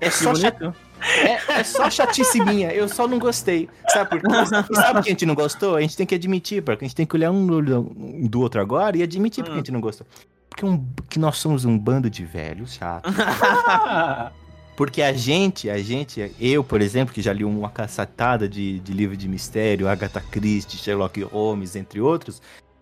É 0.00 0.10
só, 0.10 0.32
bonito. 0.32 0.74
é, 1.00 1.60
é 1.60 1.64
só 1.64 1.88
chatice 1.88 2.40
minha, 2.44 2.72
eu 2.72 2.88
só 2.88 3.06
não 3.06 3.18
gostei. 3.18 3.68
Sabe 3.88 4.10
por 4.10 4.20
quê? 4.20 4.46
Sabe 4.74 5.02
que 5.02 5.08
a 5.08 5.12
gente 5.12 5.26
não 5.26 5.34
gostou? 5.34 5.76
A 5.76 5.80
gente 5.80 5.96
tem 5.96 6.04
que 6.06 6.14
admitir, 6.14 6.62
porque 6.62 6.84
a 6.84 6.88
gente 6.88 6.96
tem 6.96 7.06
que 7.06 7.14
olhar 7.14 7.30
um 7.30 7.46
do, 7.46 8.40
outro 8.40 8.60
agora 8.60 8.96
e 8.96 9.02
admitir 9.02 9.44
porque 9.44 9.52
a 9.52 9.54
Hum. 9.54 9.58
gente 9.58 9.72
não 9.72 9.80
gostou. 9.80 10.06
Porque 10.50 10.66
um, 10.66 10.84
que 11.08 11.18
nós 11.18 11.38
somos 11.38 11.64
um 11.64 11.78
bando 11.78 12.10
de 12.10 12.24
velhos 12.24 12.74
chatos. 12.74 13.14
Porque 14.74 15.02
a 15.02 15.12
gente, 15.12 15.68
a 15.68 15.78
gente, 15.78 16.34
eu, 16.40 16.64
por 16.64 16.80
exemplo, 16.80 17.14
que 17.14 17.20
já 17.20 17.32
li 17.32 17.44
uma 17.44 17.68
cacetada 17.68 18.48
de, 18.48 18.80
de 18.80 18.92
livro 18.92 19.16
de 19.16 19.28
mistério, 19.28 19.86
Agatha 19.86 20.20
Christie, 20.20 20.78
Sherlock 20.78 21.22
Holmes, 21.22 21.76
entre 21.76 22.00
outros, 22.00 22.40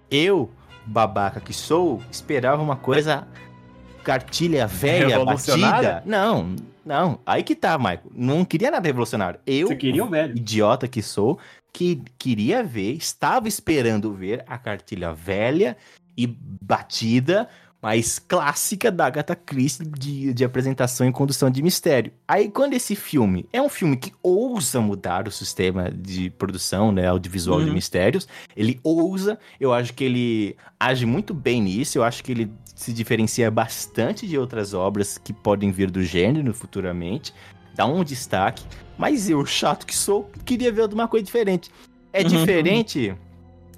eu, 0.09 0.49
babaca 0.87 1.41
que 1.41 1.53
sou, 1.53 2.03
esperava 2.11 2.63
uma 2.63 2.77
coisa 2.77 3.27
cartilha 4.03 4.67
velha, 4.67 5.25
batida. 5.25 6.03
Não, 6.07 6.55
não. 6.85 7.21
Aí 7.25 7.43
que 7.43 7.55
tá, 7.55 7.77
Michael. 7.79 8.03
Não 8.15 8.45
queria 8.45 8.71
nada 8.71 8.87
revolucionário. 8.87 9.41
Eu, 9.47 9.69
Você 9.69 9.77
queria 9.77 10.05
o 10.05 10.09
velho. 10.09 10.37
idiota 10.37 10.89
que 10.89 11.03
sou, 11.03 11.39
que 11.73 12.03
queria 12.19 12.63
ver, 12.63 12.93
estava 12.95 13.47
esperando 13.49 14.13
ver 14.13 14.45
a 14.47 14.59
cartilha 14.59 15.13
velha 15.13 15.77
e 16.17 16.27
batida, 16.27 17.49
mas 17.83 18.19
clássica 18.19 18.91
da 18.91 19.07
Agatha 19.07 19.35
Christie 19.35 19.87
de, 19.87 20.35
de 20.35 20.45
apresentação 20.45 21.09
e 21.09 21.13
condução 21.13 21.51
de 21.51 21.63
mistério. 21.63 22.13
Aí 22.29 22.51
quando 22.51 22.75
esse 22.75 22.95
filme 22.95 23.47
é 23.53 23.61
um 23.61 23.69
filme 23.69 23.97
que 23.97 24.13
ousa 24.23 24.81
mudar 24.81 25.27
o 25.27 25.31
sistema 25.31 25.91
de 25.91 26.31
produção, 26.31 26.93
né, 26.93 27.07
audiovisual 27.07 27.61
de 27.61 27.69
Uhum. 27.69 27.75
mistérios, 27.75 28.29
ele 28.57 28.79
ousa, 28.83 29.39
eu 29.59 29.73
acho 29.73 29.95
que 29.95 30.05
ele 30.05 30.57
age 30.79 31.07
muito 31.07 31.33
bem 31.33 31.63
nisso, 31.63 31.97
eu 31.99 32.05
acho 32.05 32.23
que 32.23 32.33
ele 32.33 32.51
se 32.75 32.93
diferencia 32.93 33.51
bastante 33.51 34.27
de 34.27 34.39
outras 34.39 34.73
obras 34.75 35.19
que 35.19 35.33
podem 35.33 35.71
vir 35.71 35.91
do 35.91 36.03
gênero 36.03 36.53
futuramente, 36.55 37.33
dá 37.75 37.87
um 37.87 38.03
destaque, 38.05 38.65
mas 38.99 39.29
eu, 39.31 39.45
chato 39.47 39.87
que 39.87 39.95
sou, 39.95 40.31
queria 40.45 40.71
ver 40.73 40.83
alguma 40.83 41.07
coisa 41.09 41.25
diferente. 41.25 41.71
É 42.13 42.23
Uhum. 42.23 42.29
diferente. 42.29 43.15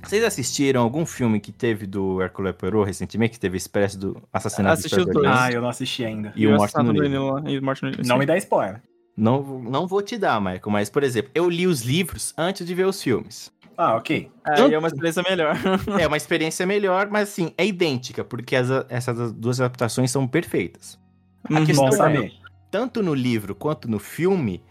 Vocês 0.03 0.25
assistiram 0.25 0.83
algum 0.83 1.07
filme 1.07 1.41
que 1.41 1.53
teve 1.53 1.87
do 1.87 2.21
Hercule 2.21 2.53
Poirot 2.53 2.87
recentemente, 2.87 3.33
que 3.33 3.41
teve 3.41 3.57
Expresso 3.57 3.99
do 3.99 4.23
Assassinato 4.33 4.75
Assisti 4.75 4.99
os 5.01 5.07
dois. 5.07 5.27
Ah, 5.29 5.51
eu 5.53 5.61
não 5.63 5.69
assisti 5.69 6.05
ainda. 6.05 6.33
E 6.37 6.47
o 6.47 6.51
Morte 6.51 6.75
Assassinato 6.77 6.93
no 6.97 7.03
do 7.03 7.09
Nilo. 7.09 7.35
Nilo, 7.41 7.49
E 7.51 7.59
o 7.59 7.65
Morte 7.65 7.83
no 7.83 7.91
Nilo. 7.91 8.03
Não 8.07 8.17
sim. 8.17 8.21
me 8.21 8.27
dá 8.27 8.37
spoiler. 8.37 8.83
Não, 9.17 9.43
não 9.63 9.87
vou 9.87 10.03
te 10.03 10.17
dar, 10.19 10.41
Michael, 10.41 10.63
mas, 10.71 10.89
por 10.91 11.03
exemplo, 11.03 11.31
eu 11.35 11.49
li 11.49 11.67
os 11.67 11.83
livros 11.83 12.33
antes 12.37 12.67
de 12.67 12.75
ver 12.75 12.87
os 12.87 13.01
filmes. 13.03 13.53
Ah, 13.77 13.97
ok. 13.97 14.31
Aí 14.45 14.73
é 14.75 14.79
uma 14.79 14.89
experiência 14.89 15.23
melhor. 15.23 15.57
É 16.01 16.07
uma 16.07 16.17
experiência 16.17 16.67
melhor, 16.67 17.09
mas 17.11 17.29
assim, 17.31 17.53
é 17.57 17.65
idêntica, 17.67 18.25
porque 18.25 18.57
as- 18.57 18.71
essas 18.89 19.33
duas 19.33 19.61
adaptações 19.61 20.11
são 20.11 20.27
perfeitas. 20.27 20.99
A 21.45 21.55
Uhum. 21.59 21.65
questão 21.67 21.85
Bom 21.89 21.95
é, 21.95 21.97
saber. 21.97 22.33
tanto 22.71 23.03
no 23.03 23.15
livro 23.15 23.55
quanto 23.55 23.89
no 23.91 23.99
filme, 23.99 24.63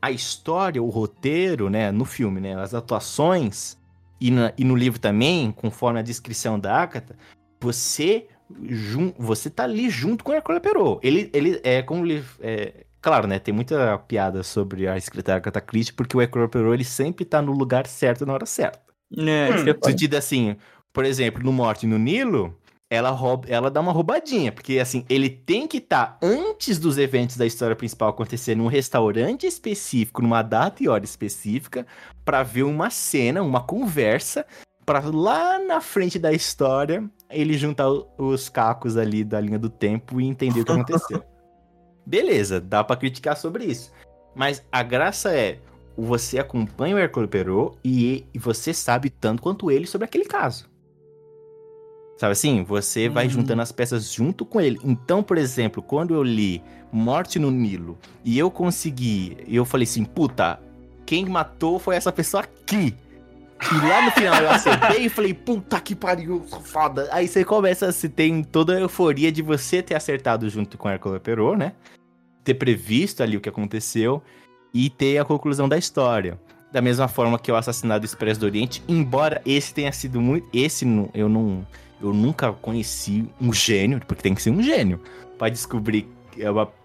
a 0.00 0.10
história, 0.10 0.82
o 0.82 0.88
roteiro, 0.88 1.68
né, 1.68 1.90
no 1.92 2.04
filme, 2.04 2.40
né, 2.40 2.54
as 2.60 2.74
atuações 2.74 3.76
e, 4.20 4.30
na- 4.30 4.52
e 4.56 4.64
no 4.64 4.74
livro 4.74 4.98
também, 4.98 5.50
conforme 5.52 5.98
a 5.98 6.02
descrição 6.02 6.58
da 6.58 6.74
Agatha, 6.80 7.16
você 7.60 8.26
jun- 8.62 9.12
você 9.18 9.50
tá 9.50 9.64
ali 9.64 9.90
junto 9.90 10.24
com 10.24 10.32
o 10.32 10.34
Hercule 10.34 10.60
Poirot. 10.60 10.98
Ele, 11.06 11.30
ele 11.34 11.60
é 11.62 11.82
como 11.82 12.06
ele, 12.06 12.24
é, 12.40 12.84
claro, 13.00 13.26
né, 13.26 13.38
tem 13.38 13.52
muita 13.52 13.98
piada 13.98 14.42
sobre 14.42 14.88
a 14.88 14.96
escrita 14.96 15.32
da 15.32 15.36
Agatha 15.36 15.60
Christie, 15.60 15.92
porque 15.94 16.16
o 16.16 16.22
Hercule 16.22 16.48
Poirot 16.48 16.74
ele 16.74 16.84
sempre 16.84 17.24
tá 17.24 17.42
no 17.42 17.52
lugar 17.52 17.86
certo 17.86 18.24
na 18.24 18.32
hora 18.32 18.46
certa. 18.46 18.80
É, 19.16 19.48
falo. 19.48 19.84
sentido 19.84 20.14
assim, 20.14 20.56
por 20.92 21.04
exemplo, 21.04 21.42
no 21.42 21.52
Morte 21.52 21.86
no 21.86 21.98
Nilo, 21.98 22.56
ela, 22.90 23.10
rouba, 23.10 23.46
ela 23.48 23.70
dá 23.70 23.80
uma 23.80 23.92
roubadinha, 23.92 24.50
porque 24.50 24.78
assim, 24.78 25.04
ele 25.08 25.28
tem 25.28 25.66
que 25.66 25.76
estar 25.76 26.18
antes 26.22 26.78
dos 26.78 26.96
eventos 26.96 27.36
da 27.36 27.44
história 27.44 27.76
principal 27.76 28.08
acontecer 28.08 28.54
num 28.54 28.66
restaurante 28.66 29.46
específico, 29.46 30.22
numa 30.22 30.42
data 30.42 30.82
e 30.82 30.88
hora 30.88 31.04
específica, 31.04 31.86
pra 32.24 32.42
ver 32.42 32.62
uma 32.62 32.88
cena, 32.88 33.42
uma 33.42 33.60
conversa, 33.60 34.46
pra 34.86 35.00
lá 35.00 35.58
na 35.58 35.80
frente 35.82 36.18
da 36.18 36.32
história 36.32 37.08
ele 37.30 37.58
juntar 37.58 37.90
os 37.90 38.48
cacos 38.48 38.96
ali 38.96 39.22
da 39.22 39.38
linha 39.38 39.58
do 39.58 39.68
tempo 39.68 40.18
e 40.18 40.26
entender 40.26 40.60
o 40.60 40.64
que 40.64 40.72
aconteceu. 40.72 41.22
Beleza, 42.06 42.58
dá 42.58 42.82
pra 42.82 42.96
criticar 42.96 43.36
sobre 43.36 43.66
isso. 43.66 43.92
Mas 44.34 44.64
a 44.72 44.82
graça 44.82 45.30
é, 45.30 45.58
você 45.94 46.38
acompanha 46.38 46.96
o 46.96 46.98
Hercule 46.98 47.28
Poirot 47.28 47.76
e, 47.84 48.24
e 48.32 48.38
você 48.38 48.72
sabe 48.72 49.10
tanto 49.10 49.42
quanto 49.42 49.70
ele 49.70 49.86
sobre 49.86 50.06
aquele 50.06 50.24
caso. 50.24 50.70
Sabe 52.18 52.32
assim? 52.32 52.64
Você 52.64 53.08
vai 53.08 53.24
Uhum. 53.26 53.30
juntando 53.30 53.62
as 53.62 53.70
peças 53.72 54.12
junto 54.12 54.44
com 54.44 54.60
ele. 54.60 54.78
Então, 54.82 55.22
por 55.22 55.38
exemplo, 55.38 55.80
quando 55.80 56.14
eu 56.14 56.22
li 56.22 56.60
Morte 56.92 57.38
no 57.38 57.50
Nilo 57.50 57.96
e 58.24 58.38
eu 58.38 58.50
consegui, 58.50 59.36
eu 59.46 59.64
falei 59.64 59.84
assim, 59.84 60.04
puta, 60.04 60.58
quem 61.06 61.24
matou 61.26 61.78
foi 61.78 61.94
essa 61.96 62.10
pessoa 62.10 62.42
aqui. 62.42 62.94
E 63.60 63.86
lá 63.86 64.02
no 64.04 64.10
final 64.12 64.40
eu 64.42 64.50
acertei 64.50 65.04
e 65.06 65.08
falei, 65.08 65.32
puta 65.34 65.80
que 65.80 65.94
pariu, 65.94 66.44
safada. 66.48 67.08
Aí 67.12 67.26
você 67.28 67.44
começa, 67.44 67.90
você 67.92 68.08
tem 68.08 68.42
toda 68.42 68.76
a 68.76 68.80
euforia 68.80 69.30
de 69.30 69.42
você 69.42 69.82
ter 69.82 69.94
acertado 69.94 70.48
junto 70.48 70.76
com 70.78 70.88
o 70.88 70.90
Hercule 70.90 71.20
Poirot, 71.20 71.56
né? 71.56 71.72
Ter 72.44 72.54
previsto 72.54 73.22
ali 73.22 73.36
o 73.36 73.40
que 73.40 73.48
aconteceu 73.48 74.22
e 74.72 74.88
ter 74.90 75.18
a 75.18 75.24
conclusão 75.24 75.68
da 75.68 75.76
história. 75.78 76.38
Da 76.72 76.80
mesma 76.80 77.08
forma 77.08 77.38
que 77.38 77.50
o 77.50 77.56
Assassinato 77.56 78.04
Expresso 78.04 78.40
do 78.40 78.46
Oriente, 78.46 78.82
embora 78.88 79.40
esse 79.46 79.72
tenha 79.74 79.92
sido 79.92 80.20
muito. 80.20 80.48
Esse 80.52 80.86
eu 81.14 81.28
não. 81.28 81.66
Eu 82.00 82.12
nunca 82.12 82.52
conheci 82.52 83.28
um 83.40 83.52
gênio, 83.52 84.00
porque 84.06 84.22
tem 84.22 84.34
que 84.34 84.42
ser 84.42 84.50
um 84.50 84.62
gênio, 84.62 85.00
pra 85.36 85.48
descobrir, 85.48 86.08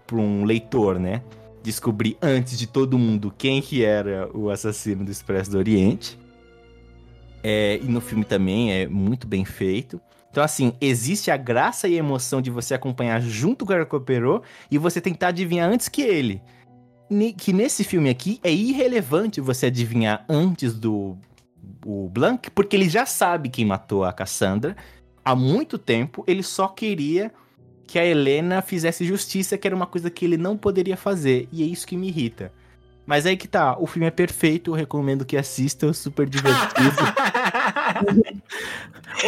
para 0.06 0.16
um 0.16 0.44
leitor, 0.44 0.98
né? 0.98 1.22
Descobrir 1.62 2.16
antes 2.20 2.58
de 2.58 2.66
todo 2.66 2.98
mundo 2.98 3.32
quem 3.36 3.62
que 3.62 3.84
era 3.84 4.28
o 4.36 4.50
assassino 4.50 5.04
do 5.04 5.10
Expresso 5.10 5.52
do 5.52 5.58
Oriente. 5.58 6.18
É, 7.42 7.78
e 7.82 7.86
no 7.86 8.00
filme 8.00 8.24
também 8.24 8.72
é 8.72 8.86
muito 8.86 9.26
bem 9.26 9.44
feito. 9.44 10.00
Então, 10.30 10.42
assim, 10.42 10.72
existe 10.80 11.30
a 11.30 11.36
graça 11.36 11.86
e 11.86 11.94
a 11.94 11.98
emoção 11.98 12.42
de 12.42 12.50
você 12.50 12.74
acompanhar 12.74 13.20
junto 13.22 13.64
com 13.64 13.96
o 13.96 14.00
Poirot 14.00 14.44
e 14.70 14.76
você 14.78 15.00
tentar 15.00 15.28
adivinhar 15.28 15.70
antes 15.70 15.88
que 15.88 16.02
ele. 16.02 16.42
Que 17.38 17.52
nesse 17.52 17.84
filme 17.84 18.10
aqui 18.10 18.40
é 18.42 18.52
irrelevante 18.52 19.40
você 19.40 19.66
adivinhar 19.66 20.24
antes 20.28 20.74
do 20.74 21.16
o 21.86 22.08
Blanc, 22.08 22.50
porque 22.50 22.74
ele 22.74 22.88
já 22.88 23.06
sabe 23.06 23.48
quem 23.48 23.64
matou 23.64 24.04
a 24.04 24.12
Cassandra. 24.12 24.76
Há 25.24 25.34
muito 25.34 25.78
tempo, 25.78 26.24
ele 26.26 26.42
só 26.42 26.68
queria 26.68 27.32
que 27.86 27.98
a 27.98 28.04
Helena 28.04 28.62
fizesse 28.62 29.04
justiça, 29.04 29.58
que 29.58 29.66
era 29.66 29.76
uma 29.76 29.86
coisa 29.86 30.10
que 30.10 30.24
ele 30.24 30.36
não 30.36 30.56
poderia 30.56 30.96
fazer. 30.96 31.48
E 31.52 31.62
é 31.62 31.66
isso 31.66 31.86
que 31.86 31.96
me 31.96 32.08
irrita. 32.08 32.52
Mas 33.06 33.26
aí 33.26 33.36
que 33.36 33.46
tá, 33.46 33.76
o 33.78 33.86
filme 33.86 34.06
é 34.06 34.10
perfeito, 34.10 34.70
eu 34.70 34.74
recomendo 34.74 35.26
que 35.26 35.36
assista, 35.36 35.86
é 35.86 35.92
super 35.92 36.26
divertido. 36.26 36.90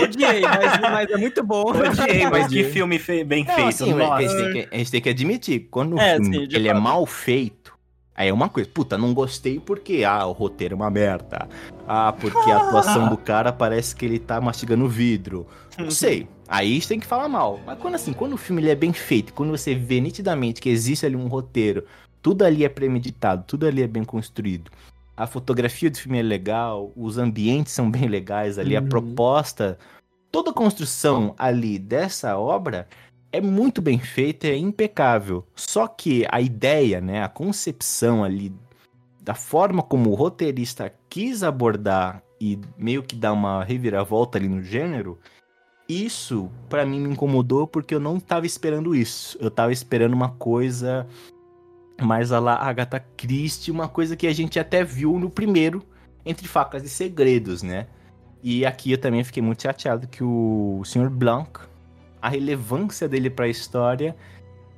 Odiei, 0.03 0.41
mas, 0.41 0.81
mas 0.81 1.11
é 1.11 1.17
muito 1.17 1.43
bom. 1.45 1.65
Odiei, 1.71 2.29
mas 2.31 2.49
que 2.49 2.65
filme 2.65 2.99
fe- 2.99 3.25
bem 3.25 3.45
Não, 3.45 3.55
feito. 3.55 3.69
assim, 3.69 3.93
Nossa. 3.95 4.15
a, 4.15 4.23
gente 4.23 4.37
tem 4.37 4.53
que, 4.53 4.69
a 4.75 4.79
gente 4.79 4.91
tem 4.91 5.01
que 5.03 5.09
admitir, 5.11 5.69
quando 5.71 5.97
o 5.97 6.01
É, 6.01 6.17
filme 6.17 6.37
sim, 6.41 6.49
de 6.49 6.57
ele 6.57 6.69
é 6.69 6.75
mal 6.75 7.05
feito, 7.07 7.76
aí 8.17 8.29
é 8.29 8.33
uma 8.33 8.49
coisa, 8.49 8.69
puta, 8.73 8.97
não 8.97 9.13
gostei 9.13 9.61
porque, 9.61 10.03
ah, 10.05 10.27
o 10.27 10.33
roteiro 10.33 10.75
é 10.75 10.77
uma 10.77 10.91
merda. 10.91 11.49
Ah, 11.87 12.13
porque 12.13 12.51
a 12.51 12.57
atuação 12.57 13.09
do 13.09 13.17
cara 13.17 13.53
parece 13.53 13.95
que 13.95 14.05
ele 14.05 14.19
tá 14.19 14.41
mastigando 14.41 14.89
vidro. 14.89 15.47
Não 15.79 15.91
sei, 15.91 16.27
aí 16.49 16.71
a 16.71 16.75
gente 16.75 16.89
tem 16.89 17.01
que 17.01 17.07
falar 17.07 17.29
mal. 17.29 17.61
Mas 17.67 17.79
quando 17.79 17.95
assim, 17.95 18.13
quando 18.13 18.33
o 18.33 18.39
filme 18.39 18.63
ele 18.63 18.71
é 18.71 18.75
bem 18.75 18.93
feito, 18.93 19.33
quando 19.35 19.51
você 19.51 19.75
vê 19.75 20.01
nitidamente 20.01 20.61
que 20.61 20.69
existe 20.71 21.05
ali 21.05 21.15
um 21.17 21.29
roteiro, 21.29 21.85
tudo 22.23 22.45
ali 22.45 22.65
é 22.65 22.69
premeditado, 22.69 23.45
tudo 23.47 23.67
ali 23.67 23.83
é 23.83 23.87
bem 23.87 24.03
construído. 24.03 24.71
A 25.17 25.27
fotografia 25.27 25.91
do 25.91 25.97
filme 25.97 26.19
é 26.19 26.23
legal, 26.23 26.91
os 26.97 27.19
ambientes 27.19 27.73
são 27.73 27.91
bem 27.91 28.07
legais 28.09 28.59
ali, 28.59 28.77
a 28.77 28.81
Uhum. 28.81 28.89
proposta, 28.89 29.79
toda 30.33 30.51
a 30.51 30.55
construção 30.55 31.35
ali 31.39 31.79
dessa 31.79 32.37
obra 32.37 32.87
é 33.33 33.41
muito 33.41 33.83
bem 33.83 33.99
feita, 33.99 34.47
é 34.47 34.57
impecável. 34.57 35.45
Só 35.55 35.87
que 35.87 36.27
a 36.31 36.41
ideia, 36.41 37.01
né, 37.01 37.23
a 37.23 37.29
concepção 37.29 38.25
ali 38.25 38.53
da 39.21 39.35
forma 39.35 39.83
como 39.83 40.11
o 40.11 40.15
roteirista 40.15 40.93
quis 41.09 41.43
abordar 41.43 42.23
e 42.41 42.59
meio 42.79 43.03
que 43.03 43.17
dar 43.17 43.33
uma 43.33 43.65
reviravolta 43.65 44.39
ali 44.39 44.49
no 44.49 44.63
gênero, 44.63 45.19
isso 45.89 46.51
pra 46.69 46.85
mim 46.85 47.01
me 47.01 47.13
incomodou 47.13 47.67
porque 47.67 47.95
eu 47.95 48.01
não 48.01 48.19
tava 48.19 48.47
esperando 48.47 48.95
isso. 48.95 49.37
Eu 49.41 49.51
tava 49.51 49.73
esperando 49.73 50.15
uma 50.15 50.31
coisa 50.31 51.07
mais 52.01 52.33
a 52.33 52.39
lá 52.39 52.57
Agatha 52.57 53.01
Christie, 53.17 53.71
uma 53.71 53.89
coisa 53.89 54.17
que 54.17 54.27
a 54.27 54.33
gente 54.33 54.59
até 54.59 54.85
viu 54.85 55.19
no 55.19 55.31
primeiro 55.31 55.83
Entre 56.25 56.47
Facas 56.47 56.85
e 56.85 56.89
Segredos, 56.89 57.63
né? 57.63 57.87
E 58.43 58.67
aqui 58.67 58.93
eu 58.93 58.99
também 58.99 59.25
fiquei 59.25 59.43
muito 59.43 59.63
chateado 59.63 60.07
que 60.07 60.23
o 60.23 60.83
Sr. 60.85 61.09
Blanc, 61.09 61.61
a 62.21 62.29
relevância 62.29 63.09
dele 63.09 63.31
pra 63.31 63.49
história 63.49 64.17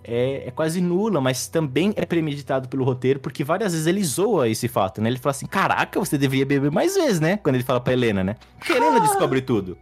é, 0.05 0.45
é 0.47 0.51
quase 0.51 0.81
nula, 0.81 1.21
mas 1.21 1.49
também 1.49 1.93
é 1.95 2.07
premeditado 2.07 2.69
pelo 2.69 2.85
roteiro, 2.85 3.21
porque 3.21 3.45
várias 3.45 3.73
vezes 3.73 3.87
ele 3.87 4.03
zoa 4.03 4.49
esse 4.49 4.67
fato, 4.67 5.01
né? 5.03 5.11
Ele 5.11 5.19
fala 5.19 5.33
assim, 5.33 5.47
caraca, 5.47 6.01
você 6.01 6.17
deveria 6.17 6.47
beber 6.47 6.71
mais 6.71 6.95
vezes, 6.95 7.21
né? 7.21 7.37
Quando 7.37 7.57
ele 7.57 7.65
fala 7.65 7.81
pra 7.81 7.93
Helena, 7.93 8.25
né? 8.25 8.37
Porque 8.59 8.73
a 8.73 8.77
Helena 8.77 9.01
descobre 9.07 9.43
tudo. 9.43 9.77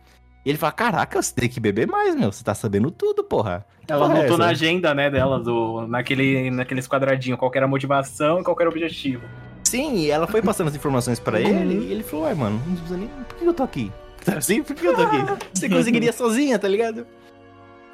E 0.45 0.49
ele 0.49 0.59
fala, 0.59 0.73
caraca, 0.73 1.21
você 1.21 1.35
tem 1.35 1.49
que 1.49 1.59
beber 1.59 1.87
mais, 1.87 2.15
meu. 2.15 2.31
Você 2.31 2.43
tá 2.43 2.55
sabendo 2.55 2.91
tudo, 2.91 3.25
porra. 3.25 3.67
Ela 3.89 4.07
Porra, 4.07 4.19
é 4.19 4.21
anotou 4.21 4.37
essa? 4.37 4.45
na 4.45 4.51
agenda, 4.51 4.95
né, 4.95 5.11
dela, 5.11 5.39
do, 5.39 5.87
naquele, 5.87 6.51
naqueles 6.51 6.89
quadradinhos, 6.89 7.39
qual 7.39 7.51
que 7.51 7.59
era 7.59 7.67
a 7.67 7.69
motivação 7.69 8.41
e 8.41 8.45
qual 8.45 8.57
que 8.57 8.63
era 8.63 8.71
o 8.71 8.73
objetivo. 8.73 9.23
Sim, 9.65 9.97
e 9.97 10.11
ela 10.11 10.27
foi 10.27 10.43
passando 10.43 10.69
as 10.69 10.75
informações 10.77 11.19
pra 11.19 11.41
ele, 11.41 11.87
e 11.87 11.93
ele 11.93 12.03
falou, 12.03 12.27
ué, 12.27 12.35
mano, 12.35 12.61
não 12.65 12.75
precisa 12.75 12.97
nem... 12.97 13.09
por 13.09 13.37
que 13.37 13.45
eu 13.45 13.55
tô 13.55 13.63
aqui? 13.63 13.93
Assim? 14.37 14.63
Por 14.63 14.75
que 14.75 14.87
eu 14.87 14.95
tô 14.95 15.03
aqui? 15.03 15.17
Você 15.53 15.69
conseguiria 15.69 16.13
sozinha, 16.13 16.59
tá 16.59 16.69
ligado? 16.69 17.07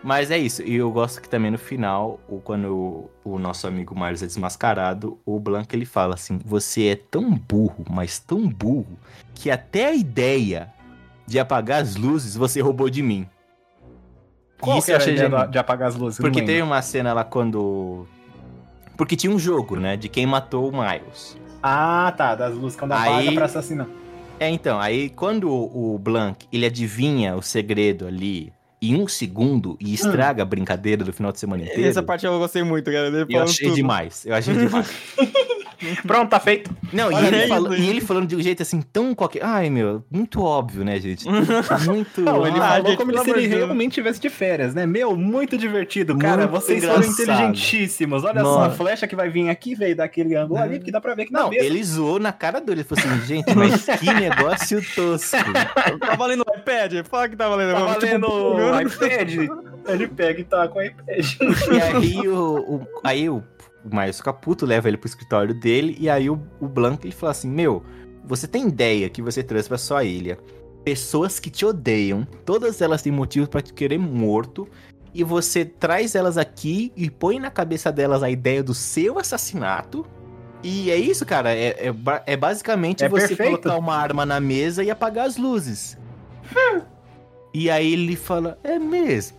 Mas 0.02 0.30
é 0.32 0.38
isso, 0.38 0.62
e 0.62 0.74
eu 0.74 0.90
gosto 0.90 1.22
que 1.22 1.28
também 1.28 1.50
no 1.50 1.58
final, 1.58 2.18
o- 2.28 2.40
quando 2.40 3.08
o, 3.24 3.34
o 3.34 3.38
nosso 3.38 3.66
amigo 3.68 3.94
Miles 3.98 4.22
é 4.22 4.26
desmascarado, 4.26 5.16
o 5.24 5.38
Blanco 5.38 5.74
ele 5.76 5.84
fala 5.84 6.14
assim: 6.14 6.38
Você 6.44 6.86
é 6.88 6.96
tão 6.96 7.30
burro, 7.30 7.84
mas 7.88 8.18
tão 8.18 8.48
burro, 8.48 8.98
que 9.34 9.48
até 9.50 9.86
a 9.86 9.94
ideia 9.94 10.72
de 11.26 11.38
apagar 11.38 11.80
as 11.82 11.94
luzes 11.94 12.34
você 12.34 12.60
roubou 12.60 12.90
de 12.90 13.00
mim. 13.02 13.28
Qual 14.60 14.78
Isso 14.78 14.86
que 14.86 14.92
eu 14.92 14.96
era 14.96 15.04
a 15.04 15.06
achei 15.14 15.28
do- 15.28 15.46
de 15.52 15.58
apagar 15.58 15.88
as 15.88 15.94
luzes? 15.96 16.18
Eu 16.18 16.24
Porque 16.24 16.42
teve 16.42 16.62
uma 16.62 16.82
cena 16.82 17.12
lá 17.12 17.22
quando. 17.24 18.06
Porque 18.96 19.14
tinha 19.16 19.32
um 19.32 19.38
jogo, 19.38 19.76
né? 19.76 19.96
De 19.96 20.08
quem 20.08 20.26
matou 20.26 20.68
o 20.68 20.72
Miles. 20.72 21.36
Ah, 21.62 22.12
tá, 22.16 22.34
das 22.34 22.54
luzes 22.54 22.78
quando 22.78 22.92
apaga 22.92 23.16
Aí- 23.18 23.34
pra 23.34 23.44
assassinar. 23.46 23.86
É, 24.40 24.50
então, 24.50 24.80
aí 24.80 25.10
quando 25.10 25.48
o 25.48 25.94
o 25.94 25.98
Blank 25.98 26.46
ele 26.52 26.66
adivinha 26.66 27.36
o 27.36 27.42
segredo 27.42 28.06
ali 28.06 28.52
em 28.82 29.00
um 29.00 29.06
segundo 29.06 29.76
e 29.80 29.94
estraga 29.94 30.42
a 30.42 30.46
brincadeira 30.46 31.04
do 31.04 31.12
final 31.12 31.30
de 31.30 31.38
semana 31.38 31.62
inteiro. 31.62 31.84
Essa 31.84 32.02
parte 32.02 32.26
eu 32.26 32.36
gostei 32.38 32.64
muito, 32.64 32.90
cara. 32.90 33.08
Eu 33.28 33.42
achei 33.42 33.68
tudo. 33.68 33.76
demais. 33.76 34.26
Eu 34.26 34.34
achei 34.34 34.54
demais. 34.54 34.90
Pronto, 36.06 36.30
tá 36.30 36.38
feito. 36.40 36.70
Não, 36.92 37.10
e 37.10 37.26
ele, 37.26 37.36
e 37.82 37.88
ele 37.88 38.00
falando 38.00 38.26
de 38.26 38.36
um 38.36 38.40
jeito 38.40 38.62
assim 38.62 38.80
tão 38.82 39.14
qualquer. 39.14 39.44
Ai, 39.44 39.68
meu, 39.70 40.04
muito 40.10 40.42
óbvio, 40.42 40.84
né, 40.84 40.98
gente? 41.00 41.26
Muito. 41.86 42.20
Não, 42.20 42.46
ele 42.46 42.58
Ah, 42.58 42.68
falou 42.68 42.86
gente, 42.90 42.96
como 42.98 43.18
se 43.18 43.30
ele 43.30 43.46
realmente 43.46 43.94
tivesse 43.94 44.20
de 44.20 44.28
férias, 44.30 44.74
né? 44.74 44.86
Meu, 44.86 45.16
muito 45.16 45.56
divertido, 45.58 46.16
cara. 46.16 46.42
Muito 46.46 46.50
Vocês 46.52 46.84
foram 46.84 46.96
engraçado. 46.98 47.22
inteligentíssimos. 47.22 48.24
Olha 48.24 48.40
só, 48.42 48.58
Nossa. 48.58 48.66
a 48.66 48.70
flecha 48.70 49.06
que 49.06 49.16
vai 49.16 49.28
vir 49.30 49.48
aqui 49.48 49.74
veio 49.74 49.96
daquele 49.96 50.34
ângulo 50.36 50.60
ali, 50.60 50.78
porque 50.78 50.90
dá 50.92 51.00
pra 51.00 51.14
ver 51.14 51.26
que 51.26 51.32
Não, 51.32 51.50
mesa. 51.50 51.64
ele 51.64 51.82
zoou 51.82 52.18
na 52.18 52.32
cara 52.32 52.60
dele. 52.60 52.80
Ele 52.82 52.84
falou 52.84 53.04
assim, 53.14 53.26
gente, 53.26 53.54
mas 53.54 53.84
que 53.84 54.06
negócio 54.14 54.80
tosco. 54.94 55.36
Tá 56.00 56.14
valendo 56.16 56.44
o 56.46 56.58
iPad? 56.58 57.04
Fala 57.08 57.28
que 57.28 57.36
tá 57.36 57.48
valendo. 57.48 57.72
Tá. 57.72 57.94
Tipo, 57.94 58.54
valendo 58.54 58.76
o 58.76 58.80
iPad. 58.80 59.32
Ele 59.88 60.06
pega 60.08 60.40
e 60.40 60.44
tá 60.44 60.68
com 60.68 60.78
o 60.78 60.82
iPad. 60.82 61.26
E 61.72 61.80
aí 61.80 62.28
o, 62.28 62.56
o- 62.58 62.86
aí 63.02 63.28
o, 63.28 63.42
o 63.84 63.94
Miles 63.94 64.16
fica 64.18 64.32
puto, 64.32 64.64
leva 64.66 64.88
ele 64.88 64.96
pro 64.96 65.08
escritório 65.08 65.54
dele, 65.54 65.96
e 65.98 66.08
aí 66.08 66.28
o, 66.30 66.40
o 66.60 66.68
Blanco 66.68 67.04
ele 67.06 67.12
fala 67.14 67.32
assim, 67.32 67.50
meu, 67.50 67.82
você 68.24 68.46
tem 68.46 68.68
ideia 68.68 69.08
que 69.08 69.20
você 69.22 69.42
trouxe 69.42 69.68
pra 69.68 69.78
sua 69.78 70.04
ilha 70.04 70.38
pessoas 70.84 71.38
que 71.38 71.48
te 71.48 71.64
odeiam, 71.64 72.26
todas 72.44 72.80
elas 72.80 73.02
têm 73.02 73.12
motivo 73.12 73.48
pra 73.48 73.60
te 73.62 73.72
querer 73.72 73.98
morto, 73.98 74.68
e 75.14 75.22
você 75.22 75.64
traz 75.64 76.14
elas 76.14 76.36
aqui 76.38 76.92
e 76.96 77.10
põe 77.10 77.38
na 77.38 77.50
cabeça 77.50 77.92
delas 77.92 78.22
a 78.22 78.30
ideia 78.30 78.62
do 78.62 78.74
seu 78.74 79.18
assassinato. 79.18 80.06
E 80.62 80.90
é 80.90 80.96
isso, 80.96 81.26
cara. 81.26 81.54
É, 81.54 81.88
é, 81.88 81.94
é 82.26 82.36
basicamente 82.36 83.04
É 83.04 83.08
você 83.08 83.28
perfeito. 83.28 83.62
colocar 83.62 83.76
uma 83.76 83.94
arma 83.94 84.24
na 84.24 84.40
mesa 84.40 84.82
e 84.82 84.90
apagar 84.90 85.26
as 85.26 85.36
luzes. 85.36 85.98
e 87.52 87.68
aí 87.70 87.92
ele 87.92 88.16
fala: 88.16 88.58
É 88.64 88.78
mesmo? 88.78 89.36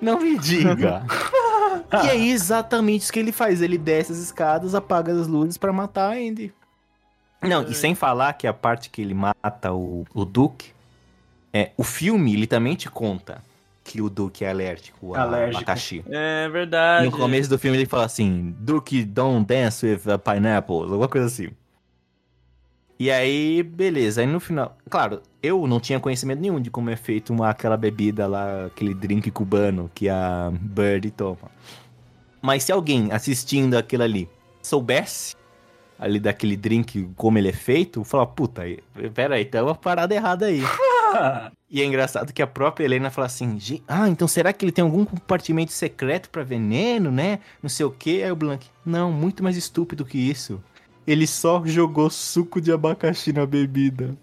Não 0.00 0.20
me 0.20 0.38
diga. 0.38 1.04
e 2.04 2.08
é 2.08 2.16
exatamente 2.16 3.02
isso 3.02 3.12
que 3.12 3.18
ele 3.18 3.32
faz. 3.32 3.62
Ele 3.62 3.78
desce 3.78 4.12
as 4.12 4.18
escadas, 4.18 4.74
apaga 4.74 5.12
as 5.12 5.26
luzes 5.26 5.56
pra 5.56 5.72
matar 5.72 6.12
a 6.12 6.16
Andy. 6.16 6.52
Não, 7.42 7.62
e 7.62 7.74
sem 7.74 7.94
falar 7.94 8.32
que 8.34 8.46
a 8.46 8.52
parte 8.52 8.88
que 8.88 9.02
ele 9.02 9.14
mata 9.14 9.72
o, 9.72 10.06
o 10.14 10.24
Duke, 10.24 10.72
é, 11.52 11.72
o 11.76 11.84
filme 11.84 12.32
ele 12.32 12.46
também 12.46 12.74
te 12.74 12.90
conta 12.90 13.42
que 13.84 14.00
o 14.00 14.08
Duke 14.08 14.44
é 14.44 14.50
alérgico 14.50 15.14
a 15.14 15.22
Alérgico. 15.22 15.58
abacaxi. 15.58 16.04
É 16.08 16.48
verdade. 16.48 17.04
No 17.04 17.12
começo 17.12 17.50
do 17.50 17.58
filme 17.58 17.76
ele 17.76 17.86
fala 17.86 18.06
assim, 18.06 18.54
Duke 18.58 19.04
don't 19.04 19.44
dance 19.46 19.84
with 19.84 20.10
a 20.10 20.18
pineapple, 20.18 20.76
alguma 20.76 21.06
coisa 21.06 21.26
assim. 21.26 21.50
E 23.04 23.10
aí, 23.10 23.62
beleza, 23.62 24.22
aí 24.22 24.26
no 24.26 24.40
final, 24.40 24.78
claro, 24.88 25.20
eu 25.42 25.66
não 25.66 25.78
tinha 25.78 26.00
conhecimento 26.00 26.40
nenhum 26.40 26.58
de 26.58 26.70
como 26.70 26.88
é 26.88 26.96
feito 26.96 27.34
uma, 27.34 27.50
aquela 27.50 27.76
bebida 27.76 28.26
lá, 28.26 28.64
aquele 28.64 28.94
drink 28.94 29.30
cubano 29.30 29.90
que 29.94 30.08
a 30.08 30.50
Birdie 30.58 31.10
toma. 31.10 31.50
Mas 32.40 32.62
se 32.64 32.72
alguém 32.72 33.12
assistindo 33.12 33.74
aquilo 33.76 34.04
ali 34.04 34.26
soubesse 34.62 35.36
ali 35.98 36.18
daquele 36.18 36.56
drink, 36.56 37.06
como 37.14 37.36
ele 37.36 37.50
é 37.50 37.52
feito, 37.52 38.02
fala, 38.04 38.26
puta, 38.26 38.62
aí- 38.62 38.78
pera 39.12 39.34
aí, 39.34 39.44
tem 39.44 39.60
uma 39.60 39.74
parada 39.74 40.14
errada 40.14 40.46
aí. 40.46 40.62
E 41.70 41.80
é 41.82 41.84
engraçado 41.84 42.32
que 42.32 42.40
a 42.42 42.46
própria 42.46 42.84
Helena 42.84 43.08
fala 43.10 43.26
assim: 43.26 43.58
"Gen- 43.60 43.82
Ah, 43.86 44.08
então 44.08 44.26
será 44.26 44.52
que 44.52 44.64
ele 44.64 44.72
tem 44.72 44.82
algum 44.82 45.04
compartimento 45.04 45.72
secreto 45.72 46.28
pra 46.30 46.42
veneno, 46.42 47.10
né? 47.10 47.38
Não 47.62 47.68
sei 47.68 47.84
o 47.86 47.90
quê. 47.90 48.22
Aí 48.24 48.32
o 48.32 48.36
Blank: 48.36 48.66
Não, 48.84 49.12
muito 49.12 49.42
mais 49.42 49.56
estúpido 49.56 50.04
que 50.04 50.18
isso. 50.18 50.60
Ele 51.06 51.26
só 51.26 51.64
jogou 51.64 52.08
suco 52.08 52.60
de 52.60 52.72
abacaxi 52.72 53.32
na 53.32 53.44
bebida. 53.44 54.16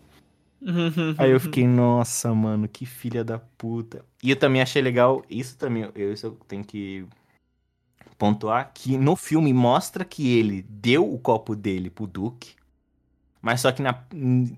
Aí 1.18 1.32
eu 1.32 1.40
fiquei, 1.40 1.66
nossa, 1.66 2.34
mano, 2.34 2.68
que 2.68 2.86
filha 2.86 3.24
da 3.24 3.40
puta. 3.40 4.06
E 4.22 4.30
eu 4.30 4.36
também 4.36 4.62
achei 4.62 4.82
legal, 4.82 5.24
isso 5.30 5.58
também, 5.58 5.90
eu, 5.96 6.14
isso 6.14 6.28
eu 6.28 6.38
tenho 6.48 6.64
que 6.64 7.06
pontuar, 8.18 8.72
que 8.74 8.98
no 8.98 9.16
filme 9.16 9.52
mostra 9.52 10.06
que 10.06 10.38
ele 10.38 10.64
deu 10.70 11.12
o 11.12 11.18
copo 11.18 11.56
dele 11.56 11.90
pro 11.90 12.06
Duke, 12.06 12.54
mas 13.42 13.62
só 13.62 13.72
que, 13.72 13.82
na, 13.82 14.00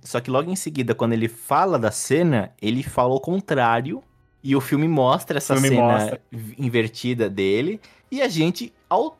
só 0.01 0.19
que 0.19 0.29
logo 0.29 0.51
em 0.51 0.55
seguida, 0.57 0.93
quando 0.93 1.13
ele 1.13 1.29
fala 1.29 1.79
da 1.79 1.89
cena, 1.89 2.51
ele 2.61 2.83
fala 2.83 3.13
o 3.13 3.21
contrário, 3.21 4.03
e 4.43 4.53
o 4.57 4.59
filme 4.59 4.89
mostra 4.89 5.37
essa 5.37 5.53
filme 5.53 5.69
cena 5.69 5.81
mostra. 5.81 6.21
invertida 6.57 7.29
dele, 7.29 7.79
e 8.11 8.21
a 8.21 8.27
gente, 8.27 8.73
ao, 8.89 9.17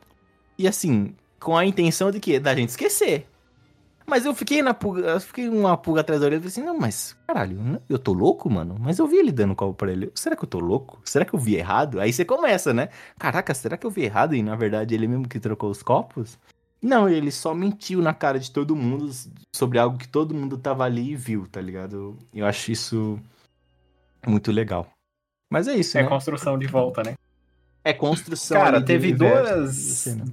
e 0.58 0.68
assim, 0.68 1.14
com 1.44 1.56
a 1.56 1.64
intenção 1.66 2.10
de 2.10 2.18
quê? 2.18 2.40
Da 2.40 2.54
gente 2.56 2.70
esquecer. 2.70 3.28
Mas 4.06 4.26
eu 4.26 4.34
fiquei 4.34 4.62
na 4.62 4.74
pulga, 4.74 5.00
eu 5.02 5.20
fiquei 5.20 5.48
uma 5.48 5.76
pulga 5.76 6.00
atrás 6.00 6.20
da 6.20 6.26
orelha 6.26 6.38
e 6.38 6.42
falei 6.42 6.50
assim, 6.52 6.62
não, 6.62 6.78
mas 6.78 7.16
caralho, 7.26 7.56
né? 7.62 7.80
eu 7.88 7.98
tô 7.98 8.12
louco, 8.12 8.50
mano? 8.50 8.76
Mas 8.78 8.98
eu 8.98 9.06
vi 9.06 9.16
ele 9.16 9.32
dando 9.32 9.54
copo 9.54 9.72
pra 9.74 9.90
ele. 9.92 10.10
Será 10.14 10.36
que 10.36 10.44
eu 10.44 10.48
tô 10.48 10.58
louco? 10.58 11.00
Será 11.04 11.24
que 11.24 11.34
eu 11.34 11.38
vi 11.38 11.54
errado? 11.56 12.00
Aí 12.00 12.12
você 12.12 12.24
começa, 12.24 12.74
né? 12.74 12.88
Caraca, 13.18 13.54
será 13.54 13.76
que 13.76 13.86
eu 13.86 13.90
vi 13.90 14.02
errado 14.04 14.34
e 14.34 14.42
na 14.42 14.56
verdade 14.56 14.94
ele 14.94 15.06
mesmo 15.06 15.28
que 15.28 15.40
trocou 15.40 15.70
os 15.70 15.82
copos? 15.82 16.38
Não, 16.82 17.08
ele 17.08 17.30
só 17.30 17.54
mentiu 17.54 18.02
na 18.02 18.12
cara 18.12 18.38
de 18.38 18.50
todo 18.50 18.76
mundo 18.76 19.10
sobre 19.54 19.78
algo 19.78 19.96
que 19.96 20.08
todo 20.08 20.34
mundo 20.34 20.58
tava 20.58 20.84
ali 20.84 21.12
e 21.12 21.16
viu, 21.16 21.46
tá 21.46 21.60
ligado? 21.60 22.18
Eu 22.34 22.44
acho 22.44 22.70
isso 22.72 23.18
muito 24.26 24.52
legal. 24.52 24.86
Mas 25.50 25.66
é 25.66 25.74
isso, 25.74 25.96
É 25.96 26.02
né? 26.02 26.08
construção 26.08 26.58
de 26.58 26.66
volta, 26.66 27.02
né? 27.02 27.14
É 27.84 27.92
construção. 27.92 28.56
Cara, 28.58 28.78
de 28.80 28.86
teve 28.86 29.12
duas. 29.12 29.74
cena. 29.76 30.24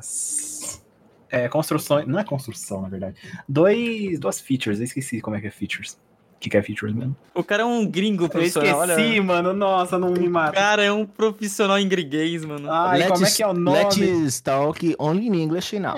Duas. 0.00 0.82
É, 1.30 1.48
construções. 1.48 2.06
Não 2.06 2.18
é 2.18 2.24
construção, 2.24 2.82
na 2.82 2.88
verdade. 2.88 3.16
Dois, 3.48 4.18
duas 4.18 4.38
features. 4.40 4.78
Eu 4.80 4.84
esqueci 4.84 5.20
como 5.20 5.36
é 5.36 5.40
que 5.40 5.46
é 5.46 5.50
features. 5.50 5.92
O 6.36 6.40
que, 6.40 6.48
que 6.50 6.56
é 6.56 6.62
features 6.62 6.94
mesmo? 6.94 7.14
O 7.34 7.44
cara 7.44 7.62
é 7.62 7.66
um 7.66 7.86
gringo 7.86 8.24
Eu 8.24 8.28
profissional. 8.30 8.84
esqueci, 8.84 9.10
olha. 9.12 9.22
mano. 9.22 9.52
Nossa, 9.52 9.98
não 9.98 10.10
me 10.10 10.26
O 10.26 10.30
mata. 10.30 10.52
cara 10.52 10.82
é 10.82 10.90
um 10.90 11.04
profissional 11.06 11.78
em 11.78 11.86
griguês, 11.86 12.44
mano. 12.46 12.70
Ai, 12.70 13.06
como 13.08 13.26
é 13.26 13.30
que 13.30 13.42
é 13.42 13.46
o 13.46 13.52
nome? 13.52 13.78
Let's 14.22 14.40
talk 14.40 14.96
only 14.98 15.26
in 15.26 15.34
English 15.34 15.78
now. 15.78 15.96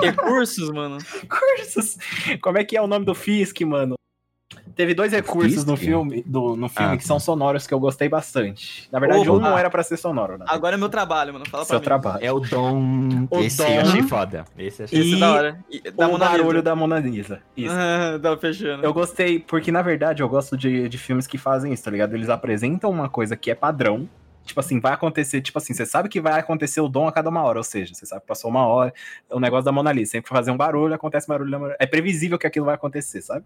Recursos, 0.00 0.70
mano. 0.70 0.98
Recursos. 1.20 1.96
Como 2.40 2.56
é 2.58 2.64
que 2.64 2.76
é 2.76 2.80
o 2.82 2.86
nome 2.86 3.04
do 3.04 3.14
Fisk, 3.16 3.60
mano? 3.62 3.96
Teve 4.76 4.94
dois 4.94 5.12
recursos 5.12 5.54
Fisk? 5.54 5.66
no 5.66 5.76
filme, 5.76 6.22
do, 6.26 6.56
no 6.56 6.68
filme 6.68 6.94
Ah. 6.94 6.96
que 6.96 7.04
são 7.04 7.20
sonoros 7.20 7.66
que 7.66 7.72
eu 7.74 7.78
gostei 7.78 8.08
bastante. 8.08 8.88
Na 8.90 8.98
verdade, 8.98 9.28
um 9.30 9.38
não 9.38 9.56
era 9.56 9.70
pra 9.70 9.82
ser 9.82 9.96
sonoro, 9.96 10.36
né? 10.38 10.44
Agora 10.48 10.74
é 10.74 10.78
meu 10.78 10.88
trabalho, 10.88 11.32
mano. 11.32 11.44
Fala 11.48 11.64
Seu 11.64 11.80
pra 11.80 11.96
mim. 11.96 12.02
trabalho. 12.02 12.24
É 12.24 12.32
o 12.32 12.40
Dom. 12.40 13.26
O 13.30 13.40
Esse 13.40 13.58
Dom. 13.58 13.68
eu 13.68 13.80
achei 13.82 14.02
foda. 14.02 14.44
Esse 14.58 14.82
eu 14.82 14.84
achei 14.84 14.98
Esse 15.00 15.10
E 15.10 15.14
é 15.16 15.18
da 15.20 15.32
hora. 15.32 15.58
E- 15.70 15.80
Da 15.90 16.08
o 16.08 16.12
Mona 16.12 16.24
Lisa. 16.26 16.38
barulho 16.38 16.62
da 16.62 16.74
Mona 16.76 16.98
Lisa. 16.98 17.40
Isso. 17.56 17.74
Ah, 17.76 18.18
tá 18.22 18.36
fechando. 18.36 18.84
Eu 18.84 18.92
gostei, 18.92 19.38
porque 19.38 19.70
na 19.70 19.82
verdade 19.82 20.22
eu 20.22 20.28
gosto 20.28 20.56
de, 20.56 20.88
de 20.88 20.98
filmes 20.98 21.26
que 21.26 21.38
fazem 21.38 21.72
isso, 21.72 21.84
tá 21.84 21.90
ligado? 21.90 22.14
Eles 22.14 22.28
apresentam 22.28 22.90
uma 22.90 23.08
coisa 23.08 23.36
que 23.36 23.50
é 23.50 23.54
padrão. 23.54 24.08
Tipo 24.44 24.60
assim, 24.60 24.78
vai 24.78 24.92
acontecer, 24.92 25.40
tipo 25.40 25.56
assim, 25.56 25.72
você 25.72 25.86
sabe 25.86 26.06
que 26.06 26.20
vai 26.20 26.38
acontecer 26.38 26.78
o 26.78 26.86
dom 26.86 27.08
a 27.08 27.12
cada 27.12 27.30
uma 27.30 27.42
hora, 27.42 27.58
ou 27.58 27.64
seja, 27.64 27.94
você 27.94 28.04
sabe 28.04 28.20
que 28.20 28.26
passou 28.26 28.50
uma 28.50 28.66
hora, 28.66 28.92
o 29.30 29.40
negócio 29.40 29.64
da 29.64 29.72
Mona 29.72 29.90
Lisa, 29.90 30.10
sempre 30.12 30.28
que 30.28 30.36
fazer 30.36 30.50
um 30.50 30.56
barulho, 30.58 30.92
acontece 30.92 31.26
barulho 31.26 31.50
Mona 31.52 31.68
Lisa. 31.68 31.76
É 31.80 31.86
previsível 31.86 32.38
que 32.38 32.46
aquilo 32.46 32.66
vai 32.66 32.74
acontecer, 32.74 33.22
sabe? 33.22 33.42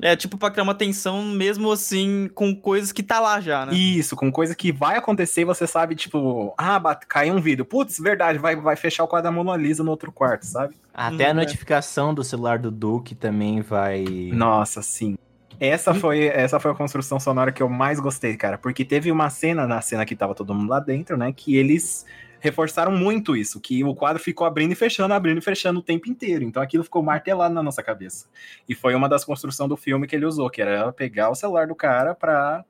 É 0.00 0.14
tipo 0.14 0.36
pra 0.36 0.50
criar 0.50 0.62
uma 0.64 0.74
tensão, 0.74 1.22
mesmo 1.22 1.72
assim, 1.72 2.28
com 2.34 2.54
coisas 2.54 2.92
que 2.92 3.02
tá 3.02 3.18
lá 3.18 3.40
já, 3.40 3.64
né? 3.64 3.74
Isso, 3.74 4.14
com 4.14 4.30
coisa 4.30 4.54
que 4.54 4.70
vai 4.70 4.96
acontecer 4.98 5.40
e 5.40 5.44
você 5.46 5.66
sabe, 5.66 5.94
tipo, 5.94 6.52
ah, 6.58 6.78
bate, 6.78 7.06
caiu 7.06 7.34
um 7.34 7.40
vidro. 7.40 7.64
Putz, 7.64 7.98
verdade, 7.98 8.38
vai, 8.38 8.54
vai 8.56 8.76
fechar 8.76 9.04
o 9.04 9.08
quadro 9.08 9.24
da 9.24 9.32
Mona 9.32 9.56
Lisa 9.56 9.82
no 9.82 9.90
outro 9.90 10.12
quarto, 10.12 10.44
sabe? 10.44 10.74
Até 10.92 11.24
a 11.24 11.28
Hum, 11.28 11.30
é. 11.30 11.34
notificação 11.34 12.12
do 12.12 12.22
celular 12.22 12.58
do 12.58 12.70
Duke 12.70 13.14
também 13.14 13.62
vai. 13.62 14.04
Nossa, 14.32 14.82
sim. 14.82 15.16
Essa 15.58 15.94
foi, 15.94 16.24
essa 16.26 16.60
foi 16.60 16.70
a 16.72 16.74
construção 16.74 17.18
sonora 17.18 17.50
que 17.50 17.62
eu 17.62 17.68
mais 17.70 17.98
gostei, 17.98 18.36
cara. 18.36 18.58
Porque 18.58 18.84
teve 18.84 19.10
uma 19.10 19.30
cena, 19.30 19.66
na 19.66 19.80
cena 19.80 20.04
que 20.04 20.14
tava 20.14 20.34
todo 20.34 20.54
mundo 20.54 20.68
lá 20.68 20.78
dentro, 20.80 21.16
né? 21.16 21.32
Que 21.34 21.56
eles 21.56 22.04
reforçaram 22.46 22.92
muito 22.92 23.36
isso, 23.36 23.60
que 23.60 23.82
o 23.82 23.94
quadro 23.94 24.22
ficou 24.22 24.46
abrindo 24.46 24.72
e 24.72 24.74
fechando, 24.74 25.12
abrindo 25.12 25.38
e 25.38 25.42
fechando 25.42 25.80
o 25.80 25.82
tempo 25.82 26.08
inteiro. 26.08 26.44
Então 26.44 26.62
aquilo 26.62 26.84
ficou 26.84 27.02
martelado 27.02 27.52
na 27.52 27.62
nossa 27.62 27.82
cabeça. 27.82 28.26
E 28.68 28.74
foi 28.74 28.94
uma 28.94 29.08
das 29.08 29.24
construções 29.24 29.68
do 29.68 29.76
filme 29.76 30.06
que 30.06 30.14
ele 30.14 30.24
usou, 30.24 30.48
que 30.48 30.62
era 30.62 30.92
pegar 30.92 31.28
o 31.30 31.34
celular 31.34 31.66
do 31.66 31.74
cara 31.74 32.14
pra 32.14 32.64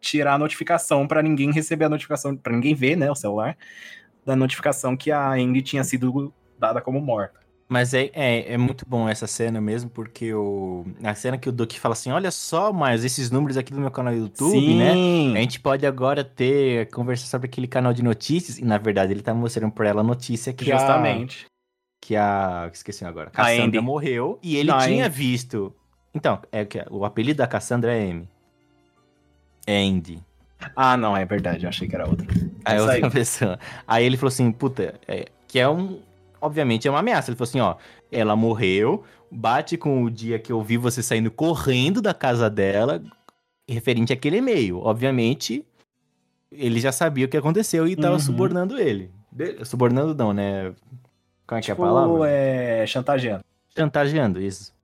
tirar 0.00 0.34
a 0.34 0.38
notificação 0.38 1.08
para 1.08 1.22
ninguém 1.22 1.50
receber 1.50 1.86
a 1.86 1.88
notificação, 1.88 2.36
para 2.36 2.52
ninguém 2.52 2.74
ver, 2.74 2.96
né, 2.96 3.10
o 3.10 3.14
celular, 3.14 3.56
da 4.24 4.36
notificação 4.36 4.96
que 4.96 5.10
a 5.10 5.32
Andy 5.32 5.62
tinha 5.62 5.82
sido 5.82 6.32
dada 6.58 6.80
como 6.80 7.00
morta. 7.00 7.40
Mas 7.68 7.92
é, 7.94 8.10
é, 8.12 8.52
é, 8.52 8.56
muito 8.56 8.84
bom 8.86 9.08
essa 9.08 9.26
cena 9.26 9.60
mesmo, 9.60 9.90
porque 9.90 10.32
o, 10.32 10.84
a 11.02 11.14
cena 11.16 11.36
que 11.36 11.48
o 11.48 11.52
Duque 11.52 11.80
fala 11.80 11.94
assim: 11.94 12.12
olha 12.12 12.30
só, 12.30 12.72
mas 12.72 13.04
esses 13.04 13.28
números 13.30 13.56
aqui 13.56 13.72
do 13.72 13.80
meu 13.80 13.90
canal 13.90 14.14
do 14.14 14.20
YouTube, 14.20 14.52
Sim. 14.52 14.78
né? 14.78 15.38
A 15.38 15.42
gente 15.42 15.58
pode 15.58 15.84
agora 15.84 16.22
ter, 16.22 16.88
conversar 16.90 17.26
sobre 17.26 17.46
aquele 17.48 17.66
canal 17.66 17.92
de 17.92 18.04
notícias. 18.04 18.58
E 18.58 18.64
na 18.64 18.78
verdade 18.78 19.12
ele 19.12 19.22
tá 19.22 19.34
mostrando 19.34 19.72
pra 19.72 19.88
ela 19.88 20.00
a 20.00 20.04
notícia 20.04 20.52
que 20.52 20.64
Justamente. 20.64 21.46
a. 21.46 21.48
Que 22.00 22.14
a. 22.14 22.70
Esqueci 22.72 23.04
agora. 23.04 23.30
Cassandra 23.30 23.82
morreu 23.82 24.38
e 24.42 24.56
ele 24.56 24.70
Não, 24.70 24.78
tinha 24.78 25.06
Andy. 25.06 25.16
visto. 25.16 25.74
Então, 26.14 26.40
é 26.52 26.64
que 26.64 26.82
o 26.88 27.04
apelido 27.04 27.38
da 27.38 27.48
Cassandra 27.48 27.92
é 27.92 28.06
M. 28.06 28.28
É 29.66 29.82
Andy. 29.82 30.22
Ah, 30.74 30.96
não, 30.96 31.16
é 31.16 31.24
verdade, 31.24 31.64
eu 31.64 31.68
achei 31.68 31.86
que 31.88 31.94
era 31.94 32.08
outra. 32.08 32.26
Aí 32.64 32.80
outra 32.80 33.10
pessoa. 33.10 33.58
Aí 33.86 34.04
ele 34.06 34.16
falou 34.16 34.28
assim, 34.28 34.50
puta, 34.52 34.94
é, 35.06 35.26
que 35.46 35.58
é 35.58 35.68
um. 35.68 36.00
Obviamente 36.40 36.86
é 36.86 36.90
uma 36.90 37.00
ameaça. 37.00 37.30
Ele 37.30 37.36
falou 37.36 37.48
assim, 37.48 37.60
ó, 37.60 37.76
ela 38.10 38.36
morreu, 38.36 39.04
bate 39.30 39.76
com 39.76 40.02
o 40.02 40.10
dia 40.10 40.38
que 40.38 40.52
eu 40.52 40.62
vi 40.62 40.76
você 40.76 41.02
saindo 41.02 41.30
correndo 41.30 42.00
da 42.02 42.12
casa 42.14 42.48
dela, 42.50 43.02
referente 43.68 44.12
àquele 44.12 44.36
e-mail. 44.38 44.78
Obviamente, 44.78 45.64
ele 46.52 46.78
já 46.80 46.92
sabia 46.92 47.26
o 47.26 47.28
que 47.28 47.36
aconteceu 47.36 47.86
e 47.88 47.96
tava 47.96 48.14
Uhum. 48.14 48.20
subornando 48.20 48.78
ele. 48.78 49.10
Subornando 49.64 50.14
não, 50.14 50.32
né? 50.32 50.72
Qual 51.46 51.58
é 51.58 51.62
que 51.62 51.70
é 51.70 51.72
a 51.72 51.76
Tipo, 51.76 51.86
palavra? 51.86 52.28
é 52.30 52.86
chantageando. 52.86 53.44
Chantageando, 53.76 54.40
isso. 54.40 54.74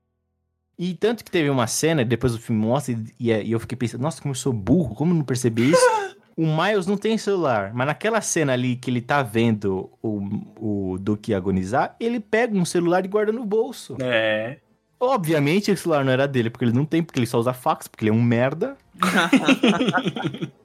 E 0.78 0.94
tanto 0.94 1.24
que 1.24 1.30
teve 1.30 1.48
uma 1.48 1.66
cena, 1.66 2.05
depois 2.05 2.34
o 2.34 2.38
filme 2.38 2.61
mostra, 2.64 2.94
e, 3.20 3.30
e 3.30 3.53
eu 3.53 3.61
fiquei 3.61 3.76
pensando, 3.76 4.00
nossa, 4.03 4.20
como 4.20 4.32
eu 4.32 4.36
sou 4.38 4.53
burro, 4.53 4.94
como 4.94 5.12
eu 5.12 5.16
não 5.16 5.24
percebi 5.24 5.70
isso? 5.70 5.80
o 6.36 6.46
Miles 6.46 6.86
não 6.86 6.96
tem 6.96 7.18
celular, 7.18 7.72
mas 7.74 7.86
naquela 7.86 8.20
cena 8.20 8.52
ali 8.52 8.76
que 8.76 8.90
ele 8.90 9.00
tá 9.00 9.22
vendo 9.22 9.90
o, 10.02 10.92
o 10.94 10.98
Duke 10.98 11.34
agonizar, 11.34 11.94
ele 12.00 12.20
pega 12.20 12.56
um 12.56 12.64
celular 12.64 13.04
e 13.04 13.08
guarda 13.08 13.32
no 13.32 13.44
bolso. 13.44 13.96
É. 14.00 14.58
Obviamente 14.98 15.70
o 15.70 15.76
celular 15.76 16.04
não 16.04 16.12
era 16.12 16.28
dele, 16.28 16.48
porque 16.50 16.64
ele 16.64 16.72
não 16.72 16.84
tem, 16.84 17.02
porque 17.02 17.18
ele 17.18 17.26
só 17.26 17.38
usa 17.38 17.52
fax, 17.52 17.88
porque 17.88 18.04
ele 18.04 18.10
é 18.10 18.14
um 18.14 18.22
merda. 18.22 18.76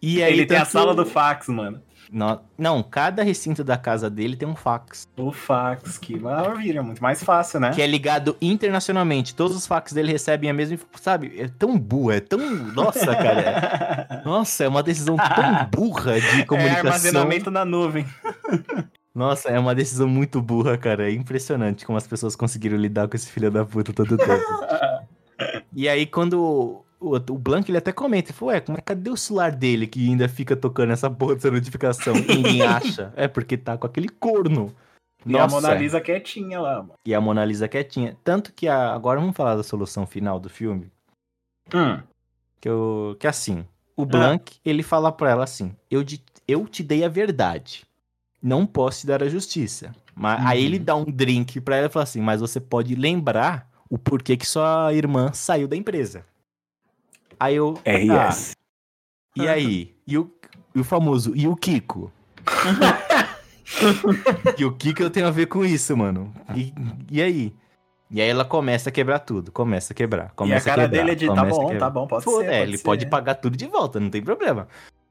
E 0.00 0.22
aí, 0.22 0.32
Ele 0.32 0.46
tem 0.46 0.56
a 0.56 0.64
sala 0.64 0.94
do 0.94 1.04
fax, 1.04 1.48
mano. 1.48 1.80
Não, 2.14 2.40
não, 2.56 2.80
cada 2.80 3.24
recinto 3.24 3.64
da 3.64 3.76
casa 3.76 4.08
dele 4.08 4.36
tem 4.36 4.46
um 4.46 4.54
fax. 4.54 5.08
O 5.16 5.32
fax, 5.32 5.98
que 5.98 6.16
maravilha, 6.16 6.80
muito 6.80 7.02
mais 7.02 7.24
fácil, 7.24 7.58
né? 7.58 7.72
Que 7.74 7.82
é 7.82 7.86
ligado 7.88 8.36
internacionalmente. 8.40 9.34
Todos 9.34 9.56
os 9.56 9.66
fax 9.66 9.92
dele 9.92 10.12
recebem 10.12 10.48
a 10.48 10.54
mesma. 10.54 10.78
Sabe? 10.94 11.34
É 11.36 11.48
tão 11.48 11.76
burra, 11.76 12.14
é 12.14 12.20
tão. 12.20 12.38
Nossa, 12.38 13.06
cara. 13.16 14.22
Nossa, 14.24 14.62
é 14.62 14.68
uma 14.68 14.80
decisão 14.84 15.16
tão 15.16 15.66
burra 15.74 16.20
de 16.20 16.42
É 16.42 16.44
comunicação. 16.44 16.86
armazenamento 16.86 17.50
na 17.50 17.64
nuvem. 17.64 18.06
Nossa, 19.12 19.48
é 19.48 19.58
uma 19.58 19.74
decisão 19.74 20.06
muito 20.06 20.40
burra, 20.40 20.78
cara. 20.78 21.10
É 21.10 21.12
impressionante 21.12 21.84
como 21.84 21.98
as 21.98 22.06
pessoas 22.06 22.36
conseguiram 22.36 22.76
lidar 22.76 23.08
com 23.08 23.16
esse 23.16 23.28
filho 23.28 23.50
da 23.50 23.64
puta 23.64 23.92
todo 23.92 24.16
tempo. 24.16 24.42
e 25.72 25.88
aí, 25.88 26.06
quando 26.06 26.83
o, 27.04 27.16
o 27.16 27.38
Blank 27.38 27.70
ele 27.70 27.78
até 27.78 27.92
comenta, 27.92 28.30
ele 28.30 28.36
falou, 28.38 28.52
ué, 28.54 28.60
como 28.60 28.78
é, 28.78 28.80
cadê 28.80 29.10
o 29.10 29.16
celular 29.16 29.52
dele 29.52 29.86
que 29.86 30.08
ainda 30.08 30.28
fica 30.28 30.54
tocando 30.56 30.92
essa 30.92 31.10
porra 31.10 31.34
dessa 31.34 31.50
notificação? 31.50 32.14
E 32.16 32.34
ninguém 32.36 32.62
acha. 32.66 33.12
É 33.16 33.28
porque 33.28 33.56
tá 33.56 33.76
com 33.76 33.86
aquele 33.86 34.08
corno. 34.08 34.74
E 35.26 35.38
a 35.38 35.46
Mona 35.46 35.72
Lisa 35.74 36.00
quietinha 36.00 36.60
lá, 36.60 36.76
mano. 36.82 36.94
E 37.06 37.14
a 37.14 37.20
Mona 37.20 37.44
Lisa 37.44 37.66
quietinha. 37.66 38.16
Tanto 38.22 38.52
que 38.52 38.68
a- 38.68 38.92
agora 38.94 39.18
vamos 39.20 39.34
falar 39.36 39.56
da 39.56 39.62
solução 39.62 40.06
final 40.06 40.38
do 40.38 40.50
filme. 40.50 40.90
Hum. 41.74 41.98
Que, 42.60 42.68
eu, 42.68 43.16
que 43.18 43.26
assim, 43.26 43.64
o 43.96 44.04
Blank, 44.04 44.56
ele 44.64 44.82
fala 44.82 45.10
pra 45.10 45.30
ela 45.30 45.44
assim, 45.44 45.74
eu, 45.90 46.02
de- 46.04 46.22
eu 46.46 46.66
te 46.66 46.82
dei 46.82 47.04
a 47.04 47.08
verdade. 47.08 47.84
Não 48.42 48.66
posso 48.66 49.00
te 49.00 49.06
dar 49.06 49.22
a 49.22 49.28
justiça. 49.28 49.94
Mas 50.14 50.40
Uhum. 50.42 50.46
aí 50.48 50.64
ele 50.64 50.78
dá 50.78 50.94
um 50.94 51.04
drink 51.04 51.60
pra 51.60 51.76
ela 51.76 51.86
e 51.86 51.90
fala 51.90 52.04
assim, 52.04 52.20
mas 52.20 52.40
você 52.42 52.60
pode 52.60 52.94
lembrar 52.94 53.66
o 53.88 53.96
porquê 53.98 54.36
que 54.36 54.46
sua 54.46 54.92
irmã 54.92 55.32
saiu 55.32 55.66
da 55.66 55.74
empresa. 55.76 56.24
Aí 57.44 57.56
eu... 57.56 57.74
tá, 57.74 57.90
RS. 58.28 58.52
e 59.36 59.48
aí? 59.48 59.94
E 60.06 60.18
o, 60.18 60.30
e 60.74 60.80
o 60.80 60.84
famoso, 60.84 61.32
e 61.36 61.46
o 61.46 61.54
Kiko? 61.56 62.10
e 64.58 64.64
o 64.64 64.72
Kiko 64.72 65.02
eu 65.02 65.10
tenho 65.10 65.26
a 65.26 65.30
ver 65.30 65.46
com 65.46 65.64
isso, 65.64 65.96
mano. 65.96 66.32
E, 66.54 66.72
e 67.10 67.22
aí? 67.22 67.52
E 68.10 68.20
aí 68.20 68.28
ela 68.28 68.44
começa 68.44 68.90
a 68.90 68.92
quebrar 68.92 69.20
tudo, 69.20 69.50
começa 69.50 69.92
a 69.92 69.96
quebrar, 69.96 70.24
E 70.24 70.26
a 70.26 70.30
começa 70.30 70.70
cara 70.70 70.82
quebrar, 70.82 70.98
dele 70.98 71.12
é 71.12 71.14
de, 71.14 71.26
tá 71.26 71.34
começa 71.34 71.60
a 71.60 71.64
bom, 71.64 71.78
tá 71.78 71.90
bom, 71.90 72.06
pode 72.06 72.24
Foda, 72.24 72.44
ser. 72.44 72.52
é, 72.52 72.62
ele 72.62 72.76
ser. 72.76 72.84
pode 72.84 73.06
pagar 73.06 73.34
tudo 73.34 73.56
de 73.56 73.66
volta, 73.66 73.98
não 73.98 74.10
tem 74.10 74.22
problema. 74.22 74.68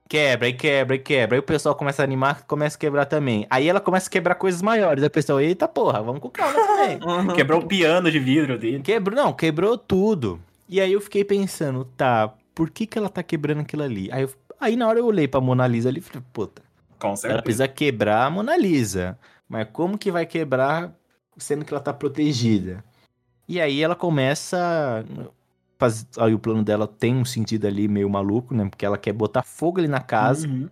Quebra 0.08 0.48
e 0.48 0.54
quebra 0.54 0.96
e 0.96 1.00
quebra. 1.00 1.36
Aí 1.36 1.40
o 1.40 1.44
pessoal 1.44 1.76
começa 1.76 2.04
a 2.04 2.06
animar, 2.06 2.44
começa 2.46 2.78
a 2.78 2.80
quebrar 2.80 3.06
também. 3.06 3.48
Aí 3.50 3.68
ela 3.68 3.80
começa 3.80 4.08
a 4.08 4.12
quebrar 4.12 4.36
coisas 4.36 4.62
maiores. 4.62 5.02
Aí 5.02 5.08
o 5.08 5.12
pessoal, 5.12 5.42
eita 5.42 5.68
porra, 5.68 6.04
vamos 6.04 6.22
com 6.22 6.30
calma 6.30 6.54
também. 6.68 7.36
Quebrou 7.36 7.62
o 7.62 7.68
piano 7.68 8.12
de 8.12 8.20
vidro 8.20 8.60
dele. 8.60 8.80
Quebrou, 8.82 9.16
não, 9.16 9.34
quebrou 9.34 9.78
tudo. 9.78 10.40
E 10.68 10.80
aí 10.82 10.94
eu 10.94 11.02
fiquei 11.02 11.24
pensando, 11.24 11.86
tá, 11.98 12.34
por 12.56 12.70
que 12.70 12.86
que 12.86 12.98
ela 12.98 13.10
tá 13.10 13.22
quebrando 13.22 13.62
aquilo 13.62 13.84
ali? 13.84 14.10
Aí, 14.12 14.24
eu- 14.24 14.32
aí 14.60 14.76
na 14.76 14.88
hora 14.88 15.00
eu 15.00 15.06
olhei 15.06 15.28
pra 15.28 15.42
Mona 15.42 15.68
Lisa 15.68 15.90
ali 15.90 16.00
e 16.00 16.02
falei, 16.02 16.24
puta, 16.34 16.62
Com 17.00 17.08
ela 17.10 17.18
certeza. 17.18 17.42
precisa 17.44 17.68
quebrar 17.68 18.26
a 18.26 18.30
Mona 18.30 18.58
Lisa. 18.58 19.18
Mas 19.48 19.68
como 19.72 19.98
que 19.98 20.12
vai 20.12 20.26
quebrar 20.26 20.94
sendo 21.38 21.66
que 21.66 21.74
ela 21.74 21.82
tá 21.82 21.94
protegida? 21.94 22.84
E 23.48 23.60
aí 23.60 23.82
ela 23.82 23.96
começa. 23.96 25.04
Faz... 25.78 26.08
Aí 26.18 26.34
o 26.34 26.40
plano 26.40 26.64
dela 26.64 26.88
tem 26.88 27.14
um 27.14 27.26
sentido 27.26 27.68
ali 27.68 27.88
meio 27.90 28.10
maluco, 28.10 28.56
né? 28.56 28.66
Porque 28.70 28.86
ela 28.86 28.98
quer 28.98 29.12
botar 29.14 29.44
fogo 29.44 29.80
ali 29.80 29.88
na 29.88 30.00
casa, 30.00 30.48
Uhum. 30.48 30.70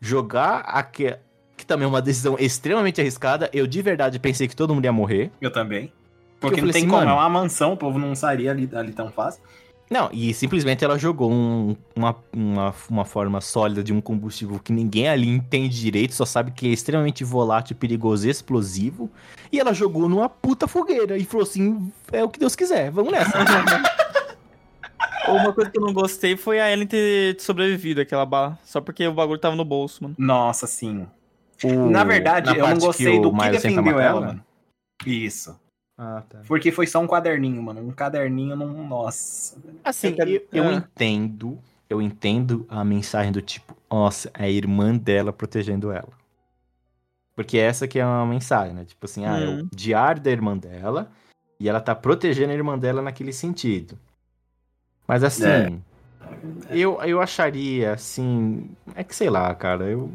jogar 0.00 0.58
aqui. 0.60 1.16
Que 1.56 1.66
também 1.66 1.84
é 1.86 1.88
uma 1.88 2.00
decisão 2.02 2.36
extremamente 2.38 3.00
arriscada. 3.00 3.50
Eu 3.52 3.66
de 3.66 3.82
verdade 3.82 4.18
pensei 4.20 4.46
que 4.46 4.54
todo 4.54 4.74
mundo 4.74 4.84
ia 4.84 4.92
morrer. 4.92 5.32
Eu 5.40 5.50
também. 5.52 5.92
Porque 6.40 6.60
não 6.60 6.70
tem 6.70 6.80
assim, 6.82 6.88
como, 6.88 6.98
mano- 7.00 7.10
é 7.10 7.14
uma 7.14 7.28
mansão, 7.28 7.72
o 7.72 7.76
povo 7.76 7.98
não 7.98 8.14
sairia 8.14 8.50
ali, 8.50 8.68
ali 8.72 8.92
tão 8.92 9.10
fácil. 9.10 9.42
Não, 9.90 10.10
e 10.12 10.34
simplesmente 10.34 10.84
ela 10.84 10.98
jogou 10.98 11.32
um- 11.32 11.74
uma, 11.96 12.14
uma, 12.32 12.74
uma 12.90 13.04
forma 13.06 13.40
sólida 13.40 13.82
de 13.82 13.90
um 13.92 14.00
combustível 14.02 14.58
que 14.58 14.70
ninguém 14.70 15.08
ali 15.08 15.26
entende 15.28 15.80
direito, 15.80 16.14
só 16.14 16.26
sabe 16.26 16.50
que 16.50 16.66
é 16.68 16.70
extremamente 16.70 17.24
volátil, 17.24 17.74
perigoso 17.74 18.26
e 18.26 18.30
explosivo. 18.30 19.10
E 19.50 19.58
ela 19.58 19.72
jogou 19.72 20.06
numa 20.08 20.28
puta 20.28 20.68
fogueira 20.68 21.16
e 21.16 21.24
falou 21.24 21.42
assim: 21.44 21.90
é 22.12 22.22
o 22.22 22.28
que 22.28 22.38
Deus 22.38 22.54
quiser, 22.54 22.90
vamos 22.90 23.12
nessa. 23.12 23.32
Uma 25.28 25.52
coisa 25.52 25.70
que 25.70 25.78
eu 25.78 25.82
não 25.82 25.92
gostei 25.92 26.36
foi 26.36 26.58
a 26.58 26.70
Ellen 26.72 26.86
ter 26.86 27.38
sobrevivido 27.40 28.00
àquela 28.00 28.24
bala. 28.24 28.58
Só 28.64 28.80
porque 28.80 29.06
o 29.06 29.12
bagulho 29.12 29.38
tava 29.38 29.54
no 29.54 29.64
bolso, 29.64 30.02
mano. 30.02 30.14
Nossa, 30.18 30.66
sim. 30.66 31.06
O- 31.62 31.90
Na 31.90 32.02
verdade, 32.04 32.56
eu 32.56 32.66
não 32.66 32.78
gostei 32.78 33.18
o 33.18 33.22
do 33.22 33.30
que 33.32 33.50
defendeu 33.50 34.00
ela, 34.00 34.20
mano. 34.20 34.44
Isso. 35.04 35.54
Ah, 36.00 36.22
tá. 36.28 36.42
Porque 36.46 36.70
foi 36.70 36.86
só 36.86 37.00
um 37.00 37.06
quaderninho, 37.08 37.60
mano. 37.60 37.80
Um 37.80 37.90
caderninho, 37.90 38.54
não... 38.54 38.86
nossa. 38.86 39.58
Assim, 39.82 40.08
Eu 40.10 40.14
quero- 40.14 40.30
eu, 40.52 40.64
Ah. 40.64 40.72
entendo, 40.74 41.58
eu 41.90 42.00
entendo 42.00 42.64
a 42.68 42.84
mensagem 42.84 43.32
do 43.32 43.42
tipo, 43.42 43.76
nossa, 43.90 44.30
é 44.34 44.44
a 44.44 44.48
irmã 44.50 44.96
dela 44.96 45.32
protegendo 45.32 45.90
ela. 45.90 46.16
Porque 47.34 47.58
essa 47.58 47.86
que 47.88 47.98
é 47.98 48.04
uma 48.06 48.26
mensagem, 48.26 48.74
né? 48.74 48.84
Tipo 48.84 49.06
assim, 49.06 49.24
ah, 49.26 49.38
é 49.38 49.48
Hum. 49.48 49.68
o 49.72 49.76
diário 49.76 50.22
da 50.22 50.30
irmã 50.30 50.56
dela 50.56 51.10
e 51.58 51.68
ela 51.68 51.80
tá 51.80 51.94
protegendo 51.94 52.52
a 52.52 52.54
irmã 52.54 52.78
dela 52.78 53.02
naquele 53.02 53.32
sentido. 53.32 53.98
Mas 55.06 55.24
assim, 55.24 55.44
É. 55.44 55.78
eu, 56.70 57.00
eu 57.02 57.20
acharia, 57.20 57.92
assim, 57.92 58.70
é 58.94 59.02
que 59.02 59.14
sei 59.16 59.30
lá, 59.30 59.52
cara, 59.54 59.84
eu 59.86 60.12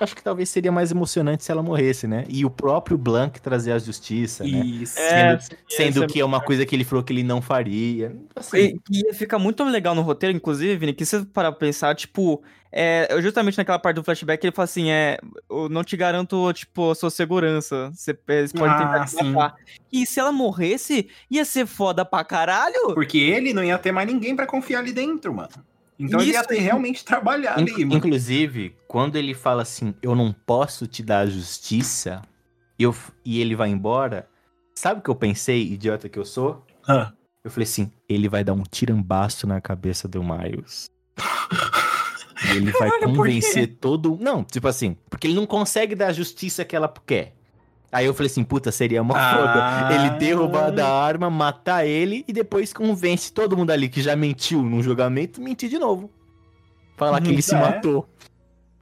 acho 0.00 0.14
que 0.16 0.22
talvez 0.22 0.48
seria 0.48 0.70
mais 0.72 0.90
emocionante 0.90 1.44
se 1.44 1.50
ela 1.52 1.62
morresse, 1.62 2.06
né? 2.06 2.24
E 2.28 2.44
o 2.44 2.50
próprio 2.50 2.96
Blanc 2.98 3.40
trazer 3.40 3.72
a 3.72 3.78
justiça, 3.78 4.44
né? 4.44 4.60
Isso. 4.64 4.98
É, 4.98 5.38
Sendo 5.68 6.04
essa- 6.04 6.06
que 6.06 6.20
é 6.20 6.24
uma 6.24 6.40
coisa 6.40 6.64
que 6.66 6.74
ele 6.74 6.84
falou 6.84 7.02
que 7.04 7.12
ele 7.12 7.22
não 7.22 7.40
faria. 7.42 8.16
Assim, 8.36 8.58
E, 8.58 8.80
e 8.90 9.06
ia 9.06 9.14
ficar 9.14 9.38
muito 9.38 9.62
legal 9.64 9.94
no 9.94 10.02
roteiro, 10.02 10.36
inclusive, 10.36 10.76
Vini, 10.76 10.92
que 10.92 11.04
se 11.04 11.18
você 11.18 11.24
parar 11.26 11.52
pra 11.52 11.60
pensar, 11.60 11.94
tipo, 11.94 12.42
é, 12.72 13.08
justamente 13.20 13.56
naquela 13.56 13.78
parte 13.78 13.96
do 13.96 14.04
flashback, 14.04 14.44
ele 14.44 14.54
fala 14.54 14.64
assim, 14.64 14.90
é, 14.90 15.18
eu 15.48 15.68
não 15.68 15.84
te 15.84 15.96
garanto, 15.96 16.52
tipo, 16.52 16.90
a 16.90 16.94
sua 16.94 17.10
segurança, 17.10 17.90
você, 17.94 18.16
é, 18.28 18.46
você 18.46 18.52
pode 18.58 18.74
Ah, 18.74 18.78
tentar 18.78 19.06
te 19.06 19.24
matar. 19.32 19.54
E 19.92 20.04
se 20.06 20.18
ela 20.18 20.32
morresse, 20.32 21.08
ia 21.30 21.44
ser 21.44 21.66
foda 21.66 22.04
pra 22.04 22.24
caralho. 22.24 22.94
Porque 22.94 23.18
ele 23.18 23.52
não 23.52 23.62
ia 23.62 23.78
ter 23.78 23.92
mais 23.92 24.06
ninguém 24.08 24.34
pra 24.34 24.46
confiar 24.46 24.80
ali 24.80 24.92
dentro, 24.92 25.32
mano. 25.32 25.50
Então 25.98 26.20
ele 26.20 26.32
ia 26.32 26.40
Isso. 26.40 26.48
ter 26.48 26.58
realmente 26.58 27.04
trabalhar 27.04 27.58
Inc- 27.60 27.78
mano. 27.78 27.94
Inclusive, 27.94 28.74
quando 28.88 29.16
ele 29.16 29.34
fala 29.34 29.62
assim, 29.62 29.94
eu 30.02 30.14
não 30.14 30.32
posso 30.32 30.86
te 30.86 31.02
dar 31.02 31.20
a 31.20 31.26
justiça, 31.26 32.20
eu, 32.78 32.94
e 33.24 33.40
ele 33.40 33.54
vai 33.54 33.68
embora, 33.70 34.28
sabe 34.74 35.00
o 35.00 35.02
que 35.02 35.10
eu 35.10 35.14
pensei, 35.14 35.62
idiota 35.62 36.08
que 36.08 36.18
eu 36.18 36.24
sou? 36.24 36.64
Ah. 36.88 37.12
Eu 37.44 37.50
falei 37.50 37.64
assim, 37.64 37.92
ele 38.08 38.28
vai 38.28 38.42
dar 38.42 38.54
um 38.54 38.62
tirambaço 38.62 39.46
na 39.46 39.60
cabeça 39.60 40.08
do 40.08 40.22
Miles. 40.22 40.90
E 42.52 42.56
ele 42.56 42.72
vai 42.72 42.90
Caralho, 42.90 43.14
convencer 43.16 43.76
todo. 43.80 44.18
Não, 44.20 44.44
tipo 44.44 44.68
assim, 44.68 44.96
porque 45.08 45.26
ele 45.26 45.34
não 45.34 45.46
consegue 45.46 45.94
dar 45.94 46.08
a 46.08 46.12
justiça 46.12 46.62
que 46.62 46.76
ela 46.76 46.92
quer. 47.06 47.34
Aí 47.94 48.06
eu 48.06 48.12
falei 48.14 48.26
assim, 48.30 48.42
puta, 48.42 48.72
seria 48.72 49.00
uma 49.00 49.14
Ah. 49.16 49.34
foda. 49.88 49.94
Ele 49.94 50.10
derrubar 50.18 50.70
da 50.70 50.88
arma, 50.92 51.30
matar 51.30 51.86
ele 51.86 52.24
e 52.26 52.32
depois 52.32 52.72
convence 52.72 53.32
todo 53.32 53.56
mundo 53.56 53.70
ali 53.70 53.88
que 53.88 54.02
já 54.02 54.16
mentiu 54.16 54.62
num 54.62 54.82
julgamento, 54.82 55.40
mentir 55.40 55.70
de 55.70 55.78
novo. 55.78 56.10
Falar 56.96 57.20
que 57.20 57.28
ele 57.30 57.40
se 57.42 57.54
É. 57.54 57.60
matou. 57.60 58.08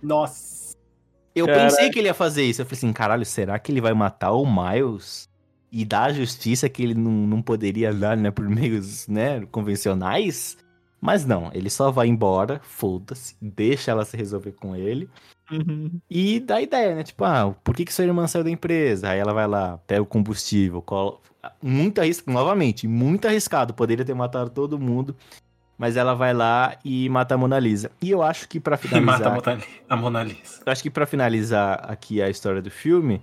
Nossa. 0.03 0.75
Eu 1.35 1.47
Caraca. 1.47 1.65
pensei 1.65 1.91
que 1.91 1.99
ele 1.99 2.09
ia 2.09 2.15
fazer 2.15 2.45
isso. 2.45 2.61
Eu 2.63 2.67
falei 2.67 2.79
assim, 2.79 2.93
caralho, 2.93 3.25
será 3.25 3.59
que 3.59 3.71
ele 3.71 3.81
vai 3.81 3.93
matar 3.95 4.33
o 4.33 4.45
Miles? 4.47 5.29
E 5.71 5.85
dar 5.85 6.05
a 6.05 6.13
justiça 6.13 6.69
que 6.69 6.83
ele 6.83 6.95
não, 6.95 7.11
não 7.13 7.41
poderia 7.41 7.93
dar, 7.95 8.17
né, 8.17 8.31
por 8.31 8.47
meios, 8.49 9.09
né, 9.09 9.43
convencionais? 9.51 10.59
Mas 11.01 11.25
não, 11.25 11.51
ele 11.55 11.71
só 11.71 11.91
vai 11.91 12.07
embora, 12.09 12.61
foda-se, 12.63 13.35
deixa 13.41 13.91
ela 13.91 14.05
se 14.05 14.17
resolver 14.17 14.53
com 14.53 14.77
ele. 14.77 15.09
E 16.11 16.41
dá 16.41 16.61
ideia, 16.61 16.95
né? 16.95 17.03
Tipo, 17.03 17.25
ah, 17.25 17.55
por 17.63 17.75
que, 17.75 17.85
que 17.85 17.93
sua 17.93 18.05
irmã 18.05 18.27
saiu 18.27 18.45
da 18.45 18.51
empresa? 18.51 19.11
Aí 19.11 19.19
ela 19.19 19.33
vai 19.33 19.47
lá, 19.47 19.79
pega 19.87 20.03
o 20.03 20.07
combustível, 20.07 20.81
colo... 20.83 21.21
muito 21.63 22.01
arriscado, 22.01 22.33
novamente, 22.33 22.89
muito 22.89 23.27
arriscado, 23.27 23.75
poderia 23.75 24.05
ter 24.05 24.15
matado 24.15 24.51
todo 24.51 24.79
mundo, 24.79 25.17
mas 25.77 25.97
ela 25.97 26.15
vai 26.15 26.33
lá 26.33 26.77
e 26.85 27.09
mata 27.09 27.35
a 27.35 27.39
Mona 27.39 27.59
Lisa. 27.59 27.91
E 28.01 28.11
eu 28.11 28.23
acho 28.23 28.49
que 28.49 28.59
pra 28.59 28.79
E 28.93 29.01
mata 29.01 29.29
a 29.29 29.41
finalizar, 29.41 29.55
Mona, 29.55 29.65
a 29.89 29.97
Mona 29.97 30.23
Lisa. 30.23 30.63
eu 30.65 30.73
acho 30.73 30.83
que 30.83 30.91
para 30.91 31.07
finalizar 31.07 31.91
aqui 31.91 32.23
a 32.23 32.31
história 32.31 32.63
do 32.63 32.71
filme, 32.71 33.21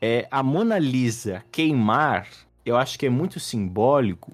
é 0.00 0.26
a 0.30 0.42
Mona 0.42 0.78
Lisa 0.78 1.44
queimar, 1.52 2.26
eu 2.64 2.76
acho 2.76 2.98
que 2.98 3.06
é 3.06 3.10
muito 3.10 3.38
simbólico, 3.38 4.32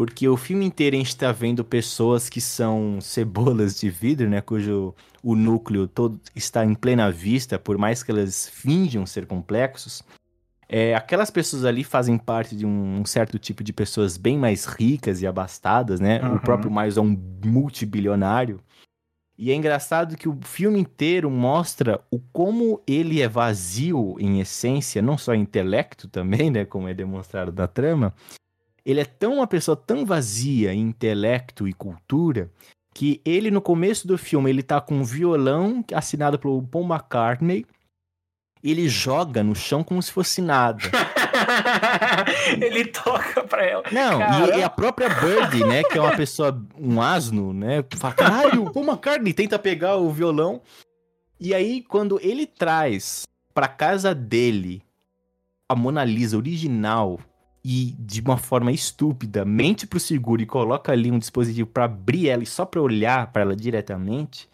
porque 0.00 0.26
o 0.26 0.34
filme 0.34 0.64
inteiro 0.64 0.96
a 0.96 0.98
gente 0.98 1.14
tá 1.14 1.30
vendo 1.30 1.62
pessoas 1.62 2.30
que 2.30 2.40
são 2.40 2.98
cebolas 3.02 3.78
de 3.78 3.90
vidro, 3.90 4.30
né, 4.30 4.40
cujo 4.40 4.94
o 5.22 5.36
núcleo 5.36 5.86
todo 5.86 6.18
está 6.34 6.64
em 6.64 6.74
plena 6.74 7.10
vista, 7.10 7.58
por 7.58 7.76
mais 7.76 8.02
que 8.02 8.10
elas 8.10 8.48
finjam 8.48 9.04
ser 9.04 9.26
complexos. 9.26 10.02
É, 10.66 10.94
aquelas 10.94 11.30
pessoas 11.30 11.66
ali 11.66 11.84
fazem 11.84 12.16
parte 12.16 12.56
de 12.56 12.64
um 12.64 13.04
certo 13.04 13.38
tipo 13.38 13.62
de 13.62 13.74
pessoas 13.74 14.16
bem 14.16 14.38
mais 14.38 14.64
ricas 14.64 15.20
e 15.20 15.26
abastadas, 15.26 16.00
né? 16.00 16.22
Uhum. 16.22 16.36
O 16.36 16.40
próprio 16.40 16.70
Miles 16.70 16.96
é 16.96 17.00
um 17.02 17.14
multibilionário. 17.44 18.58
E 19.36 19.50
é 19.50 19.54
engraçado 19.54 20.16
que 20.16 20.30
o 20.30 20.38
filme 20.40 20.80
inteiro 20.80 21.30
mostra 21.30 22.00
o 22.10 22.18
como 22.32 22.82
ele 22.86 23.20
é 23.20 23.28
vazio 23.28 24.16
em 24.18 24.40
essência, 24.40 25.02
não 25.02 25.18
só 25.18 25.34
em 25.34 25.42
intelecto 25.42 26.08
também, 26.08 26.50
né, 26.50 26.64
como 26.64 26.88
é 26.88 26.94
demonstrado 26.94 27.52
na 27.52 27.66
trama. 27.66 28.14
Ele 28.84 29.00
é 29.00 29.04
tão 29.04 29.34
uma 29.34 29.46
pessoa 29.46 29.76
tão 29.76 30.04
vazia 30.04 30.72
em 30.72 30.80
intelecto 30.80 31.68
e 31.68 31.72
cultura 31.72 32.50
que 32.94 33.20
ele 33.24 33.50
no 33.50 33.60
começo 33.60 34.06
do 34.06 34.18
filme 34.18 34.50
ele 34.50 34.62
tá 34.62 34.80
com 34.80 34.96
um 34.96 35.04
violão 35.04 35.84
assinado 35.94 36.38
pelo 36.38 36.62
Paul 36.62 36.84
McCartney. 36.84 37.64
Ele 38.62 38.88
joga 38.88 39.42
no 39.42 39.54
chão 39.54 39.82
como 39.82 40.02
se 40.02 40.12
fosse 40.12 40.42
nada. 40.42 40.82
ele 42.60 42.84
toca 42.86 43.42
pra 43.44 43.64
ela. 43.64 43.84
Não, 43.90 44.18
Caramba. 44.18 44.54
e, 44.54 44.58
e 44.58 44.62
a 44.62 44.68
própria 44.68 45.08
Bird, 45.08 45.64
né, 45.64 45.82
que 45.82 45.96
é 45.96 46.00
uma 46.00 46.14
pessoa, 46.14 46.62
um 46.78 47.00
asno, 47.00 47.54
né, 47.54 47.82
fala, 47.96 48.12
caralho, 48.12 48.64
o 48.64 48.70
Paul 48.70 48.84
McCartney 48.84 49.32
tenta 49.32 49.58
pegar 49.58 49.96
o 49.96 50.10
violão. 50.10 50.60
E 51.38 51.54
aí, 51.54 51.82
quando 51.82 52.20
ele 52.22 52.46
traz 52.46 53.26
pra 53.54 53.66
casa 53.66 54.14
dele 54.14 54.82
a 55.66 55.74
Mona 55.74 56.04
Lisa 56.04 56.36
original 56.36 57.18
e 57.64 57.94
de 57.98 58.20
uma 58.20 58.36
forma 58.36 58.72
estúpida, 58.72 59.44
mente 59.44 59.86
pro 59.86 60.00
seguro 60.00 60.40
e 60.40 60.46
coloca 60.46 60.92
ali 60.92 61.10
um 61.10 61.18
dispositivo 61.18 61.68
pra 61.68 61.84
abrir 61.84 62.28
ela 62.28 62.42
e 62.42 62.46
só 62.46 62.64
pra 62.64 62.80
olhar 62.80 63.30
pra 63.32 63.42
ela 63.42 63.54
diretamente, 63.54 64.48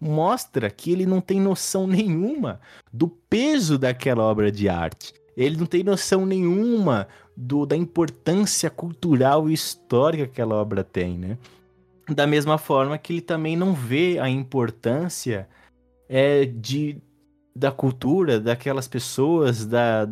mostra 0.00 0.68
que 0.68 0.90
ele 0.90 1.06
não 1.06 1.20
tem 1.20 1.40
noção 1.40 1.86
nenhuma 1.86 2.60
do 2.92 3.08
peso 3.08 3.78
daquela 3.78 4.24
obra 4.24 4.50
de 4.50 4.68
arte. 4.68 5.14
Ele 5.36 5.56
não 5.56 5.66
tem 5.66 5.84
noção 5.84 6.26
nenhuma 6.26 7.06
do, 7.36 7.64
da 7.64 7.76
importância 7.76 8.68
cultural 8.68 9.48
e 9.48 9.54
histórica 9.54 10.24
que 10.24 10.32
aquela 10.32 10.56
obra 10.56 10.82
tem, 10.84 11.16
né? 11.16 11.38
Da 12.08 12.26
mesma 12.26 12.58
forma 12.58 12.98
que 12.98 13.14
ele 13.14 13.20
também 13.20 13.56
não 13.56 13.72
vê 13.72 14.18
a 14.18 14.28
importância 14.28 15.48
é, 16.08 16.44
de, 16.44 17.00
da 17.54 17.70
cultura, 17.70 18.40
daquelas 18.40 18.88
pessoas, 18.88 19.64
da, 19.64 20.06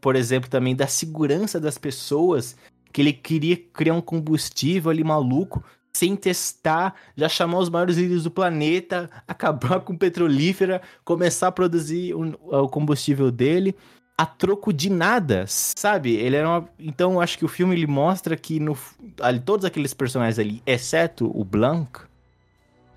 por 0.00 0.16
exemplo, 0.16 0.48
também 0.48 0.74
da 0.74 0.86
segurança 0.86 1.60
das 1.60 1.78
pessoas, 1.78 2.56
que 2.92 3.00
ele 3.00 3.12
queria 3.12 3.56
criar 3.56 3.94
um 3.94 4.00
combustível 4.00 4.90
ali 4.90 5.04
maluco, 5.04 5.62
sem 5.92 6.14
testar, 6.14 6.94
já 7.16 7.28
chamar 7.28 7.58
os 7.58 7.68
maiores 7.68 7.96
líderes 7.96 8.24
do 8.24 8.30
planeta, 8.30 9.10
acabar 9.26 9.80
com 9.82 9.96
petrolífera, 9.96 10.80
começar 11.04 11.48
a 11.48 11.52
produzir 11.52 12.14
o, 12.14 12.68
combustível 12.68 13.30
dele 13.30 13.74
a 14.16 14.26
troco 14.26 14.72
de 14.72 14.90
nada, 14.90 15.44
sabe? 15.46 16.16
Ele 16.16 16.34
era 16.34 16.48
uma... 16.48 16.68
Então, 16.76 17.20
acho 17.20 17.38
que 17.38 17.44
o 17.44 17.48
filme 17.48 17.76
ele 17.76 17.86
mostra 17.86 18.36
que 18.36 18.58
no... 18.58 18.76
ali, 19.20 19.38
todos 19.38 19.64
aqueles 19.64 19.94
personagens 19.94 20.40
ali, 20.40 20.60
exceto 20.66 21.30
o 21.32 21.44
Blanc, 21.44 22.00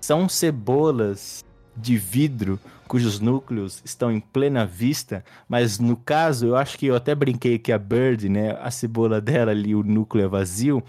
são 0.00 0.28
cebolas 0.28 1.44
de 1.76 1.96
vidro 1.96 2.58
cujos 2.92 3.20
núcleos 3.20 3.80
estão 3.86 4.12
em 4.12 4.20
plena 4.20 4.66
vista, 4.66 5.24
mas 5.48 5.78
no 5.78 5.96
caso, 5.96 6.48
eu 6.48 6.56
acho 6.56 6.76
que 6.76 6.84
eu 6.84 6.94
até 6.94 7.14
brinquei 7.14 7.58
que 7.58 7.72
a 7.72 7.78
Bird, 7.78 8.28
né, 8.28 8.50
a 8.60 8.70
cebola 8.70 9.18
dela 9.18 9.50
ali, 9.50 9.74
o 9.74 9.82
núcleo 9.82 10.26
é 10.26 10.28
vazio, 10.28 10.84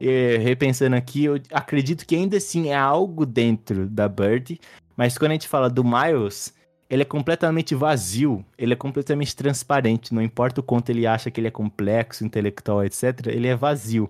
e, 0.00 0.36
repensando 0.36 0.94
aqui, 0.94 1.24
eu 1.24 1.40
acredito 1.50 2.06
que 2.06 2.14
ainda 2.14 2.36
assim 2.36 2.68
é 2.68 2.76
algo 2.76 3.26
dentro 3.26 3.88
da 3.88 4.08
Bird, 4.08 4.60
mas 4.96 5.18
quando 5.18 5.32
a 5.32 5.34
gente 5.34 5.48
fala 5.48 5.68
do 5.68 5.82
Miles, 5.82 6.54
ele 6.88 7.02
é 7.02 7.04
completamente 7.04 7.74
vazio, 7.74 8.44
ele 8.56 8.74
é 8.74 8.76
completamente 8.76 9.34
transparente, 9.34 10.14
não 10.14 10.22
importa 10.22 10.60
o 10.60 10.62
quanto 10.62 10.90
ele 10.90 11.08
acha 11.08 11.28
que 11.28 11.40
ele 11.40 11.48
é 11.48 11.50
complexo, 11.50 12.24
intelectual, 12.24 12.84
etc, 12.84 13.26
ele 13.26 13.48
é 13.48 13.56
vazio. 13.56 14.08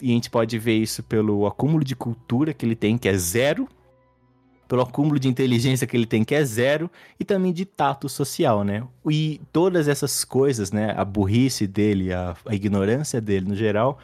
E 0.00 0.12
a 0.12 0.14
gente 0.14 0.30
pode 0.30 0.56
ver 0.60 0.76
isso 0.76 1.02
pelo 1.02 1.44
acúmulo 1.44 1.82
de 1.82 1.96
cultura 1.96 2.54
que 2.54 2.64
ele 2.64 2.76
tem, 2.76 2.96
que 2.96 3.08
é 3.08 3.18
zero, 3.18 3.68
pelo 4.68 4.82
acúmulo 4.82 5.18
de 5.18 5.26
inteligência 5.26 5.86
que 5.86 5.96
ele 5.96 6.06
tem, 6.06 6.22
que 6.22 6.34
é 6.34 6.44
zero, 6.44 6.90
e 7.18 7.24
também 7.24 7.52
de 7.52 7.64
tato 7.64 8.08
social, 8.08 8.62
né? 8.62 8.86
E 9.08 9.40
todas 9.50 9.88
essas 9.88 10.24
coisas, 10.24 10.70
né, 10.70 10.94
a 10.96 11.04
burrice 11.04 11.66
dele, 11.66 12.12
a, 12.12 12.36
a 12.44 12.54
ignorância 12.54 13.20
dele 13.20 13.48
no 13.48 13.56
geral, 13.56 13.98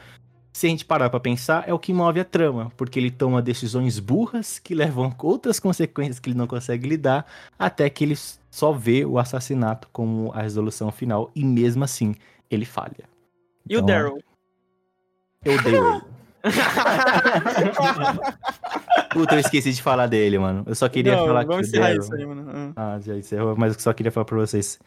se 0.54 0.66
a 0.66 0.70
gente 0.70 0.84
parar 0.84 1.10
pra 1.10 1.20
pensar, 1.20 1.68
é 1.68 1.74
o 1.74 1.78
que 1.78 1.92
move 1.92 2.18
a 2.18 2.24
trama, 2.24 2.72
porque 2.76 2.98
ele 2.98 3.10
toma 3.10 3.42
decisões 3.42 3.98
burras 3.98 4.58
que 4.58 4.74
levam 4.74 5.06
a 5.06 5.26
outras 5.26 5.60
consequências 5.60 6.18
que 6.18 6.30
ele 6.30 6.38
não 6.38 6.46
consegue 6.46 6.88
lidar, 6.88 7.26
até 7.58 7.90
que 7.90 8.04
ele 8.04 8.16
só 8.50 8.72
vê 8.72 9.04
o 9.04 9.18
assassinato 9.18 9.88
como 9.92 10.32
a 10.32 10.42
resolução 10.42 10.90
final, 10.90 11.30
e 11.34 11.44
mesmo 11.44 11.84
assim, 11.84 12.14
ele 12.48 12.64
falha. 12.64 13.04
E 13.68 13.76
o 13.76 13.80
Então, 13.80 13.86
Daryl? 13.86 14.18
Eu 15.44 15.58
odeio 15.58 15.94
ele. 15.94 16.02
Puta, 19.10 19.34
eu 19.34 19.40
esqueci 19.40 19.72
de 19.72 19.82
falar 19.82 20.06
dele, 20.06 20.38
mano. 20.38 20.62
Eu 20.66 20.74
só 20.74 20.88
queria 20.88 21.16
Não, 21.16 21.26
falar 21.26 21.40
que 21.42 21.46
vamos 21.48 21.66
o 21.66 21.70
encerrar 21.70 21.94
isso 21.94 22.14
aí, 22.14 22.26
mano. 22.26 22.72
Ah, 22.76 22.98
já 23.00 23.16
encerrou, 23.16 23.54
mas 23.56 23.74
eu 23.74 23.80
só 23.80 23.92
queria 23.92 24.12
falar 24.12 24.24
pra 24.24 24.38
vocês. 24.38 24.78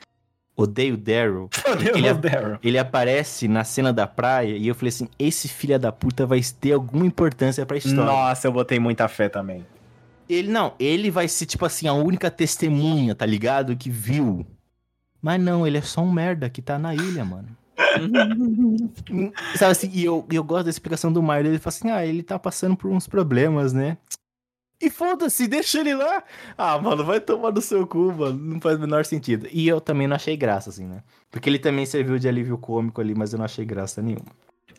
Odeio 0.55 0.95
o 0.95 0.97
Daryl. 0.97 1.49
Meu 1.83 1.95
Ele 1.97 2.07
é- 2.07 2.13
Deus, 2.13 2.33
Daryl. 2.33 2.57
Ele 2.63 2.77
aparece 2.79 3.47
na 3.47 3.63
cena 3.63 3.93
da 3.93 4.07
praia 4.07 4.57
e 4.57 4.67
eu 4.67 4.73
falei 4.75 4.89
assim: 4.89 5.07
esse 5.19 5.47
filho 5.47 5.77
da 5.79 5.91
puta 5.91 6.25
vai 6.25 6.41
ter 6.59 6.73
alguma 6.73 7.05
importância 7.05 7.65
pra 7.65 7.77
história. 7.77 8.05
Nossa, 8.05 8.47
eu 8.47 8.51
botei 8.51 8.79
muita 8.79 9.07
fé 9.07 9.29
também. 9.29 9.65
Ele 10.27 10.49
não, 10.49 10.73
ele 10.79 11.09
vai 11.11 11.27
ser 11.27 11.45
tipo 11.45 11.65
assim, 11.65 11.87
a 11.87 11.93
única 11.93 12.29
testemunha, 12.29 13.15
tá 13.15 13.25
ligado? 13.25 13.75
Que 13.77 13.89
viu. 13.89 14.45
Mas 15.21 15.39
não, 15.41 15.65
ele 15.65 15.77
é 15.77 15.81
só 15.81 16.01
um 16.01 16.11
merda 16.11 16.49
que 16.49 16.61
tá 16.61 16.77
na 16.77 16.93
ilha, 16.93 17.23
mano. 17.23 17.47
Sabe 19.55 19.71
assim, 19.71 19.91
e 19.93 20.03
eu, 20.03 20.25
eu 20.31 20.43
gosto 20.43 20.65
da 20.65 20.69
explicação 20.69 21.11
do 21.11 21.21
Mario. 21.21 21.51
Ele 21.51 21.59
fala 21.59 21.75
assim: 21.75 21.89
ah, 21.91 22.05
ele 22.05 22.23
tá 22.23 22.39
passando 22.39 22.75
por 22.75 22.89
uns 22.89 23.07
problemas, 23.07 23.73
né? 23.73 23.97
E 24.79 24.91
foda-se, 24.91 25.47
deixa 25.47 25.79
ele 25.79 25.95
lá. 25.95 26.23
Ah, 26.55 26.77
mano, 26.77 27.03
vai 27.03 27.19
tomar 27.19 27.51
no 27.51 27.61
seu 27.61 27.87
cu, 27.87 28.13
mano. 28.13 28.37
Não 28.37 28.61
faz 28.61 28.77
o 28.77 28.81
menor 28.81 29.05
sentido. 29.05 29.47
E 29.51 29.67
eu 29.67 29.81
também 29.81 30.07
não 30.07 30.15
achei 30.15 30.37
graça, 30.37 30.69
assim, 30.69 30.85
né? 30.85 31.01
Porque 31.31 31.49
ele 31.49 31.57
também 31.57 31.85
serviu 31.85 32.19
de 32.19 32.27
alívio 32.27 32.57
cômico 32.59 33.01
ali, 33.01 33.15
mas 33.15 33.33
eu 33.33 33.39
não 33.39 33.45
achei 33.45 33.65
graça 33.65 34.01
nenhuma. 34.01 34.27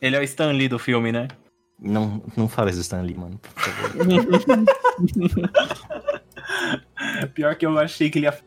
Ele 0.01 0.15
é 0.15 0.21
o 0.21 0.23
Stan 0.23 0.53
Lee 0.53 0.69
do 0.69 0.79
filme, 0.79 1.11
né? 1.11 1.27
Não, 1.81 2.23
não 2.37 2.49
fala 2.49 2.71
isso 2.71 2.79
do 2.79 2.83
Stan 2.83 3.03
Lee, 3.03 3.17
mano, 3.17 3.39
por 3.39 3.51
favor. 3.61 3.91
Pior 7.35 7.57
que 7.57 7.67
eu 7.67 7.79
achei 7.79 8.11
que 8.11 8.19
ele 8.19 8.27
ia. 8.27 8.39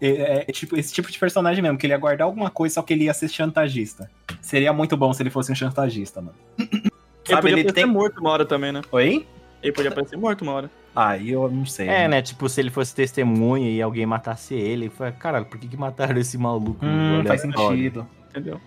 É, 0.00 0.44
é, 0.48 0.52
tipo, 0.52 0.76
esse 0.76 0.92
tipo 0.92 1.10
de 1.10 1.18
personagem 1.18 1.62
mesmo, 1.62 1.78
que 1.78 1.86
ele 1.86 1.92
ia 1.94 1.98
guardar 1.98 2.26
alguma 2.26 2.50
coisa, 2.50 2.74
só 2.76 2.82
que 2.82 2.92
ele 2.92 3.04
ia 3.04 3.14
ser 3.14 3.28
chantagista. 3.28 4.10
Seria 4.40 4.72
muito 4.72 4.96
bom 4.96 5.12
se 5.12 5.22
ele 5.22 5.30
fosse 5.30 5.50
um 5.50 5.54
chantagista, 5.54 6.20
mano. 6.20 6.36
Ele 6.58 6.70
Sabe, 6.70 7.40
podia 7.40 7.54
ele 7.54 7.60
aparecer 7.62 7.72
tem. 7.72 7.86
morto 7.86 8.20
uma 8.20 8.30
hora 8.30 8.44
também, 8.44 8.70
né? 8.72 8.82
Oi? 8.92 9.26
Ele 9.62 9.72
podia 9.72 9.90
aparecer 9.90 10.16
morto 10.16 10.42
uma 10.42 10.52
hora. 10.52 10.70
Aí 10.94 11.30
eu 11.30 11.50
não 11.50 11.64
sei. 11.64 11.88
É, 11.88 12.06
né? 12.06 12.20
Tipo, 12.20 12.48
se 12.48 12.60
ele 12.60 12.70
fosse 12.70 12.94
testemunha 12.94 13.70
e 13.70 13.80
alguém 13.80 14.04
matasse 14.04 14.54
ele, 14.54 14.90
foi, 14.90 15.10
caralho, 15.12 15.46
por 15.46 15.58
que, 15.58 15.66
que 15.66 15.76
mataram 15.76 16.18
esse 16.18 16.36
maluco? 16.36 16.84
Hum, 16.84 17.22
faz 17.26 17.42
aleatório?" 17.42 17.76
sentido. 17.78 18.06
Entendeu? 18.30 18.60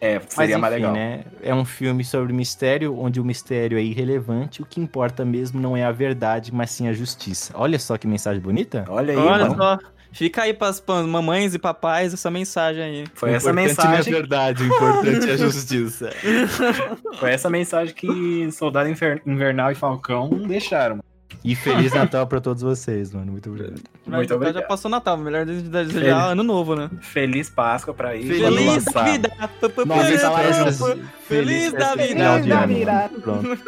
É, 0.00 0.18
Mas 0.18 0.32
seria 0.32 0.52
enfim, 0.54 0.60
mais 0.60 0.74
legal. 0.74 0.92
né? 0.92 1.24
É 1.42 1.52
um 1.54 1.64
filme 1.64 2.04
sobre 2.04 2.32
mistério, 2.32 2.96
onde 2.98 3.20
o 3.20 3.24
mistério 3.24 3.76
é 3.78 3.82
irrelevante. 3.82 4.62
O 4.62 4.66
que 4.66 4.80
importa 4.80 5.24
mesmo 5.24 5.60
não 5.60 5.76
é 5.76 5.84
a 5.84 5.90
verdade, 5.90 6.54
mas 6.54 6.70
sim 6.70 6.88
a 6.88 6.92
justiça. 6.92 7.52
Olha 7.56 7.78
só 7.78 7.96
que 7.98 8.06
mensagem 8.06 8.40
bonita. 8.40 8.84
Olha 8.88 9.12
aí, 9.12 9.18
Olha 9.18 9.48
mano. 9.48 9.56
só. 9.56 9.78
Fica 10.12 10.42
aí 10.42 10.54
pras, 10.54 10.80
pras 10.80 11.06
mamães 11.06 11.54
e 11.54 11.58
papais 11.58 12.12
essa 12.14 12.30
mensagem 12.30 12.82
aí. 12.82 13.04
Foi 13.14 13.30
essa 13.32 13.50
importante 13.50 13.76
não 13.76 13.84
é 13.84 13.86
a 13.86 13.90
mensagem. 13.90 14.12
verdade, 14.12 14.62
o 14.62 14.66
importante 14.66 15.30
é 15.30 15.32
a 15.34 15.36
justiça. 15.36 16.10
Foi 17.18 17.30
essa 17.30 17.48
mensagem 17.50 17.94
que 17.94 18.50
Soldado 18.52 18.88
Infer- 18.88 19.22
Invernal 19.26 19.70
e 19.70 19.74
Falcão 19.74 20.28
deixaram. 20.46 20.98
E 21.44 21.54
Feliz 21.54 21.92
Natal 21.92 22.26
pra 22.26 22.40
todos 22.40 22.62
vocês, 22.62 23.12
mano. 23.12 23.30
Muito 23.30 23.48
obrigado. 23.48 23.80
Mas 24.04 24.16
Muito 24.16 24.28
já- 24.30 24.34
obrigado. 24.34 24.62
Já 24.62 24.66
passou 24.66 24.90
Natal, 24.90 25.16
melhor 25.18 25.44
desejar 25.46 25.86
Feliz. 25.92 26.12
ano 26.12 26.42
novo, 26.42 26.74
né? 26.74 26.90
Feliz 27.00 27.48
Páscoa 27.48 27.94
pra 27.94 28.16
eles. 28.16 28.26
Feliz 28.40 28.84
da 28.86 29.02
vida! 29.04 29.30
Feliz 29.60 30.20
falaram 30.22 30.64
festas- 30.64 30.98
Feliz 31.28 31.72
da 31.72 31.94
vida. 31.94 32.38
Feliz 32.40 32.46
da 32.48 32.66
vida. 32.66 33.10
Pronto. 33.22 33.58